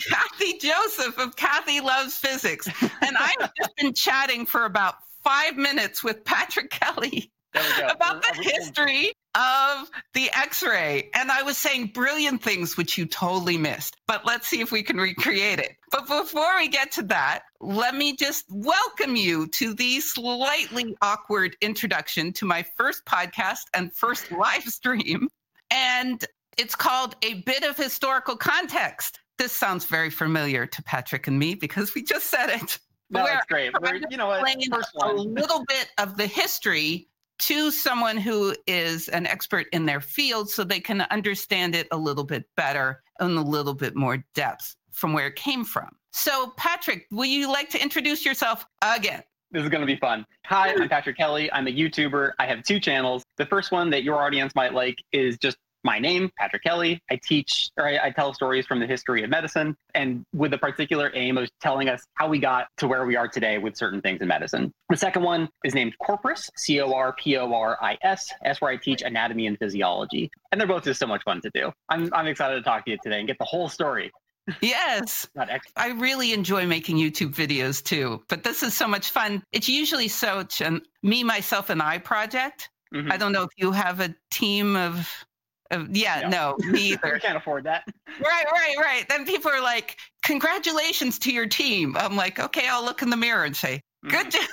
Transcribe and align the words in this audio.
Kathy 0.00 0.58
Joseph 0.58 1.18
of 1.18 1.36
Kathy 1.36 1.80
Loves 1.80 2.16
Physics. 2.16 2.68
And 2.82 3.16
I've 3.18 3.50
just 3.56 3.76
been 3.76 3.94
chatting 3.94 4.46
for 4.46 4.64
about 4.64 4.96
five 5.22 5.56
minutes 5.56 6.04
with 6.04 6.24
Patrick 6.24 6.70
Kelly 6.70 7.32
about 7.88 8.22
the 8.22 8.42
history 8.42 9.12
of 9.34 9.90
the 10.12 10.30
x-ray. 10.32 11.10
And 11.14 11.30
i 11.30 11.42
was 11.42 11.56
saying 11.56 11.88
brilliant 11.88 12.42
things 12.42 12.76
which 12.76 12.98
you 12.98 13.06
totally 13.06 13.58
missed. 13.58 13.96
But 14.06 14.24
let's 14.26 14.46
see 14.46 14.60
if 14.60 14.70
we 14.70 14.82
can 14.82 14.96
recreate 14.96 15.58
it. 15.58 15.72
But 15.90 16.06
before 16.06 16.56
we 16.58 16.68
get 16.68 16.92
to 16.92 17.02
that 17.04 17.42
let 17.60 17.94
me 17.94 18.14
just 18.14 18.44
welcome 18.50 19.16
you 19.16 19.46
to 19.46 19.72
the 19.74 19.98
slightly 20.00 20.94
awkward 21.00 21.56
introduction 21.62 22.32
to 22.34 22.44
my 22.44 22.62
first 22.76 23.04
podcast 23.06 23.62
and 23.72 23.92
first 23.92 24.30
live 24.30 24.64
stream. 24.64 25.28
And 25.70 26.22
it's 26.58 26.74
called 26.74 27.16
a 27.22 27.42
bit 27.42 27.64
of 27.64 27.76
historical 27.76 28.36
context 28.36 29.20
this 29.38 29.52
sounds 29.52 29.84
very 29.84 30.10
familiar 30.10 30.66
to 30.66 30.82
patrick 30.82 31.26
and 31.26 31.38
me 31.38 31.54
because 31.54 31.94
we 31.94 32.02
just 32.02 32.26
said 32.26 32.50
it 32.50 32.78
no, 33.10 33.24
it's 33.26 33.46
great. 33.46 33.72
We're, 33.80 34.00
you 34.10 34.16
know 34.16 34.26
what? 34.26 34.42
A 35.02 35.12
little 35.12 35.64
bit 35.66 35.90
of 35.98 36.16
the 36.16 36.26
history 36.26 37.08
to 37.40 37.70
someone 37.70 38.16
who 38.16 38.54
is 38.66 39.08
an 39.08 39.26
expert 39.26 39.66
in 39.72 39.86
their 39.86 40.00
field 40.00 40.48
so 40.48 40.64
they 40.64 40.80
can 40.80 41.02
understand 41.10 41.74
it 41.74 41.86
a 41.90 41.96
little 41.96 42.24
bit 42.24 42.44
better 42.56 43.02
and 43.20 43.36
a 43.36 43.42
little 43.42 43.74
bit 43.74 43.94
more 43.94 44.24
depth 44.34 44.76
from 44.92 45.12
where 45.12 45.26
it 45.26 45.36
came 45.36 45.64
from. 45.64 45.88
So, 46.12 46.52
Patrick, 46.56 47.06
will 47.10 47.24
you 47.24 47.50
like 47.50 47.70
to 47.70 47.82
introduce 47.82 48.24
yourself 48.24 48.64
again? 48.82 49.22
This 49.50 49.62
is 49.62 49.68
going 49.68 49.80
to 49.80 49.86
be 49.86 49.96
fun. 49.96 50.24
Hi, 50.46 50.72
I'm 50.72 50.88
Patrick 50.88 51.16
Kelly. 51.16 51.52
I'm 51.52 51.66
a 51.66 51.70
YouTuber. 51.70 52.32
I 52.38 52.46
have 52.46 52.64
two 52.64 52.80
channels. 52.80 53.22
The 53.36 53.46
first 53.46 53.70
one 53.70 53.90
that 53.90 54.02
your 54.02 54.20
audience 54.20 54.52
might 54.54 54.74
like 54.74 54.96
is 55.12 55.38
just 55.38 55.56
my 55.84 55.98
name, 55.98 56.30
Patrick 56.38 56.64
Kelly. 56.64 57.00
I 57.10 57.20
teach 57.22 57.70
or 57.76 57.86
I, 57.86 58.06
I, 58.06 58.10
tell 58.10 58.32
stories 58.32 58.66
from 58.66 58.80
the 58.80 58.86
history 58.86 59.22
of 59.22 59.30
medicine 59.30 59.76
and 59.94 60.24
with 60.32 60.50
the 60.50 60.58
particular 60.58 61.10
aim 61.14 61.36
of 61.36 61.48
telling 61.60 61.88
us 61.88 62.02
how 62.14 62.28
we 62.28 62.38
got 62.38 62.68
to 62.78 62.88
where 62.88 63.04
we 63.04 63.16
are 63.16 63.28
today 63.28 63.58
with 63.58 63.76
certain 63.76 64.00
things 64.00 64.20
in 64.20 64.28
medicine. 64.28 64.72
The 64.88 64.96
second 64.96 65.22
one 65.22 65.48
is 65.64 65.74
named 65.74 65.94
Corporis, 66.02 66.48
C 66.56 66.80
O 66.80 66.92
R 66.92 67.12
P 67.12 67.36
O 67.36 67.52
R 67.52 67.78
I 67.80 67.98
S. 68.02 68.32
That's 68.42 68.60
where 68.60 68.72
I 68.72 68.76
teach 68.76 69.02
anatomy 69.02 69.46
and 69.46 69.58
physiology. 69.58 70.30
And 70.50 70.60
they're 70.60 70.68
both 70.68 70.84
just 70.84 70.98
so 70.98 71.06
much 71.06 71.22
fun 71.22 71.40
to 71.42 71.50
do. 71.54 71.70
I'm, 71.88 72.12
I'm 72.12 72.26
excited 72.26 72.56
to 72.56 72.62
talk 72.62 72.86
to 72.86 72.90
you 72.90 72.98
today 73.02 73.18
and 73.18 73.28
get 73.28 73.38
the 73.38 73.44
whole 73.44 73.68
story. 73.68 74.10
Yes. 74.60 75.28
I 75.76 75.88
really 75.88 76.32
enjoy 76.32 76.66
making 76.66 76.96
YouTube 76.96 77.34
videos 77.34 77.82
too, 77.82 78.22
but 78.28 78.42
this 78.42 78.62
is 78.62 78.74
so 78.74 78.88
much 78.88 79.10
fun. 79.10 79.42
It's 79.52 79.68
usually 79.68 80.08
such 80.08 80.60
an 80.60 80.82
me, 81.02 81.24
myself, 81.24 81.70
and 81.70 81.82
I 81.82 81.98
project. 81.98 82.70
Mm-hmm. 82.94 83.10
I 83.10 83.16
don't 83.16 83.32
know 83.32 83.42
if 83.42 83.50
you 83.56 83.72
have 83.72 84.00
a 84.00 84.14
team 84.30 84.76
of 84.76 85.08
uh, 85.70 85.84
yeah, 85.90 86.28
no, 86.28 86.56
no 86.58 86.70
me 86.70 86.80
either. 86.92 87.18
can't 87.18 87.36
afford 87.36 87.64
that. 87.64 87.84
Right, 88.20 88.44
right, 88.52 88.76
right. 88.78 89.08
Then 89.08 89.24
people 89.24 89.50
are 89.50 89.62
like, 89.62 89.96
"Congratulations 90.22 91.18
to 91.20 91.32
your 91.32 91.46
team." 91.46 91.96
I'm 91.96 92.16
like, 92.16 92.38
"Okay, 92.38 92.68
I'll 92.68 92.84
look 92.84 93.02
in 93.02 93.10
the 93.10 93.16
mirror 93.16 93.44
and 93.44 93.56
say, 93.56 93.80
good 94.08 94.26
mm-hmm. 94.26 94.30
job." 94.30 94.48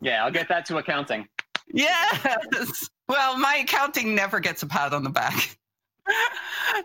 Yeah, 0.00 0.24
I'll 0.24 0.30
get 0.30 0.48
that 0.48 0.66
to 0.66 0.78
accounting. 0.78 1.26
Yes. 1.72 2.88
Well, 3.08 3.38
my 3.38 3.56
accounting 3.56 4.14
never 4.14 4.40
gets 4.40 4.62
a 4.62 4.66
pat 4.66 4.92
on 4.92 5.04
the 5.04 5.10
back. 5.10 5.58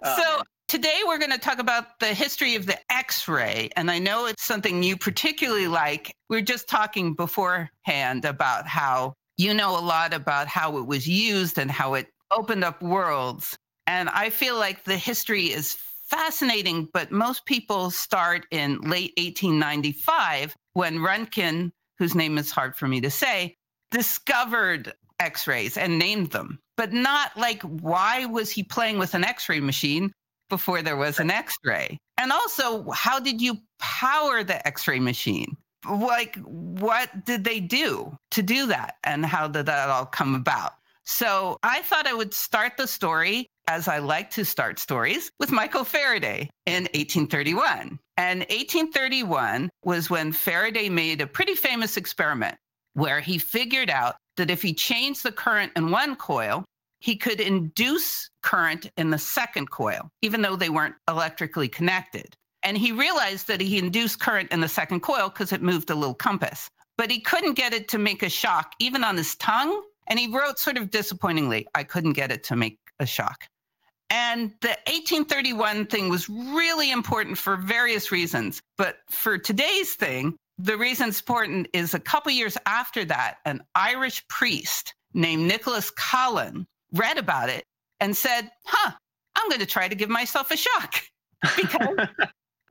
Oh, 0.04 0.16
so 0.16 0.38
man. 0.38 0.44
today 0.68 1.02
we're 1.06 1.18
going 1.18 1.32
to 1.32 1.38
talk 1.38 1.60
about 1.60 2.00
the 2.00 2.08
history 2.08 2.56
of 2.56 2.66
the 2.66 2.78
X-ray, 2.92 3.70
and 3.76 3.92
I 3.92 4.00
know 4.00 4.26
it's 4.26 4.44
something 4.44 4.82
you 4.82 4.96
particularly 4.96 5.68
like. 5.68 6.16
We 6.30 6.38
are 6.38 6.42
just 6.42 6.68
talking 6.68 7.14
beforehand 7.14 8.26
about 8.26 8.68
how 8.68 9.14
you 9.38 9.54
know 9.54 9.78
a 9.78 9.82
lot 9.82 10.14
about 10.14 10.48
how 10.48 10.78
it 10.78 10.86
was 10.86 11.08
used 11.08 11.58
and 11.58 11.70
how 11.70 11.96
it 11.96 12.08
opened 12.32 12.64
up 12.64 12.82
worlds. 12.82 13.58
And 13.88 14.10
I 14.10 14.30
feel 14.30 14.58
like 14.58 14.84
the 14.84 14.98
history 14.98 15.46
is 15.46 15.78
fascinating, 16.06 16.90
but 16.94 17.12
most 17.12 17.46
people 17.46 17.90
start 17.90 18.46
in 18.52 18.82
late 18.82 19.14
1895 19.18 20.56
when 20.74 20.98
Röntgen, 20.98 21.72
whose 21.98 22.16
name 22.16 22.38
is 22.38 22.52
hard 22.52 22.76
for 22.76 22.88
me 22.88 23.02
to 23.02 23.10
say, 23.10 23.56
discovered 23.92 24.94
X 25.20 25.48
rays 25.48 25.78
and 25.78 26.00
named 26.00 26.32
them. 26.32 26.60
But 26.78 26.94
not 26.94 27.38
like, 27.38 27.62
why 27.62 28.26
was 28.26 28.50
he 28.52 28.64
playing 28.64 28.98
with 28.98 29.14
an 29.14 29.24
X 29.24 29.48
ray 29.48 29.60
machine 29.60 30.12
before 30.50 30.82
there 30.82 30.98
was 30.98 31.20
an 31.20 31.30
X 31.32 31.56
ray? 31.64 31.98
And 32.18 32.32
also, 32.32 32.90
how 32.92 33.20
did 33.20 33.42
you 33.42 33.58
power 33.80 34.44
the 34.44 34.66
X 34.68 34.88
ray 34.88 35.00
machine? 35.00 35.58
Like, 35.90 36.36
what 36.38 37.26
did 37.26 37.44
they 37.44 37.60
do 37.60 38.16
to 38.32 38.44
do 38.44 38.68
that? 38.68 38.96
And 39.04 39.26
how 39.26 39.48
did 39.48 39.66
that 39.68 39.90
all 39.90 40.06
come 40.06 40.36
about? 40.36 40.74
So 41.14 41.60
I 41.62 41.82
thought 41.82 42.08
I 42.08 42.14
would 42.14 42.34
start 42.34 42.78
the 42.78 42.88
story 42.88 43.50
as 43.68 43.90
I 43.90 44.00
like 44.00 44.30
to 44.32 44.46
start 44.46 44.80
stories 44.80 45.30
with 45.42 45.52
Michael 45.52 45.84
Faraday 45.84 46.50
in 46.66 46.84
1831. 46.84 48.00
And 48.16 48.40
1831 48.40 49.70
was 49.84 50.10
when 50.10 50.32
Faraday 50.32 50.88
made 50.88 51.20
a 51.20 51.28
pretty 51.28 51.54
famous 51.54 51.98
experiment 51.98 52.56
where 52.94 53.20
he 53.20 53.38
figured 53.38 53.90
out 53.90 54.16
that 54.38 54.50
if 54.50 54.62
he 54.62 54.74
changed 54.74 55.24
the 55.24 55.34
current 55.34 55.74
in 55.76 55.92
one 55.92 56.16
coil, 56.16 56.64
he 57.02 57.18
could 57.18 57.42
induce 57.42 58.30
current 58.42 58.90
in 58.96 59.10
the 59.10 59.20
second 59.20 59.70
coil, 59.70 60.08
even 60.22 60.42
though 60.42 60.56
they 60.56 60.70
weren't 60.70 60.96
electrically 61.10 61.68
connected. 61.68 62.34
And 62.64 62.78
he 62.78 62.94
realized 62.94 63.48
that 63.48 63.60
he 63.60 63.78
induced 63.78 64.22
current 64.22 64.50
in 64.54 64.62
the 64.62 64.70
second 64.70 65.02
coil 65.02 65.28
because 65.28 65.52
it 65.52 65.62
moved 65.62 65.90
a 65.90 65.96
little 65.96 66.16
compass, 66.16 66.70
but 66.98 67.12
he 67.12 67.20
couldn't 67.20 67.56
get 67.56 67.74
it 67.74 67.90
to 67.90 67.98
make 67.98 68.24
a 68.24 68.30
shock, 68.30 68.74
even 68.80 69.04
on 69.04 69.18
his 69.18 69.36
tongue 69.36 69.84
and 70.08 70.20
he 70.20 70.28
wrote 70.28 70.60
sort 70.60 70.78
of 70.78 70.92
disappointingly, 70.92 71.68
I 71.74 71.84
couldn't 71.84 72.14
get 72.14 72.32
it 72.32 72.44
to 72.46 72.56
make 72.56 72.80
a 73.00 73.06
shock. 73.06 73.48
And 74.10 74.52
the 74.60 74.78
1831 74.88 75.86
thing 75.86 76.10
was 76.10 76.28
really 76.28 76.92
important 76.92 77.38
for 77.38 77.56
various 77.56 78.12
reasons. 78.12 78.62
But 78.78 78.98
for 79.10 79.38
today's 79.38 79.96
thing, 79.96 80.36
the 80.58 80.78
reason 80.78 81.08
it's 81.10 81.22
important 81.22 81.70
is 81.74 81.94
a 81.94 82.00
couple 82.00 82.32
years 82.34 82.58
after 82.66 83.06
that, 83.06 83.38
an 83.46 83.62
Irish 83.74 84.28
priest 84.28 84.94
named 85.14 85.48
Nicholas 85.48 85.92
Callan 85.92 86.68
read 86.92 87.18
about 87.18 87.50
it 87.50 87.64
and 88.02 88.16
said, 88.16 88.52
Huh, 88.66 88.92
I'm 89.36 89.50
going 89.50 89.62
to 89.62 89.66
try 89.66 89.88
to 89.88 89.96
give 89.96 90.10
myself 90.10 90.52
a 90.52 90.58
shock 90.58 91.04
because 91.56 92.08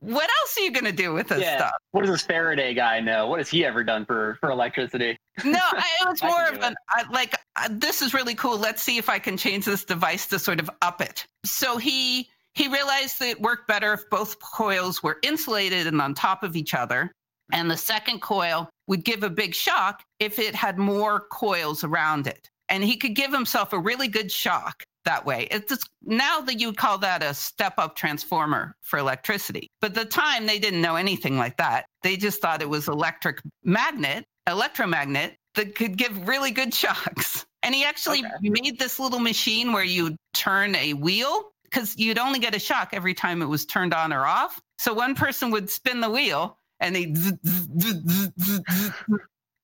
what 0.00 0.25
else 0.25 0.56
are 0.56 0.62
you 0.62 0.72
going 0.72 0.84
to 0.87 0.93
do 0.93 1.12
with 1.12 1.28
this 1.28 1.43
yeah. 1.43 1.59
stuff? 1.59 1.75
What 1.93 2.03
does 2.03 2.11
this 2.11 2.22
Faraday 2.22 2.72
guy 2.75 3.00
know? 3.00 3.28
What 3.28 3.38
has 3.38 3.49
he 3.49 3.65
ever 3.65 3.84
done 3.84 4.06
for 4.06 4.37
for 4.41 4.50
electricity? 4.50 5.19
no, 5.44 5.61
it 5.72 6.09
was 6.09 6.22
more 6.22 6.49
of 6.49 6.62
an 6.62 6.75
I, 6.88 7.05
like 7.11 7.34
uh, 7.56 7.69
this 7.71 8.00
is 8.00 8.15
really 8.15 8.34
cool. 8.34 8.59
Let's 8.59 8.83
see 8.83 8.97
if 8.97 9.09
I 9.09 9.19
can 9.19 9.37
change 9.37 9.66
this 9.66 9.84
device 9.84 10.27
to 10.28 10.39
sort 10.39 10.59
of 10.59 10.71
up 10.81 11.00
it. 11.00 11.27
So 11.44 11.77
he 11.77 12.28
he 12.55 12.69
realized 12.69 13.19
that 13.21 13.28
it 13.28 13.41
worked 13.41 13.69
better 13.69 13.93
if 13.93 14.09
both 14.10 14.41
coils 14.41 15.03
were 15.03 15.19
insulated 15.22 15.87
and 15.87 16.00
on 16.00 16.15
top 16.15 16.43
of 16.43 16.56
each 16.56 16.75
other. 16.75 17.12
And 17.53 17.71
the 17.71 17.77
second 17.77 18.21
coil 18.22 18.71
would 18.87 19.05
give 19.05 19.22
a 19.22 19.31
big 19.31 19.55
shock 19.55 20.03
if 20.19 20.39
it 20.39 20.55
had 20.55 20.78
more 20.78 21.27
coils 21.33 21.84
around 21.84 22.27
it. 22.27 22.49
And 22.69 22.84
he 22.84 22.97
could 22.97 23.15
give 23.16 23.33
himself 23.33 23.72
a 23.72 23.78
really 23.78 24.09
good 24.09 24.31
shock 24.31 24.84
that 25.05 25.25
way. 25.25 25.49
It's 25.50 25.84
now 26.03 26.41
that 26.41 26.61
you 26.61 26.69
would 26.69 26.77
call 26.77 26.99
that 26.99 27.22
a 27.22 27.34
step 27.34 27.75
up 27.78 27.97
transformer 27.97 28.75
for 28.83 28.99
electricity. 28.99 29.71
But 29.81 29.91
at 29.91 29.94
the 29.94 30.05
time 30.05 30.47
they 30.47 30.59
didn't 30.59 30.83
know 30.83 30.97
anything 30.97 31.37
like 31.37 31.56
that. 31.59 31.87
They 32.03 32.16
just 32.16 32.41
thought 32.41 32.62
it 32.62 32.69
was 32.69 32.88
electric 32.88 33.41
magnet, 33.65 34.25
electromagnet 34.47 35.37
that 35.55 35.75
could 35.75 35.97
give 35.97 36.28
really 36.28 36.50
good 36.50 36.75
shocks. 36.75 37.47
And 37.62 37.75
he 37.75 37.84
actually 37.84 38.21
okay. 38.21 38.49
made 38.49 38.78
this 38.78 38.99
little 38.99 39.19
machine 39.19 39.72
where 39.72 39.84
you 39.84 40.16
turn 40.33 40.75
a 40.75 40.94
wheel 40.94 41.50
because 41.65 41.97
you'd 41.97 42.19
only 42.19 42.39
get 42.39 42.55
a 42.55 42.59
shock 42.59 42.91
every 42.93 43.15
time 43.15 43.43
it 43.43 43.47
was 43.47 43.66
turned 43.66 43.94
on 43.94 44.12
or 44.12 44.25
off. 44.27 44.60
So 44.78 44.94
one 44.94 45.15
person 45.15 45.50
would 45.50 45.71
spin 45.71 46.00
the 46.00 46.10
wheel 46.10 46.56
and 46.81 46.97
they 46.97 47.15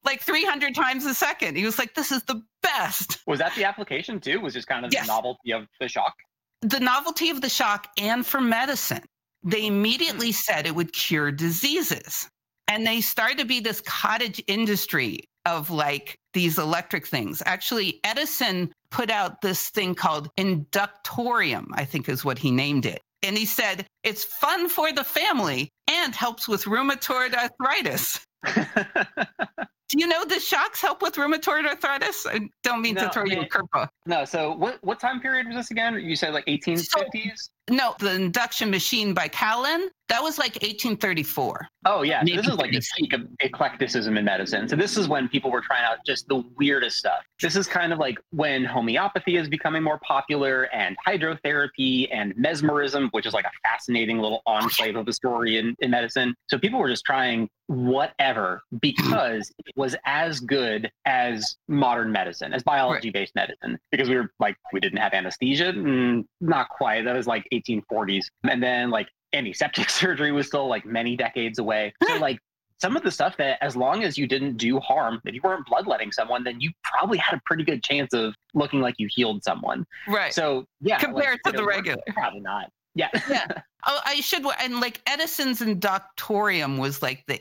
like 0.07 0.23
300 0.23 0.75
times 0.75 1.05
a 1.05 1.15
second. 1.15 1.57
He 1.57 1.65
was 1.65 1.79
like, 1.79 1.95
this 1.95 2.11
is 2.11 2.23
the 2.23 2.43
best. 2.63 3.19
Was 3.27 3.41
that 3.41 3.55
the 3.55 3.65
application 3.65 4.21
too? 4.21 4.41
Was 4.41 4.55
just 4.55 4.69
kind 4.69 4.87
of 4.87 4.93
yes. 4.93 5.07
the 5.07 5.13
novelty 5.13 5.53
of 5.53 5.67
the 5.81 5.89
shock? 5.89 6.15
The 6.63 6.81
novelty 6.81 7.29
of 7.31 7.43
the 7.43 7.49
shock 7.51 7.89
and 7.99 8.25
for 8.25 8.41
medicine. 8.41 9.05
They 9.43 9.67
immediately 9.67 10.29
hmm. 10.29 10.33
said 10.33 10.67
it 10.67 10.75
would 10.75 10.93
cure 10.93 11.31
diseases. 11.31 12.29
And 12.69 12.87
they 12.87 13.01
started 13.01 13.39
to 13.39 13.45
be 13.45 13.61
this 13.61 13.81
cottage 13.83 14.43
industry 14.47 15.21
of 15.45 15.71
like 15.71 16.19
these 16.35 16.59
electric 16.59 17.07
things. 17.07 17.43
Actually, 17.47 18.01
Edison 18.03 18.73
put 18.91 19.11
out 19.11 19.41
this 19.41 19.69
thing 19.71 19.95
called 19.95 20.29
inductorium, 20.37 21.67
I 21.75 21.85
think 21.85 22.09
is 22.09 22.25
what 22.25 22.39
he 22.39 22.51
named 22.51 22.87
it. 22.87 23.01
And 23.23 23.39
he 23.39 23.45
said, 23.45 23.87
it's 24.03 24.25
fun 24.25 24.69
for 24.69 24.93
the 24.93 25.05
family 25.05 25.71
and 25.89 26.15
helps 26.15 26.49
with 26.49 26.65
rheumatoid 26.65 27.35
arthritis. 27.35 28.21
Do 29.89 29.99
you 30.01 30.09
know 30.09 30.25
the 30.25 30.41
shocks 30.41 30.81
help 30.81 31.01
with 31.01 31.15
rheumatoid 31.15 31.65
arthritis? 31.65 32.27
I 32.29 32.49
don't 32.65 32.83
mean 32.83 32.95
no, 32.95 33.03
to 33.03 33.11
throw 33.11 33.25
you 33.25 33.43
a 33.43 33.47
curveball. 33.47 33.89
No. 34.07 34.25
So 34.25 34.53
what 34.53 34.79
what 34.83 34.99
time 34.99 35.21
period 35.21 35.47
was 35.47 35.57
this 35.57 35.71
again? 35.71 35.95
You 35.95 36.17
said 36.17 36.35
like 36.35 36.45
1850s. 36.47 36.87
So 36.89 37.51
No, 37.71 37.95
the 38.01 38.13
induction 38.15 38.71
machine 38.71 39.15
by 39.15 39.29
Callan, 39.29 39.91
that 40.09 40.23
was 40.23 40.39
like 40.39 40.55
1834. 40.55 41.69
Oh 41.85 42.03
yeah, 42.03 42.25
so 42.25 42.37
this 42.37 42.47
is 42.47 42.57
like 42.57 42.73
the 42.73 42.83
peak 42.97 43.13
of 43.13 43.23
eclecticism 43.41 44.17
in 44.17 44.25
medicine. 44.25 44.69
So 44.69 44.77
this 44.77 44.97
is 44.97 45.09
when 45.09 45.29
people 45.29 45.51
were 45.51 45.61
trying 45.61 45.85
out 45.85 45.99
just 46.07 46.27
the 46.29 46.45
weirdest 46.57 46.97
stuff. 46.97 47.25
This 47.41 47.57
is 47.57 47.67
kind 47.67 47.93
of 47.93 47.99
like 47.99 48.19
when 48.31 48.65
homeopathy 48.65 49.37
is 49.37 49.49
becoming 49.49 49.83
more 49.83 49.99
popular, 50.01 50.65
and 50.73 50.97
hydrotherapy 51.07 52.09
and 52.13 52.35
mesmerism, 52.37 53.09
which 53.11 53.27
is 53.27 53.35
like 53.35 53.45
a 53.45 53.69
fascinating 53.69 54.19
little 54.19 54.43
enclave 54.47 54.97
of 54.97 55.07
a 55.09 55.13
story 55.13 55.59
in, 55.59 55.75
in 55.81 55.91
medicine. 55.91 56.35
So 56.49 56.59
people 56.59 56.79
were 56.79 56.89
just 56.89 57.05
trying 57.05 57.49
whatever 57.67 58.63
because 58.81 59.53
it 59.65 59.76
was 59.77 59.95
as 60.05 60.41
good 60.41 60.91
as 61.05 61.57
modern 61.69 62.11
medicine, 62.11 62.53
as 62.53 62.63
biology 62.63 63.11
based 63.11 63.33
right. 63.37 63.49
medicine, 63.49 63.79
because 63.91 64.09
we 64.09 64.17
were 64.17 64.31
like, 64.41 64.57
we 64.73 64.81
didn't 64.81 64.99
have 64.99 65.13
anesthesia. 65.13 65.73
Mm, 65.73 66.25
not 66.41 66.69
quite. 66.71 67.05
That 67.05 67.15
was 67.15 67.27
like 67.27 67.47
1840s. 67.53 68.25
And 68.45 68.63
then 68.63 68.91
like 68.91 69.09
antiseptic 69.33 69.91
surgery 69.91 70.33
was 70.33 70.47
still 70.47 70.69
like 70.69 70.87
many 70.87 71.17
decades 71.17 71.59
away. 71.59 71.93
So 72.03 72.17
like 72.21 72.39
some 72.79 72.97
of 72.97 73.03
the 73.03 73.11
stuff 73.11 73.37
that 73.39 73.59
as 73.63 73.77
long 73.77 74.05
as 74.05 74.19
you 74.19 74.27
didn't 74.27 74.57
do 74.57 74.79
harm, 74.81 75.21
that 75.25 75.35
you 75.35 75.41
weren't 75.43 75.67
bloodletting 75.67 76.13
someone, 76.13 76.45
then 76.45 76.61
you 76.61 76.71
probably 76.83 77.19
had 77.19 77.37
a 77.37 77.41
pretty 77.47 77.65
good 77.65 77.83
chance 77.83 78.13
of 78.13 78.35
looking 78.55 78.81
like 78.81 78.97
you 78.99 79.09
healed 79.11 79.43
someone. 79.45 79.87
Right. 80.09 80.33
So 80.33 80.67
yeah. 80.81 80.99
Compared 80.99 81.41
like, 81.45 81.55
to 81.55 81.59
the 81.59 81.65
regular. 81.65 82.03
Probably 82.15 82.41
not. 82.41 82.71
Yeah. 82.95 83.09
yeah. 83.29 83.47
Oh, 83.89 84.01
I 84.05 84.21
should 84.21 84.45
and 84.59 84.81
like 84.81 85.01
Edison's 85.07 85.61
Inductorium 85.61 86.81
was 86.81 87.03
like 87.03 87.23
the 87.29 87.41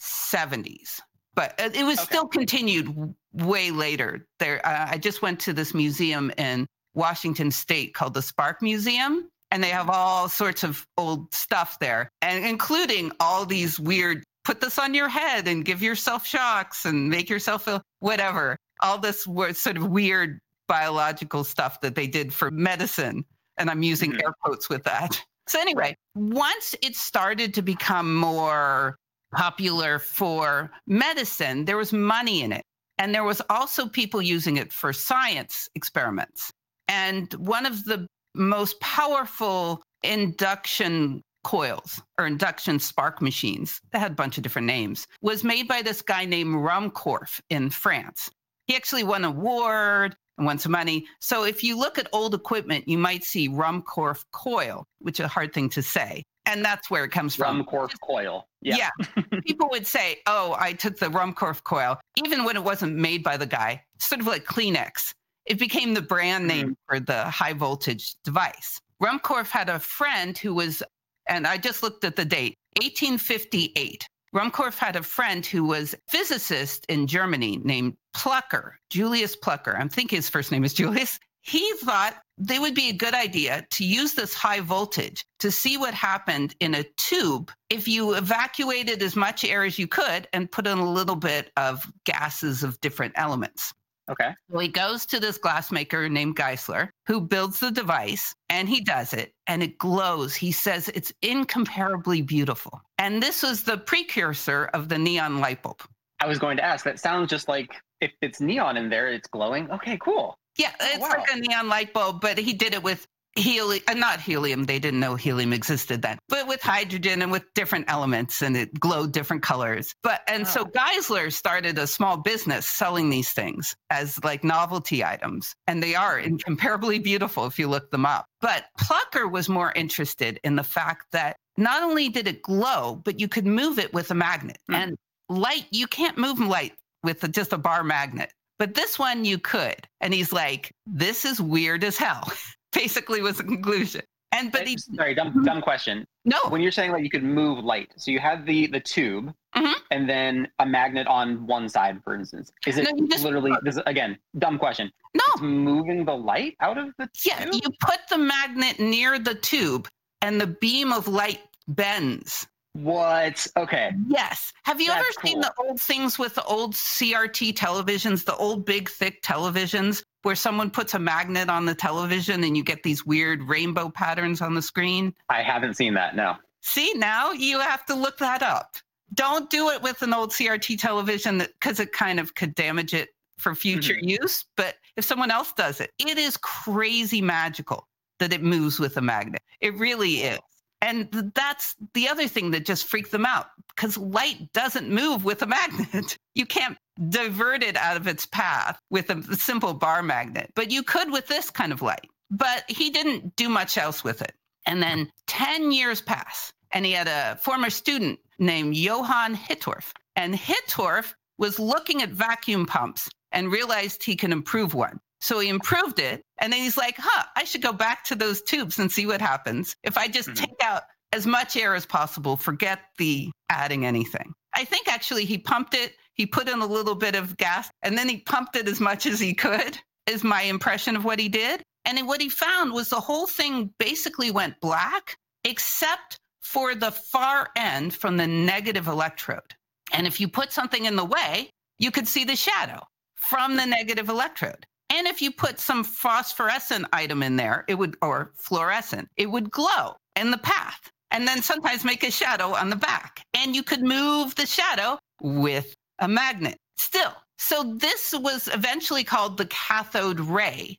1870s. 0.00 1.00
But 1.34 1.54
it 1.58 1.84
was 1.84 1.98
okay. 1.98 2.06
still 2.06 2.26
continued 2.28 3.14
way 3.34 3.70
later. 3.70 4.26
There, 4.38 4.64
uh, 4.66 4.88
I 4.90 4.98
just 4.98 5.20
went 5.20 5.40
to 5.40 5.52
this 5.52 5.74
museum 5.74 6.32
in 6.38 6.66
Washington 6.94 7.50
State 7.50 7.92
called 7.92 8.14
the 8.14 8.22
Spark 8.22 8.62
Museum, 8.62 9.28
and 9.50 9.62
they 9.62 9.68
have 9.68 9.90
all 9.90 10.30
sorts 10.30 10.64
of 10.64 10.86
old 10.96 11.34
stuff 11.34 11.78
there, 11.78 12.10
and 12.22 12.44
including 12.44 13.12
all 13.20 13.44
these 13.44 13.78
weird 13.78 14.24
put 14.46 14.60
this 14.60 14.78
on 14.78 14.94
your 14.94 15.08
head 15.08 15.48
and 15.48 15.64
give 15.64 15.82
yourself 15.82 16.24
shocks 16.24 16.84
and 16.84 17.10
make 17.10 17.28
yourself 17.28 17.64
feel 17.64 17.82
whatever. 17.98 18.56
All 18.80 18.96
this 18.96 19.26
was 19.26 19.58
sort 19.58 19.76
of 19.76 19.88
weird 19.88 20.38
biological 20.68 21.44
stuff 21.44 21.80
that 21.80 21.96
they 21.96 22.06
did 22.06 22.32
for 22.32 22.50
medicine. 22.50 23.24
And 23.58 23.68
I'm 23.68 23.82
using 23.82 24.12
mm-hmm. 24.12 24.20
air 24.24 24.32
quotes 24.42 24.68
with 24.68 24.84
that. 24.84 25.20
So, 25.48 25.60
anyway, 25.60 25.96
once 26.14 26.74
it 26.82 26.96
started 26.96 27.54
to 27.54 27.62
become 27.62 28.16
more 28.16 28.98
popular 29.34 29.98
for 29.98 30.70
medicine, 30.86 31.64
there 31.64 31.76
was 31.76 31.92
money 31.92 32.42
in 32.42 32.52
it. 32.52 32.62
And 32.98 33.14
there 33.14 33.24
was 33.24 33.42
also 33.50 33.88
people 33.88 34.22
using 34.22 34.56
it 34.56 34.72
for 34.72 34.92
science 34.92 35.68
experiments. 35.74 36.50
And 36.88 37.32
one 37.34 37.66
of 37.66 37.84
the 37.84 38.06
most 38.34 38.80
powerful 38.80 39.82
induction 40.02 41.22
coils 41.44 42.02
or 42.18 42.26
induction 42.26 42.78
spark 42.78 43.22
machines 43.22 43.80
that 43.92 44.00
had 44.00 44.12
a 44.12 44.16
bunch 44.16 44.36
of 44.36 44.42
different 44.42 44.66
names 44.66 45.06
was 45.20 45.44
made 45.44 45.68
by 45.68 45.82
this 45.82 46.02
guy 46.02 46.24
named 46.24 46.54
Ruhmkorff 46.54 47.40
in 47.50 47.70
France. 47.70 48.30
He 48.66 48.74
actually 48.74 49.04
won 49.04 49.24
an 49.24 49.36
award 49.36 50.16
and 50.38 50.46
won 50.46 50.58
some 50.58 50.72
money. 50.72 51.06
So 51.20 51.44
if 51.44 51.62
you 51.62 51.78
look 51.78 51.98
at 51.98 52.08
old 52.12 52.34
equipment, 52.34 52.88
you 52.88 52.98
might 52.98 53.24
see 53.24 53.48
Ruhmkorff 53.48 54.24
coil, 54.32 54.84
which 54.98 55.20
is 55.20 55.26
a 55.26 55.28
hard 55.28 55.52
thing 55.52 55.68
to 55.70 55.82
say. 55.82 56.24
And 56.46 56.64
that's 56.64 56.88
where 56.90 57.04
it 57.04 57.10
comes 57.10 57.34
from. 57.34 57.64
Ruhmkorff 57.64 57.92
coil. 58.00 58.46
Yeah. 58.62 58.76
yeah. 58.76 59.22
People 59.46 59.68
would 59.70 59.86
say, 59.86 60.18
oh, 60.26 60.56
I 60.58 60.72
took 60.72 60.98
the 60.98 61.06
Ruhmkorff 61.06 61.64
coil, 61.64 61.98
even 62.16 62.44
when 62.44 62.56
it 62.56 62.62
wasn't 62.62 62.96
made 62.96 63.22
by 63.22 63.36
the 63.36 63.46
guy, 63.46 63.82
sort 63.98 64.20
of 64.20 64.26
like 64.26 64.44
Kleenex 64.44 65.12
it 65.46 65.58
became 65.58 65.94
the 65.94 66.02
brand 66.02 66.42
mm-hmm. 66.42 66.48
name 66.48 66.66
mm-hmm. 66.66 66.94
for 66.94 67.00
the 67.00 67.24
high 67.24 67.52
voltage 67.52 68.16
device. 68.24 68.80
Ruhmkorff 69.02 69.50
had 69.50 69.68
a 69.68 69.78
friend 69.78 70.36
who 70.36 70.54
was, 70.54 70.82
and 71.28 71.46
I 71.46 71.56
just 71.56 71.82
looked 71.82 72.04
at 72.04 72.16
the 72.16 72.24
date, 72.24 72.56
1858. 72.82 74.06
Ruhmkorff 74.34 74.76
had 74.76 74.96
a 74.96 75.02
friend 75.02 75.46
who 75.46 75.64
was 75.64 75.94
physicist 76.08 76.84
in 76.88 77.06
Germany 77.06 77.58
named 77.62 77.96
Plucker, 78.12 78.78
Julius 78.90 79.36
Plucker. 79.36 79.76
I'm 79.76 79.88
thinking 79.88 80.16
his 80.16 80.28
first 80.28 80.52
name 80.52 80.64
is 80.64 80.74
Julius. 80.74 81.18
He 81.46 81.72
thought 81.84 82.16
they 82.38 82.58
would 82.58 82.74
be 82.74 82.88
a 82.88 82.92
good 82.92 83.14
idea 83.14 83.64
to 83.70 83.84
use 83.84 84.14
this 84.14 84.34
high 84.34 84.60
voltage 84.60 85.24
to 85.38 85.52
see 85.52 85.76
what 85.76 85.94
happened 85.94 86.56
in 86.58 86.74
a 86.74 86.82
tube 86.96 87.52
if 87.70 87.86
you 87.86 88.14
evacuated 88.14 89.00
as 89.00 89.14
much 89.14 89.44
air 89.44 89.62
as 89.62 89.78
you 89.78 89.86
could 89.86 90.26
and 90.32 90.50
put 90.50 90.66
in 90.66 90.78
a 90.78 90.90
little 90.90 91.14
bit 91.14 91.52
of 91.56 91.86
gases 92.04 92.64
of 92.64 92.80
different 92.80 93.14
elements. 93.16 93.72
Okay. 94.10 94.34
So 94.50 94.58
he 94.58 94.66
goes 94.66 95.06
to 95.06 95.20
this 95.20 95.38
glassmaker 95.38 96.10
named 96.10 96.36
Geissler 96.36 96.88
who 97.06 97.20
builds 97.20 97.60
the 97.60 97.70
device 97.70 98.34
and 98.48 98.68
he 98.68 98.80
does 98.80 99.12
it 99.12 99.32
and 99.46 99.62
it 99.62 99.78
glows. 99.78 100.34
He 100.34 100.50
says 100.50 100.88
it's 100.88 101.12
incomparably 101.22 102.22
beautiful. 102.22 102.80
And 102.98 103.22
this 103.22 103.44
was 103.44 103.62
the 103.62 103.78
precursor 103.78 104.64
of 104.74 104.88
the 104.88 104.98
neon 104.98 105.38
light 105.38 105.62
bulb. 105.62 105.80
I 106.18 106.26
was 106.26 106.40
going 106.40 106.56
to 106.56 106.64
ask, 106.64 106.84
that 106.84 106.98
sounds 106.98 107.30
just 107.30 107.46
like 107.46 107.70
if 108.00 108.10
it's 108.20 108.40
neon 108.40 108.76
in 108.76 108.88
there, 108.88 109.08
it's 109.08 109.28
glowing. 109.28 109.70
Okay, 109.70 109.96
cool. 109.98 110.36
Yeah, 110.58 110.72
it's 110.80 110.98
oh, 110.98 111.00
wow. 111.00 111.14
like 111.18 111.26
a 111.32 111.38
neon 111.38 111.68
light 111.68 111.92
bulb, 111.92 112.20
but 112.20 112.38
he 112.38 112.52
did 112.52 112.74
it 112.74 112.82
with 112.82 113.06
helium, 113.36 113.82
uh, 113.86 113.94
not 113.94 114.20
helium, 114.20 114.64
they 114.64 114.78
didn't 114.78 115.00
know 115.00 115.14
helium 115.14 115.52
existed 115.52 116.02
then, 116.02 116.18
but 116.28 116.46
with 116.48 116.62
hydrogen 116.62 117.22
and 117.22 117.30
with 117.30 117.44
different 117.54 117.90
elements 117.90 118.42
and 118.42 118.56
it 118.56 118.78
glowed 118.78 119.12
different 119.12 119.42
colors. 119.42 119.94
But, 120.02 120.22
and 120.28 120.46
so 120.46 120.64
Geissler 120.64 121.32
started 121.32 121.78
a 121.78 121.86
small 121.86 122.16
business 122.16 122.66
selling 122.66 123.10
these 123.10 123.30
things 123.30 123.76
as 123.90 124.22
like 124.24 124.42
novelty 124.42 125.04
items. 125.04 125.54
And 125.66 125.82
they 125.82 125.94
are 125.94 126.18
incomparably 126.18 126.98
beautiful 126.98 127.46
if 127.46 127.58
you 127.58 127.68
look 127.68 127.90
them 127.90 128.06
up. 128.06 128.26
But 128.40 128.64
Plucker 128.78 129.28
was 129.28 129.48
more 129.48 129.72
interested 129.74 130.40
in 130.42 130.56
the 130.56 130.64
fact 130.64 131.06
that 131.12 131.36
not 131.56 131.82
only 131.82 132.08
did 132.08 132.28
it 132.28 132.42
glow, 132.42 133.00
but 133.04 133.20
you 133.20 133.28
could 133.28 133.46
move 133.46 133.78
it 133.78 133.92
with 133.92 134.10
a 134.10 134.14
magnet. 134.14 134.58
Mm. 134.70 134.74
And 134.74 134.96
light, 135.28 135.66
you 135.70 135.86
can't 135.86 136.18
move 136.18 136.40
light 136.40 136.72
with 137.02 137.22
a, 137.24 137.28
just 137.28 137.52
a 137.52 137.58
bar 137.58 137.84
magnet. 137.84 138.32
But 138.58 138.74
this 138.74 138.98
one 138.98 139.24
you 139.24 139.38
could. 139.38 139.86
And 140.00 140.14
he's 140.14 140.32
like, 140.32 140.72
this 140.86 141.24
is 141.24 141.40
weird 141.40 141.84
as 141.84 141.96
hell. 141.96 142.32
basically 142.76 143.22
was 143.22 143.38
the 143.38 143.44
conclusion. 143.44 144.02
And 144.32 144.52
but 144.52 144.66
he, 144.66 144.76
sorry, 144.76 145.14
dumb, 145.14 145.28
mm-hmm. 145.28 145.44
dumb 145.44 145.62
question. 145.62 146.06
No, 146.24 146.38
when 146.48 146.60
you're 146.60 146.72
saying 146.72 146.90
like 146.90 147.04
you 147.04 147.10
could 147.10 147.22
move 147.22 147.64
light, 147.64 147.92
so 147.96 148.10
you 148.10 148.18
have 148.18 148.44
the 148.44 148.66
the 148.66 148.80
tube, 148.80 149.32
mm-hmm. 149.56 149.72
and 149.90 150.08
then 150.08 150.48
a 150.58 150.66
magnet 150.66 151.06
on 151.06 151.46
one 151.46 151.68
side, 151.68 152.02
for 152.02 152.14
instance. 152.14 152.52
Is 152.66 152.76
it 152.76 152.84
no, 152.84 153.06
just, 153.06 153.24
literally? 153.24 153.52
This 153.62 153.78
again, 153.86 154.18
dumb 154.38 154.58
question. 154.58 154.90
No, 155.14 155.22
it's 155.28 155.42
moving 155.42 156.04
the 156.04 156.16
light 156.16 156.56
out 156.60 156.76
of 156.76 156.88
the 156.98 157.08
tube. 157.14 157.34
Yeah, 157.38 157.50
you 157.50 157.70
put 157.80 158.00
the 158.10 158.18
magnet 158.18 158.80
near 158.80 159.18
the 159.18 159.36
tube, 159.36 159.88
and 160.20 160.40
the 160.40 160.48
beam 160.48 160.92
of 160.92 161.08
light 161.08 161.40
bends. 161.68 162.46
What? 162.82 163.46
Okay. 163.56 163.92
Yes. 164.06 164.52
Have 164.64 164.80
you 164.80 164.88
That's 164.88 165.00
ever 165.00 165.08
cool. 165.20 165.30
seen 165.30 165.40
the 165.40 165.52
old 165.58 165.80
things 165.80 166.18
with 166.18 166.34
the 166.34 166.44
old 166.44 166.74
CRT 166.74 167.54
televisions, 167.54 168.24
the 168.24 168.36
old 168.36 168.66
big 168.66 168.90
thick 168.90 169.22
televisions 169.22 170.02
where 170.22 170.34
someone 170.34 170.70
puts 170.70 170.92
a 170.94 170.98
magnet 170.98 171.48
on 171.48 171.64
the 171.64 171.74
television 171.74 172.44
and 172.44 172.56
you 172.56 172.62
get 172.62 172.82
these 172.82 173.06
weird 173.06 173.42
rainbow 173.44 173.88
patterns 173.88 174.42
on 174.42 174.54
the 174.54 174.62
screen? 174.62 175.14
I 175.28 175.42
haven't 175.42 175.74
seen 175.74 175.94
that. 175.94 176.16
No. 176.16 176.36
See, 176.60 176.92
now 176.94 177.32
you 177.32 177.60
have 177.60 177.86
to 177.86 177.94
look 177.94 178.18
that 178.18 178.42
up. 178.42 178.76
Don't 179.14 179.48
do 179.48 179.70
it 179.70 179.82
with 179.82 180.02
an 180.02 180.12
old 180.12 180.30
CRT 180.30 180.78
television 180.78 181.38
because 181.38 181.80
it 181.80 181.92
kind 181.92 182.20
of 182.20 182.34
could 182.34 182.54
damage 182.54 182.92
it 182.92 183.10
for 183.38 183.54
future 183.54 183.94
mm-hmm. 183.94 184.20
use. 184.22 184.44
But 184.56 184.74
if 184.96 185.04
someone 185.04 185.30
else 185.30 185.52
does 185.52 185.80
it, 185.80 185.92
it 185.98 186.18
is 186.18 186.36
crazy 186.36 187.22
magical 187.22 187.86
that 188.18 188.32
it 188.32 188.42
moves 188.42 188.80
with 188.80 188.96
a 188.96 189.02
magnet. 189.02 189.42
It 189.60 189.74
really 189.76 190.22
is. 190.22 190.40
And 190.86 191.32
that's 191.34 191.74
the 191.94 192.08
other 192.08 192.28
thing 192.28 192.52
that 192.52 192.64
just 192.64 192.86
freaked 192.86 193.10
them 193.10 193.26
out 193.26 193.46
because 193.74 193.98
light 193.98 194.52
doesn't 194.52 194.88
move 194.88 195.24
with 195.24 195.42
a 195.42 195.46
magnet. 195.46 196.16
You 196.36 196.44
can't 196.44 196.76
divert 197.08 197.62
it 197.62 197.78
out 197.78 197.96
of 197.96 198.06
its 198.06 198.26
path 198.26 198.78
with 198.90 199.08
a 199.08 199.36
simple 199.36 199.72
bar 199.72 200.02
magnet, 200.02 200.52
but 200.54 200.70
you 200.70 200.82
could 200.82 201.10
with 201.10 201.26
this 201.28 201.50
kind 201.50 201.72
of 201.72 201.80
light. 201.80 202.10
But 202.30 202.64
he 202.68 202.90
didn't 202.90 203.36
do 203.36 203.48
much 203.48 203.78
else 203.78 204.04
with 204.04 204.20
it. 204.20 204.34
And 204.66 204.82
then 204.82 205.10
10 205.28 205.72
years 205.72 206.02
pass, 206.02 206.52
and 206.72 206.84
he 206.84 206.92
had 206.92 207.08
a 207.08 207.38
former 207.40 207.70
student 207.70 208.18
named 208.38 208.76
Johann 208.76 209.34
Hittorf. 209.34 209.92
And 210.14 210.34
Hittorf 210.34 211.14
was 211.38 211.58
looking 211.58 212.02
at 212.02 212.10
vacuum 212.10 212.66
pumps 212.66 213.08
and 213.32 213.50
realized 213.50 214.04
he 214.04 214.14
can 214.14 214.30
improve 214.30 214.74
one. 214.74 215.00
So 215.20 215.38
he 215.38 215.48
improved 215.48 215.98
it. 215.98 216.22
And 216.38 216.52
then 216.52 216.60
he's 216.60 216.76
like, 216.76 216.96
huh, 216.98 217.24
I 217.36 217.44
should 217.44 217.62
go 217.62 217.72
back 217.72 218.04
to 218.04 218.14
those 218.14 218.42
tubes 218.42 218.78
and 218.78 218.90
see 218.90 219.06
what 219.06 219.20
happens 219.20 219.74
if 219.82 219.96
I 219.96 220.08
just 220.08 220.28
mm-hmm. 220.28 220.44
take 220.44 220.62
out 220.62 220.82
as 221.12 221.26
much 221.26 221.56
air 221.56 221.74
as 221.74 221.86
possible, 221.86 222.36
forget 222.36 222.80
the 222.98 223.30
adding 223.48 223.86
anything. 223.86 224.32
I 224.54 224.64
think 224.64 224.88
actually 224.88 225.24
he 225.24 225.38
pumped 225.38 225.74
it, 225.74 225.94
he 226.14 226.26
put 226.26 226.48
in 226.48 226.60
a 226.60 226.66
little 226.66 226.94
bit 226.94 227.14
of 227.14 227.36
gas, 227.36 227.70
and 227.82 227.96
then 227.96 228.08
he 228.08 228.18
pumped 228.18 228.56
it 228.56 228.68
as 228.68 228.80
much 228.80 229.06
as 229.06 229.20
he 229.20 229.34
could, 229.34 229.78
is 230.06 230.24
my 230.24 230.42
impression 230.42 230.96
of 230.96 231.04
what 231.04 231.18
he 231.18 231.28
did. 231.28 231.62
And 231.84 232.06
what 232.06 232.20
he 232.20 232.28
found 232.28 232.72
was 232.72 232.88
the 232.88 233.00
whole 233.00 233.26
thing 233.26 233.72
basically 233.78 234.30
went 234.30 234.60
black, 234.60 235.16
except 235.44 236.18
for 236.40 236.74
the 236.74 236.90
far 236.90 237.48
end 237.56 237.94
from 237.94 238.16
the 238.16 238.26
negative 238.26 238.88
electrode. 238.88 239.54
And 239.92 240.06
if 240.06 240.20
you 240.20 240.28
put 240.28 240.52
something 240.52 240.84
in 240.84 240.96
the 240.96 241.04
way, 241.04 241.50
you 241.78 241.90
could 241.90 242.08
see 242.08 242.24
the 242.24 242.36
shadow 242.36 242.80
from 243.14 243.56
the 243.56 243.66
negative 243.66 244.08
electrode. 244.08 244.66
And 244.96 245.06
if 245.06 245.20
you 245.20 245.30
put 245.30 245.60
some 245.60 245.84
phosphorescent 245.84 246.86
item 246.90 247.22
in 247.22 247.36
there, 247.36 247.66
it 247.68 247.74
would, 247.74 247.98
or 248.00 248.32
fluorescent, 248.36 249.10
it 249.18 249.30
would 249.30 249.50
glow 249.50 249.96
in 250.18 250.30
the 250.30 250.38
path 250.38 250.90
and 251.10 251.28
then 251.28 251.42
sometimes 251.42 251.84
make 251.84 252.02
a 252.02 252.10
shadow 252.10 252.54
on 252.54 252.70
the 252.70 252.76
back. 252.76 253.22
And 253.34 253.54
you 253.54 253.62
could 253.62 253.82
move 253.82 254.34
the 254.36 254.46
shadow 254.46 254.98
with 255.20 255.74
a 255.98 256.08
magnet 256.08 256.56
still. 256.78 257.12
So 257.36 257.74
this 257.76 258.14
was 258.14 258.48
eventually 258.54 259.04
called 259.04 259.36
the 259.36 259.44
cathode 259.44 260.18
ray 260.18 260.78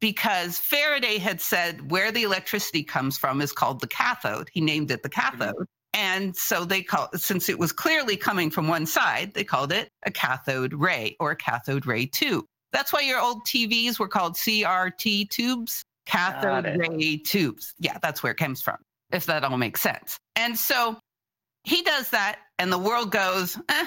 because 0.00 0.58
Faraday 0.58 1.18
had 1.18 1.40
said 1.40 1.92
where 1.92 2.10
the 2.10 2.24
electricity 2.24 2.82
comes 2.82 3.16
from 3.16 3.40
is 3.40 3.52
called 3.52 3.80
the 3.80 3.86
cathode. 3.86 4.50
He 4.52 4.60
named 4.60 4.90
it 4.90 5.04
the 5.04 5.08
cathode. 5.08 5.66
And 5.94 6.34
so 6.34 6.64
they 6.64 6.82
call 6.82 7.10
since 7.14 7.48
it 7.48 7.60
was 7.60 7.70
clearly 7.70 8.16
coming 8.16 8.50
from 8.50 8.66
one 8.66 8.86
side, 8.86 9.34
they 9.34 9.44
called 9.44 9.70
it 9.70 9.88
a 10.04 10.10
cathode 10.10 10.74
ray 10.74 11.14
or 11.20 11.30
a 11.30 11.36
cathode 11.36 11.86
ray 11.86 12.06
tube. 12.06 12.44
That's 12.72 12.92
why 12.92 13.00
your 13.00 13.20
old 13.20 13.44
TVs 13.46 13.98
were 13.98 14.08
called 14.08 14.34
CRT 14.34 15.30
tubes, 15.30 15.82
cathode 16.06 16.76
ray 16.78 17.18
tubes. 17.18 17.74
Yeah, 17.78 17.98
that's 18.02 18.22
where 18.22 18.32
it 18.32 18.38
comes 18.38 18.62
from, 18.62 18.76
if 19.10 19.26
that 19.26 19.44
all 19.44 19.58
makes 19.58 19.80
sense. 19.80 20.16
And 20.36 20.58
so 20.58 20.98
he 21.64 21.82
does 21.82 22.10
that, 22.10 22.38
and 22.58 22.72
the 22.72 22.78
world 22.78 23.10
goes, 23.10 23.58
eh, 23.68 23.86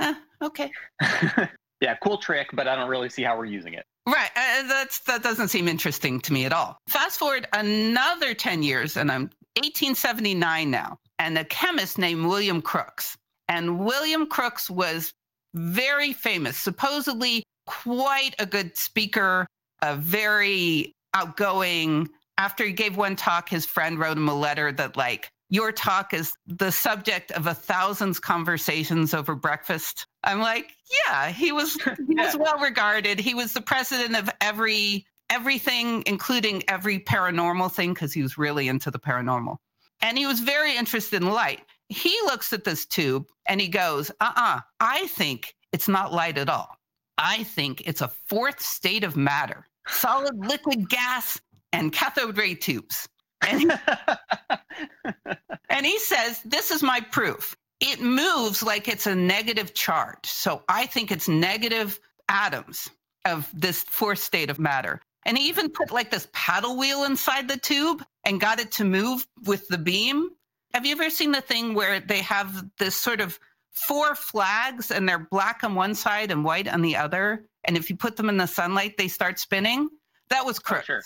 eh 0.00 0.14
okay. 0.42 0.70
yeah, 1.80 1.94
cool 2.02 2.18
trick, 2.18 2.48
but 2.52 2.66
I 2.66 2.74
don't 2.74 2.88
really 2.88 3.08
see 3.08 3.22
how 3.22 3.36
we're 3.36 3.44
using 3.44 3.74
it. 3.74 3.84
Right. 4.06 4.30
Uh, 4.36 4.68
that's 4.68 4.98
that 5.00 5.22
doesn't 5.22 5.48
seem 5.48 5.66
interesting 5.66 6.20
to 6.20 6.32
me 6.32 6.44
at 6.44 6.52
all. 6.52 6.76
Fast 6.88 7.18
forward 7.18 7.46
another 7.52 8.34
10 8.34 8.62
years, 8.62 8.96
and 8.96 9.10
I'm 9.10 9.22
1879 9.56 10.70
now, 10.70 10.98
and 11.18 11.38
a 11.38 11.44
chemist 11.44 11.98
named 11.98 12.26
William 12.26 12.60
Crookes. 12.60 13.16
And 13.48 13.78
William 13.80 14.26
Crookes 14.26 14.68
was 14.68 15.12
very 15.54 16.12
famous, 16.12 16.56
supposedly 16.56 17.43
quite 17.66 18.34
a 18.38 18.46
good 18.46 18.76
speaker, 18.76 19.46
a 19.82 19.96
very 19.96 20.92
outgoing. 21.14 22.08
After 22.36 22.64
he 22.64 22.72
gave 22.72 22.96
one 22.96 23.16
talk, 23.16 23.48
his 23.48 23.64
friend 23.64 23.98
wrote 23.98 24.16
him 24.16 24.28
a 24.28 24.34
letter 24.34 24.72
that, 24.72 24.96
like, 24.96 25.30
your 25.50 25.70
talk 25.72 26.12
is 26.14 26.32
the 26.46 26.72
subject 26.72 27.30
of 27.32 27.46
a 27.46 27.54
thousands 27.54 28.18
conversations 28.18 29.14
over 29.14 29.34
breakfast. 29.34 30.06
I'm 30.24 30.40
like, 30.40 30.72
yeah, 31.06 31.28
he 31.28 31.52
was 31.52 31.74
he 32.08 32.14
was 32.14 32.36
well 32.36 32.58
regarded. 32.58 33.20
He 33.20 33.34
was 33.34 33.52
the 33.52 33.60
president 33.60 34.16
of 34.16 34.28
every 34.40 35.06
everything, 35.30 36.02
including 36.06 36.62
every 36.68 36.98
paranormal 36.98 37.72
thing, 37.72 37.94
because 37.94 38.12
he 38.12 38.22
was 38.22 38.36
really 38.36 38.68
into 38.68 38.90
the 38.90 38.98
paranormal. 38.98 39.56
And 40.00 40.18
he 40.18 40.26
was 40.26 40.40
very 40.40 40.76
interested 40.76 41.22
in 41.22 41.30
light. 41.30 41.60
He 41.88 42.14
looks 42.24 42.52
at 42.52 42.64
this 42.64 42.84
tube 42.84 43.26
and 43.46 43.60
he 43.60 43.68
goes, 43.68 44.10
uh-uh, 44.20 44.60
I 44.80 45.06
think 45.08 45.54
it's 45.72 45.88
not 45.88 46.12
light 46.12 46.36
at 46.38 46.48
all. 46.48 46.76
I 47.18 47.44
think 47.44 47.82
it's 47.86 48.00
a 48.00 48.08
fourth 48.08 48.60
state 48.60 49.04
of 49.04 49.16
matter, 49.16 49.66
solid, 49.86 50.38
liquid, 50.38 50.88
gas, 50.88 51.40
and 51.72 51.92
cathode 51.92 52.38
ray 52.38 52.54
tubes. 52.54 53.08
And 53.46 53.60
he, 53.60 53.70
and 55.70 55.86
he 55.86 55.98
says, 55.98 56.40
This 56.44 56.70
is 56.70 56.82
my 56.82 57.00
proof. 57.00 57.56
It 57.80 58.00
moves 58.00 58.62
like 58.62 58.88
it's 58.88 59.06
a 59.06 59.14
negative 59.14 59.74
charge. 59.74 60.26
So 60.26 60.62
I 60.68 60.86
think 60.86 61.10
it's 61.10 61.28
negative 61.28 61.98
atoms 62.28 62.88
of 63.24 63.50
this 63.52 63.82
fourth 63.82 64.20
state 64.20 64.50
of 64.50 64.58
matter. 64.58 65.00
And 65.26 65.36
he 65.36 65.48
even 65.48 65.70
put 65.70 65.90
like 65.90 66.10
this 66.10 66.28
paddle 66.32 66.76
wheel 66.76 67.04
inside 67.04 67.48
the 67.48 67.56
tube 67.56 68.04
and 68.24 68.40
got 68.40 68.60
it 68.60 68.72
to 68.72 68.84
move 68.84 69.26
with 69.44 69.66
the 69.68 69.78
beam. 69.78 70.30
Have 70.72 70.86
you 70.86 70.92
ever 70.92 71.10
seen 71.10 71.32
the 71.32 71.40
thing 71.40 71.74
where 71.74 72.00
they 72.00 72.20
have 72.22 72.64
this 72.78 72.94
sort 72.94 73.20
of 73.20 73.38
four 73.74 74.14
flags 74.14 74.90
and 74.90 75.08
they're 75.08 75.26
black 75.30 75.62
on 75.62 75.74
one 75.74 75.94
side 75.94 76.30
and 76.30 76.44
white 76.44 76.68
on 76.68 76.82
the 76.82 76.96
other? 76.96 77.46
And 77.64 77.76
if 77.76 77.90
you 77.90 77.96
put 77.96 78.16
them 78.16 78.28
in 78.28 78.36
the 78.36 78.46
sunlight, 78.46 78.96
they 78.96 79.08
start 79.08 79.38
spinning? 79.38 79.88
That 80.30 80.46
was 80.46 80.58
Crookes. 80.58 80.82
Oh, 80.82 80.84
sure. 80.84 81.02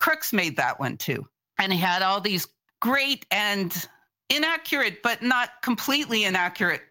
Crookes 0.00 0.32
made 0.32 0.56
that 0.56 0.78
one 0.78 0.96
too. 0.96 1.26
And 1.58 1.72
he 1.72 1.78
had 1.78 2.02
all 2.02 2.20
these 2.20 2.46
great 2.80 3.26
and 3.30 3.74
inaccurate, 4.28 5.02
but 5.02 5.22
not 5.22 5.50
completely 5.62 6.24
inaccurate 6.24 6.82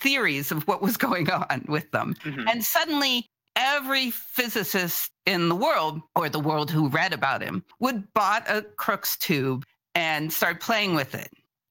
theories 0.00 0.50
of 0.50 0.66
what 0.66 0.82
was 0.82 0.96
going 0.96 1.30
on 1.30 1.64
with 1.68 1.90
them. 1.90 2.14
Mm-hmm. 2.24 2.48
And 2.48 2.64
suddenly, 2.64 3.28
every 3.54 4.10
physicist 4.10 5.10
in 5.24 5.48
the 5.48 5.54
world, 5.54 6.00
or 6.14 6.28
the 6.28 6.40
world 6.40 6.70
who 6.70 6.88
read 6.88 7.12
about 7.12 7.42
him, 7.42 7.64
would 7.80 8.12
bought 8.14 8.48
a 8.48 8.62
Crookes 8.76 9.16
tube 9.16 9.64
and 9.94 10.32
start 10.32 10.60
playing 10.60 10.94
with 10.94 11.14
it. 11.14 11.30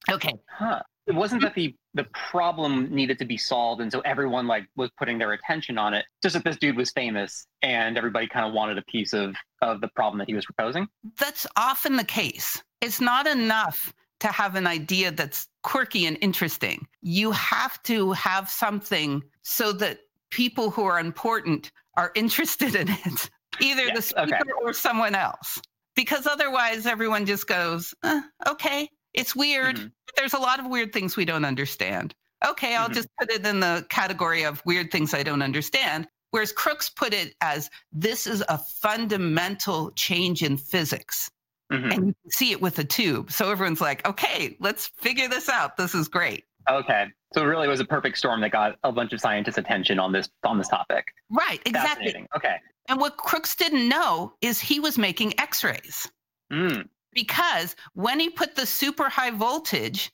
Okay. 0.10 0.34
Huh. 0.50 0.82
It 1.08 1.14
wasn't 1.14 1.42
that 1.42 1.54
the 1.54 1.76
the 1.96 2.06
problem 2.30 2.94
needed 2.94 3.18
to 3.20 3.26
be 3.26 3.38
solved, 3.38 3.82
and 3.82 3.92
so 3.92 4.02
everyone 4.02 4.48
like 4.48 4.68
was 4.76 4.92
putting 5.00 5.18
their 5.18 5.32
attention 5.32 5.78
on 5.78 5.94
it. 5.94 6.06
Just 6.22 6.34
that 6.34 6.44
this 6.44 6.58
dude 6.58 6.76
was 6.76 6.92
famous, 6.92 7.48
and 7.62 7.98
everybody 7.98 8.28
kind 8.28 8.46
of 8.46 8.54
wanted 8.54 8.78
a 8.78 8.84
piece 8.84 9.14
of 9.14 9.34
of 9.62 9.82
the 9.82 9.88
problem 9.88 10.20
that 10.20 10.28
he 10.28 10.36
was 10.36 10.46
proposing. 10.46 10.88
That's 11.18 11.48
often 11.56 11.96
the 11.96 12.04
case. 12.04 12.62
It's 12.82 13.00
not 13.02 13.26
enough 13.26 13.94
to 14.20 14.28
have 14.28 14.56
an 14.56 14.68
idea 14.68 15.12
that's 15.12 15.48
quirky 15.64 16.06
and 16.06 16.18
interesting. 16.22 16.86
You 17.02 17.32
have 17.32 17.82
to 17.84 18.12
have 18.12 18.50
something 18.50 19.24
so 19.42 19.72
that 19.74 20.00
people 20.32 20.70
who 20.72 20.84
are 20.84 21.00
important 21.00 21.72
are 21.96 22.12
interested 22.14 22.76
in 22.76 22.90
it, 22.90 23.30
either 23.62 23.86
yes, 23.86 23.96
the 23.96 24.02
speaker 24.02 24.36
okay. 24.36 24.52
or 24.64 24.74
someone 24.74 25.16
else. 25.16 25.62
Because 25.96 26.28
otherwise, 26.28 26.86
everyone 26.86 27.26
just 27.26 27.48
goes, 27.48 27.94
eh, 28.04 28.22
okay, 28.48 28.90
it's 29.16 29.36
weird. 29.36 29.78
Mm-hmm. 29.78 29.88
There's 30.18 30.34
a 30.34 30.40
lot 30.40 30.60
of 30.60 30.68
weird 30.68 30.94
things 30.94 31.18
we 31.18 31.26
don't 31.26 31.46
understand. 31.46 32.14
Okay, 32.46 32.76
I'll 32.76 32.86
mm-hmm. 32.86 32.94
just 32.94 33.10
put 33.20 33.32
it 33.32 33.46
in 33.46 33.60
the 33.60 33.86
category 33.90 34.44
of 34.44 34.62
weird 34.66 34.92
things 34.92 35.14
I 35.14 35.24
don't 35.24 35.42
understand. 35.42 36.08
Whereas 36.32 36.52
Crookes 36.52 36.90
put 36.90 37.14
it 37.14 37.34
as 37.40 37.70
this 37.94 38.28
is 38.28 38.44
a 38.50 38.58
fundamental 38.58 39.92
change 39.92 40.44
in 40.44 40.58
physics. 40.58 41.32
Mm-hmm. 41.72 41.92
And 41.92 42.08
you 42.08 42.16
can 42.22 42.32
see 42.32 42.52
it 42.52 42.62
with 42.62 42.78
a 42.78 42.84
tube. 42.84 43.32
So 43.32 43.50
everyone's 43.50 43.82
like, 43.82 44.08
okay, 44.08 44.58
let's 44.60 44.88
figure 44.98 45.28
this 45.28 45.50
out. 45.50 45.78
This 45.78 45.96
is 45.96 46.08
great. 46.08 46.44
Okay. 46.70 47.06
So 47.34 47.42
it 47.42 47.46
really 47.46 47.68
was 47.68 47.80
a 47.80 47.86
perfect 47.86 48.18
storm 48.18 48.42
that 48.42 48.52
got 48.52 48.78
a 48.84 48.92
bunch 48.92 49.14
of 49.14 49.22
scientists' 49.22 49.58
attention 49.58 50.00
on 50.00 50.12
this 50.12 50.30
on 50.44 50.58
this 50.58 50.68
topic. 50.68 51.06
Right, 51.30 51.62
exactly. 51.66 52.28
Okay. 52.36 52.56
And 52.88 53.00
what 53.00 53.18
Crookes 53.18 53.56
didn't 53.56 53.90
know 53.90 54.34
is 54.42 54.60
he 54.60 54.80
was 54.80 54.98
making 54.98 55.40
x-rays. 55.40 56.10
Mm. 56.52 56.88
Because 57.16 57.76
when 57.94 58.20
he 58.20 58.30
put 58.30 58.56
the 58.56 58.68
super 58.68 59.10
high 59.10 59.32
voltage 59.32 60.12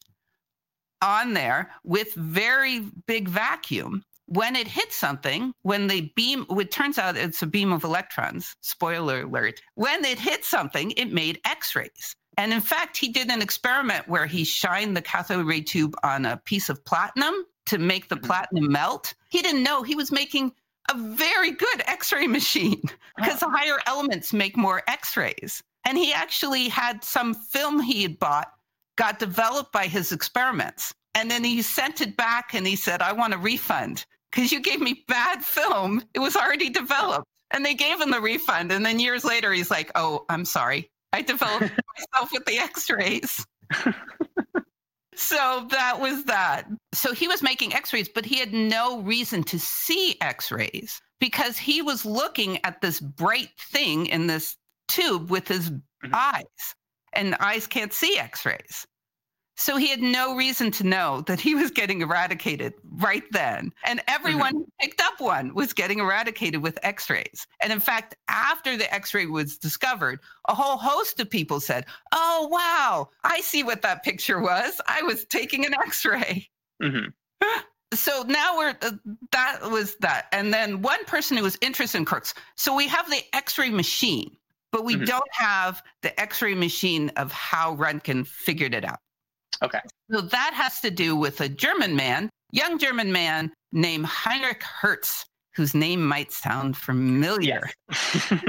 on 1.02 1.34
there 1.34 1.72
with 1.84 2.14
very 2.14 2.86
big 3.08 3.28
vacuum, 3.28 4.06
when 4.28 4.56
it 4.56 4.68
hits 4.68 4.96
something, 4.96 5.54
when 5.64 5.88
the 5.88 6.10
beam, 6.16 6.46
it 6.52 6.72
turns 6.72 6.98
out 6.98 7.18
it's 7.18 7.42
a 7.42 7.48
beam 7.48 7.74
of 7.74 7.84
electrons, 7.84 8.56
spoiler 8.62 9.24
alert, 9.24 9.60
when 9.76 10.06
it 10.06 10.18
hit 10.18 10.46
something, 10.46 10.92
it 10.92 11.12
made 11.12 11.42
X 11.44 11.76
rays. 11.76 12.16
And 12.38 12.54
in 12.54 12.62
fact, 12.62 12.96
he 12.96 13.10
did 13.10 13.30
an 13.30 13.42
experiment 13.42 14.08
where 14.08 14.26
he 14.26 14.46
shined 14.46 14.96
the 14.96 15.02
cathode 15.02 15.46
ray 15.46 15.62
tube 15.62 15.96
on 16.04 16.26
a 16.26 16.38
piece 16.38 16.70
of 16.70 16.84
platinum 16.86 17.34
to 17.66 17.78
make 17.78 18.08
the 18.08 18.16
mm-hmm. 18.16 18.26
platinum 18.26 18.72
melt. 18.72 19.14
He 19.30 19.42
didn't 19.42 19.64
know 19.64 19.84
he 19.84 19.96
was 19.96 20.12
making 20.12 20.54
a 20.90 20.98
very 20.98 21.52
good 21.52 21.84
X 21.86 22.14
ray 22.14 22.28
machine 22.40 22.82
because 23.18 23.40
the 23.42 23.50
higher 23.50 23.80
elements 23.86 24.32
make 24.32 24.56
more 24.56 24.82
X 24.88 25.18
rays. 25.18 25.62
And 25.86 25.98
he 25.98 26.14
actually 26.14 26.68
had 26.70 27.04
some 27.04 27.34
film 27.34 27.82
he 27.82 28.04
had 28.04 28.20
bought, 28.20 28.52
got 28.98 29.20
developed 29.20 29.72
by 29.72 29.88
his 29.88 30.12
experiments. 30.12 30.94
And 31.16 31.30
then 31.30 31.44
he 31.44 31.62
sent 31.62 32.02
it 32.02 32.16
back 32.16 32.54
and 32.54 32.66
he 32.66 32.76
said, 32.76 33.02
I 33.02 33.14
want 33.14 33.34
a 33.34 33.38
refund 33.38 34.06
because 34.32 34.52
you 34.52 34.62
gave 34.62 34.80
me 34.80 35.04
bad 35.08 35.44
film. 35.44 36.04
It 36.14 36.20
was 36.20 36.36
already 36.36 36.70
developed. 36.70 37.26
And 37.52 37.66
they 37.66 37.74
gave 37.74 38.00
him 38.00 38.12
the 38.12 38.22
refund. 38.22 38.72
And 38.72 38.86
then 38.86 39.00
years 39.00 39.26
later, 39.26 39.52
he's 39.52 39.70
like, 39.70 39.92
oh, 39.96 40.26
I'm 40.30 40.46
sorry. 40.46 40.90
I 41.12 41.22
developed 41.22 41.62
myself 42.14 42.32
with 42.32 42.46
the 42.46 42.58
x 42.58 42.90
rays. 42.90 43.46
so 45.16 45.68
that 45.70 46.00
was 46.00 46.24
that. 46.26 46.68
So 46.94 47.14
he 47.14 47.28
was 47.28 47.42
making 47.42 47.74
x 47.74 47.92
rays, 47.92 48.08
but 48.08 48.26
he 48.26 48.40
had 48.40 48.54
no 48.54 49.02
reason 49.02 49.44
to 49.44 49.60
see 49.60 50.16
x 50.22 50.52
rays 50.52 51.02
because 51.20 51.58
he 51.58 51.82
was 51.82 52.06
looking 52.06 52.64
at 52.64 52.82
this 52.82 53.00
bright 53.00 53.52
thing 53.60 54.06
in 54.06 54.28
this 54.28 54.56
tube 54.92 55.30
with 55.30 55.48
his 55.48 55.70
mm-hmm. 55.70 56.12
eyes, 56.14 56.76
and 57.14 57.36
eyes 57.36 57.68
can't 57.68 57.94
see 57.94 58.18
x 58.18 58.46
rays. 58.46 58.86
So 59.58 59.78
he 59.78 59.90
had 59.90 60.02
no 60.02 60.36
reason 60.36 60.72
to 60.72 60.88
know 60.88 61.22
that 61.28 61.40
he 61.40 61.54
was 61.54 61.70
getting 61.70 62.02
eradicated 62.02 62.74
right 62.94 63.24
then. 63.32 63.72
And 63.86 64.02
everyone 64.08 64.54
mm-hmm. 64.54 64.58
who 64.58 64.68
picked 64.80 65.02
up 65.02 65.20
one 65.20 65.54
was 65.54 65.72
getting 65.74 66.00
eradicated 66.00 66.64
with 66.64 66.80
x 66.82 67.10
rays. 67.10 67.46
And 67.62 67.72
in 67.72 67.80
fact, 67.80 68.16
after 68.28 68.76
the 68.76 68.92
x 68.92 69.14
ray 69.14 69.28
was 69.28 69.58
discovered, 69.58 70.20
a 70.48 70.56
whole 70.56 70.78
host 70.78 71.20
of 71.20 71.30
people 71.30 71.60
said, 71.60 71.86
Oh, 72.12 72.48
wow, 72.50 73.10
I 73.24 73.42
see 73.42 73.62
what 73.62 73.84
that 73.84 74.04
picture 74.04 74.42
was. 74.42 74.82
I 74.88 75.04
was 75.04 75.26
taking 75.26 75.66
an 75.66 75.76
x 75.76 76.06
ray. 76.06 76.50
Mm-hmm. 76.82 77.10
So 77.94 78.24
now 78.26 78.58
we're, 78.58 78.78
uh, 78.84 78.92
that 79.34 79.70
was 79.70 79.98
that. 79.98 80.28
And 80.32 80.54
then 80.54 80.82
one 80.82 81.04
person 81.04 81.36
who 81.36 81.44
was 81.44 81.58
interested 81.60 81.98
in 81.98 82.06
Crookes. 82.06 82.34
So 82.56 82.74
we 82.74 82.88
have 82.88 83.10
the 83.10 83.22
x 83.34 83.58
ray 83.58 83.70
machine, 83.70 84.38
but 84.72 84.86
we 84.86 84.96
mm-hmm. 84.96 85.06
don't 85.06 85.32
have 85.34 85.82
the 86.02 86.20
x 86.20 86.42
ray 86.42 86.56
machine 86.56 87.10
of 87.18 87.32
how 87.32 87.76
Röntgen 87.76 88.26
figured 88.26 88.74
it 88.74 88.86
out. 88.86 89.00
Okay. 89.64 89.80
So 90.12 90.22
that 90.22 90.54
has 90.54 90.80
to 90.82 90.92
do 90.92 91.16
with 91.16 91.42
a 91.42 91.50
German 91.50 91.96
man, 91.96 92.30
young 92.52 92.80
German 92.80 93.12
man 93.12 93.52
named 93.72 94.06
Heinrich 94.06 94.64
Hertz. 94.64 95.26
whose 95.54 95.76
name 95.76 96.06
might 96.06 96.32
sound 96.32 96.78
familiar. 96.78 97.70
Yes. 97.90 98.32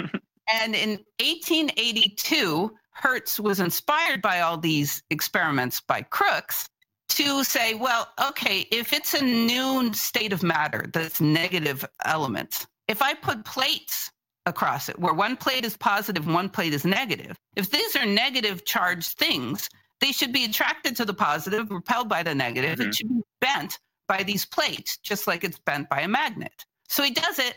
and 0.48 0.74
in 0.74 0.90
1882, 1.18 2.70
Hertz 2.92 3.40
was 3.40 3.58
inspired 3.58 4.22
by 4.22 4.40
all 4.40 4.56
these 4.56 5.02
experiments 5.10 5.80
by 5.80 6.02
Crookes 6.02 6.66
to 7.08 7.44
say, 7.44 7.74
well, 7.74 8.08
okay, 8.28 8.66
if 8.70 8.92
it's 8.92 9.14
a 9.14 9.22
new 9.24 9.92
state 9.92 10.32
of 10.32 10.42
matter 10.42 10.86
that's 10.92 11.20
negative 11.20 11.84
elements, 12.04 12.66
if 12.88 13.02
I 13.02 13.14
put 13.14 13.44
plates 13.44 14.10
across 14.46 14.88
it 14.88 14.98
where 14.98 15.14
one 15.14 15.36
plate 15.36 15.64
is 15.64 15.76
positive, 15.76 16.26
one 16.26 16.48
plate 16.48 16.72
is 16.74 16.84
negative, 16.84 17.36
if 17.56 17.70
these 17.70 17.94
are 17.96 18.06
negative 18.06 18.64
charged 18.64 19.16
things, 19.18 19.68
they 20.00 20.12
should 20.12 20.32
be 20.32 20.44
attracted 20.44 20.96
to 20.96 21.04
the 21.04 21.14
positive, 21.14 21.70
repelled 21.70 22.08
by 22.08 22.22
the 22.22 22.34
negative. 22.34 22.78
Mhm. 22.78 22.88
It 22.88 22.94
should 22.94 23.08
be 23.08 23.22
bent 23.40 23.78
by 24.08 24.24
these 24.24 24.44
plates, 24.44 24.96
just 24.98 25.26
like 25.26 25.44
it's 25.44 25.58
bent 25.60 25.88
by 25.88 26.00
a 26.00 26.08
magnet. 26.08 26.64
So 26.88 27.02
he 27.02 27.10
does 27.10 27.38
it, 27.38 27.56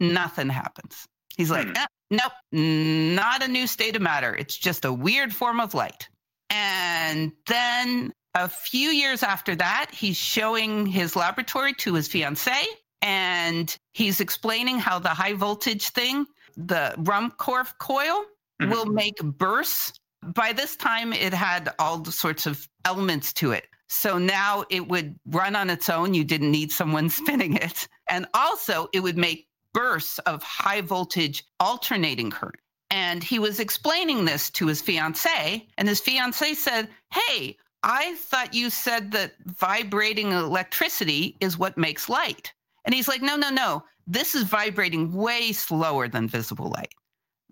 nothing 0.00 0.50
happens. 0.50 1.06
He's 1.36 1.50
like, 1.50 1.66
Hmm. 1.68 1.76
"Eh, 1.76 1.86
nope, 2.10 2.32
not 2.52 3.42
a 3.42 3.48
new 3.48 3.66
state 3.66 3.96
of 3.96 4.02
matter. 4.02 4.34
It's 4.34 4.56
just 4.56 4.84
a 4.84 4.92
weird 4.92 5.34
form 5.34 5.60
of 5.60 5.72
light. 5.72 6.08
And 6.50 7.32
then 7.46 8.12
a 8.34 8.48
few 8.48 8.90
years 8.90 9.22
after 9.22 9.56
that, 9.56 9.90
he's 9.92 10.16
showing 10.16 10.86
his 10.86 11.16
laboratory 11.16 11.72
to 11.74 11.94
his 11.94 12.08
fiancee 12.08 12.66
and 13.02 13.76
he's 13.92 14.20
explaining 14.20 14.78
how 14.78 14.98
the 14.98 15.08
high 15.08 15.34
voltage 15.34 15.88
thing, 15.90 16.26
the 16.56 16.94
Ruhmkorff 16.98 17.78
coil, 17.78 18.24
Mhm. 18.60 18.70
will 18.70 18.86
make 18.86 19.16
bursts. 19.22 19.92
By 20.22 20.52
this 20.52 20.76
time, 20.76 21.12
it 21.12 21.32
had 21.32 21.72
all 21.78 21.98
the 21.98 22.10
sorts 22.12 22.46
of 22.46 22.68
elements 22.84 23.32
to 23.34 23.52
it. 23.52 23.68
So 23.88 24.18
now 24.18 24.64
it 24.68 24.88
would 24.88 25.18
run 25.26 25.56
on 25.56 25.70
its 25.70 25.88
own. 25.88 26.12
You 26.12 26.24
didn't 26.24 26.50
need 26.50 26.72
someone 26.72 27.08
spinning 27.20 27.54
it. 27.56 27.88
And 28.08 28.26
also, 28.34 28.88
it 28.92 29.00
would 29.00 29.16
make 29.16 29.48
bursts 29.72 30.18
of 30.20 30.42
high 30.42 30.80
voltage 30.80 31.44
alternating 31.60 32.30
current. 32.30 32.56
And 32.90 33.22
he 33.22 33.38
was 33.38 33.60
explaining 33.60 34.24
this 34.24 34.50
to 34.50 34.66
his 34.66 34.80
fiancee, 34.80 35.68
and 35.76 35.86
his 35.86 36.00
fiancee 36.00 36.54
said, 36.54 36.88
Hey, 37.12 37.56
I 37.82 38.14
thought 38.16 38.54
you 38.54 38.70
said 38.70 39.12
that 39.12 39.34
vibrating 39.44 40.32
electricity 40.32 41.36
is 41.40 41.58
what 41.58 41.78
makes 41.78 42.08
light. 42.08 42.52
And 42.88 42.94
he's 42.94 43.06
like, 43.06 43.20
No, 43.20 43.36
no, 43.36 43.50
no. 43.50 43.84
This 44.06 44.34
is 44.34 44.44
vibrating 44.44 45.12
way 45.12 45.52
slower 45.52 46.08
than 46.08 46.26
visible 46.26 46.70
light. 46.70 46.94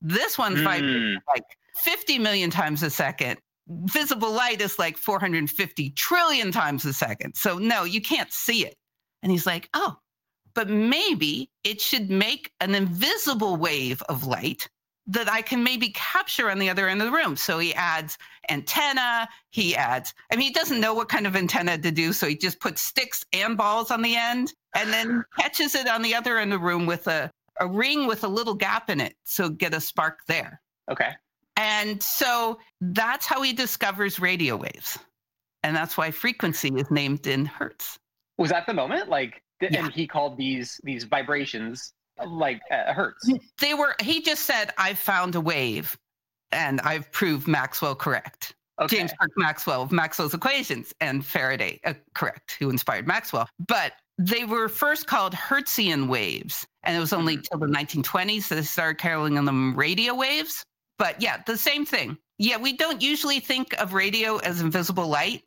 This 0.01 0.39
one's 0.39 0.63
vibrating 0.63 0.97
Mm. 0.97 1.17
like 1.29 1.45
50 1.85 2.19
million 2.19 2.49
times 2.49 2.83
a 2.83 2.89
second. 2.89 3.39
Visible 3.69 4.33
light 4.33 4.63
is 4.63 4.79
like 4.79 4.97
450 4.97 5.91
trillion 5.91 6.53
times 6.53 6.87
a 6.87 6.95
second. 6.95 7.35
So, 7.37 7.59
no, 7.59 7.85
you 7.85 8.01
can't 8.01 8.33
see 8.33 8.65
it. 8.65 8.77
And 9.23 9.31
he's 9.31 9.45
like, 9.45 9.69
Oh, 9.75 9.97
but 10.55 10.71
maybe 10.71 11.51
it 11.65 11.83
should 11.83 12.09
make 12.09 12.51
an 12.63 12.75
invisible 12.75 13.57
wave 13.57 14.01
of 14.09 14.25
light 14.25 14.71
that 15.09 15.31
I 15.31 15.43
can 15.43 15.63
maybe 15.63 15.91
capture 15.91 16.51
on 16.51 16.59
the 16.59 16.71
other 16.71 16.89
end 16.89 17.03
of 17.03 17.07
the 17.11 17.17
room. 17.17 17.37
So 17.37 17.59
he 17.59 17.75
adds 17.75 18.17
antenna, 18.49 19.29
he 19.51 19.77
adds, 19.77 20.15
I 20.33 20.37
mean, 20.37 20.47
he 20.49 20.53
doesn't 20.53 20.81
know 20.81 20.95
what 20.95 21.09
kind 21.11 21.27
of 21.27 21.37
antenna 21.37 21.77
to 21.79 21.91
do. 21.93 22.13
So 22.15 22.27
he 22.27 22.37
just 22.37 22.59
puts 22.59 22.81
sticks 22.81 23.23
and 23.35 23.57
balls 23.57 23.91
on 23.91 24.01
the 24.03 24.17
end 24.17 24.53
and 24.77 24.93
then 24.93 25.25
catches 25.39 25.75
it 25.75 25.89
on 25.89 26.03
the 26.03 26.15
other 26.15 26.39
end 26.39 26.53
of 26.53 26.61
the 26.61 26.67
room 26.67 26.87
with 26.87 27.07
a, 27.07 27.31
a 27.61 27.67
ring 27.67 28.07
with 28.07 28.25
a 28.25 28.29
little 28.29 28.55
gap 28.55 28.91
in 28.91 29.01
it. 29.01 29.15
So 29.25 29.49
get 29.49 29.75
a 29.75 29.81
spark 29.81 30.21
there. 30.27 30.61
Okay. 30.91 31.11
And 31.57 32.03
so 32.03 32.59
that's 32.81 33.25
how 33.27 33.41
he 33.43 33.53
discovers 33.53 34.21
radio 34.21 34.57
waves. 34.57 34.99
And 35.63 35.75
that's 35.75 35.97
why 35.97 36.11
frequency 36.11 36.69
is 36.69 36.91
named 36.91 37.27
in 37.27 37.47
hertz. 37.47 37.99
Was 38.39 38.51
that 38.51 38.67
the 38.67 38.75
moment? 38.75 39.09
Like, 39.09 39.43
th- 39.61 39.73
Yeah. 39.73 39.87
and 39.87 39.93
he 39.93 40.07
called 40.07 40.37
these 40.37 40.79
these 40.85 41.05
vibrations 41.05 41.93
like 42.25 42.61
uh, 42.71 42.93
hertz. 42.93 43.31
They 43.61 43.75
were, 43.75 43.95
he 44.01 44.21
just 44.23 44.43
said, 44.45 44.73
I 44.79 44.95
found 44.95 45.35
a 45.35 45.41
wave 45.41 45.97
and 46.53 46.81
I've 46.83 47.11
proved 47.13 47.49
Maxwell 47.49 47.95
correct. 47.95 48.55
Okay. 48.81 48.99
James 48.99 49.13
Clerk 49.19 49.31
Maxwell 49.37 49.83
of 49.83 49.91
Maxwell's 49.93 50.35
equations 50.35 50.93
and 51.01 51.25
Faraday, 51.25 51.81
uh, 51.85 51.95
correct, 52.15 52.57
who 52.59 52.69
inspired 52.71 53.07
Maxwell. 53.07 53.49
But 53.67 53.93
they 54.19 54.45
were 54.45 54.69
first 54.69 55.07
called 55.07 55.35
Hertzian 55.35 56.09
waves. 56.09 56.67
And 56.83 56.97
it 56.97 57.01
was 57.01 57.13
only 57.13 57.37
mm-hmm. 57.37 57.43
till 57.43 57.59
the 57.59 57.73
1920s 57.73 58.49
that 58.49 58.57
they 58.57 58.63
started 58.63 58.99
calling 59.01 59.35
them 59.35 59.77
radio 59.77 60.15
waves. 60.15 60.65
But 60.99 61.21
yeah, 61.21 61.43
the 61.47 61.57
same 61.57 61.85
thing. 61.85 62.17
Yeah, 62.39 62.59
we 62.59 62.77
don't 62.77 63.03
usually 63.03 63.41
think 63.41 63.75
of 63.81 63.93
radio 63.93 64.39
as 64.39 64.61
invisible 64.61 65.09
light. 65.09 65.43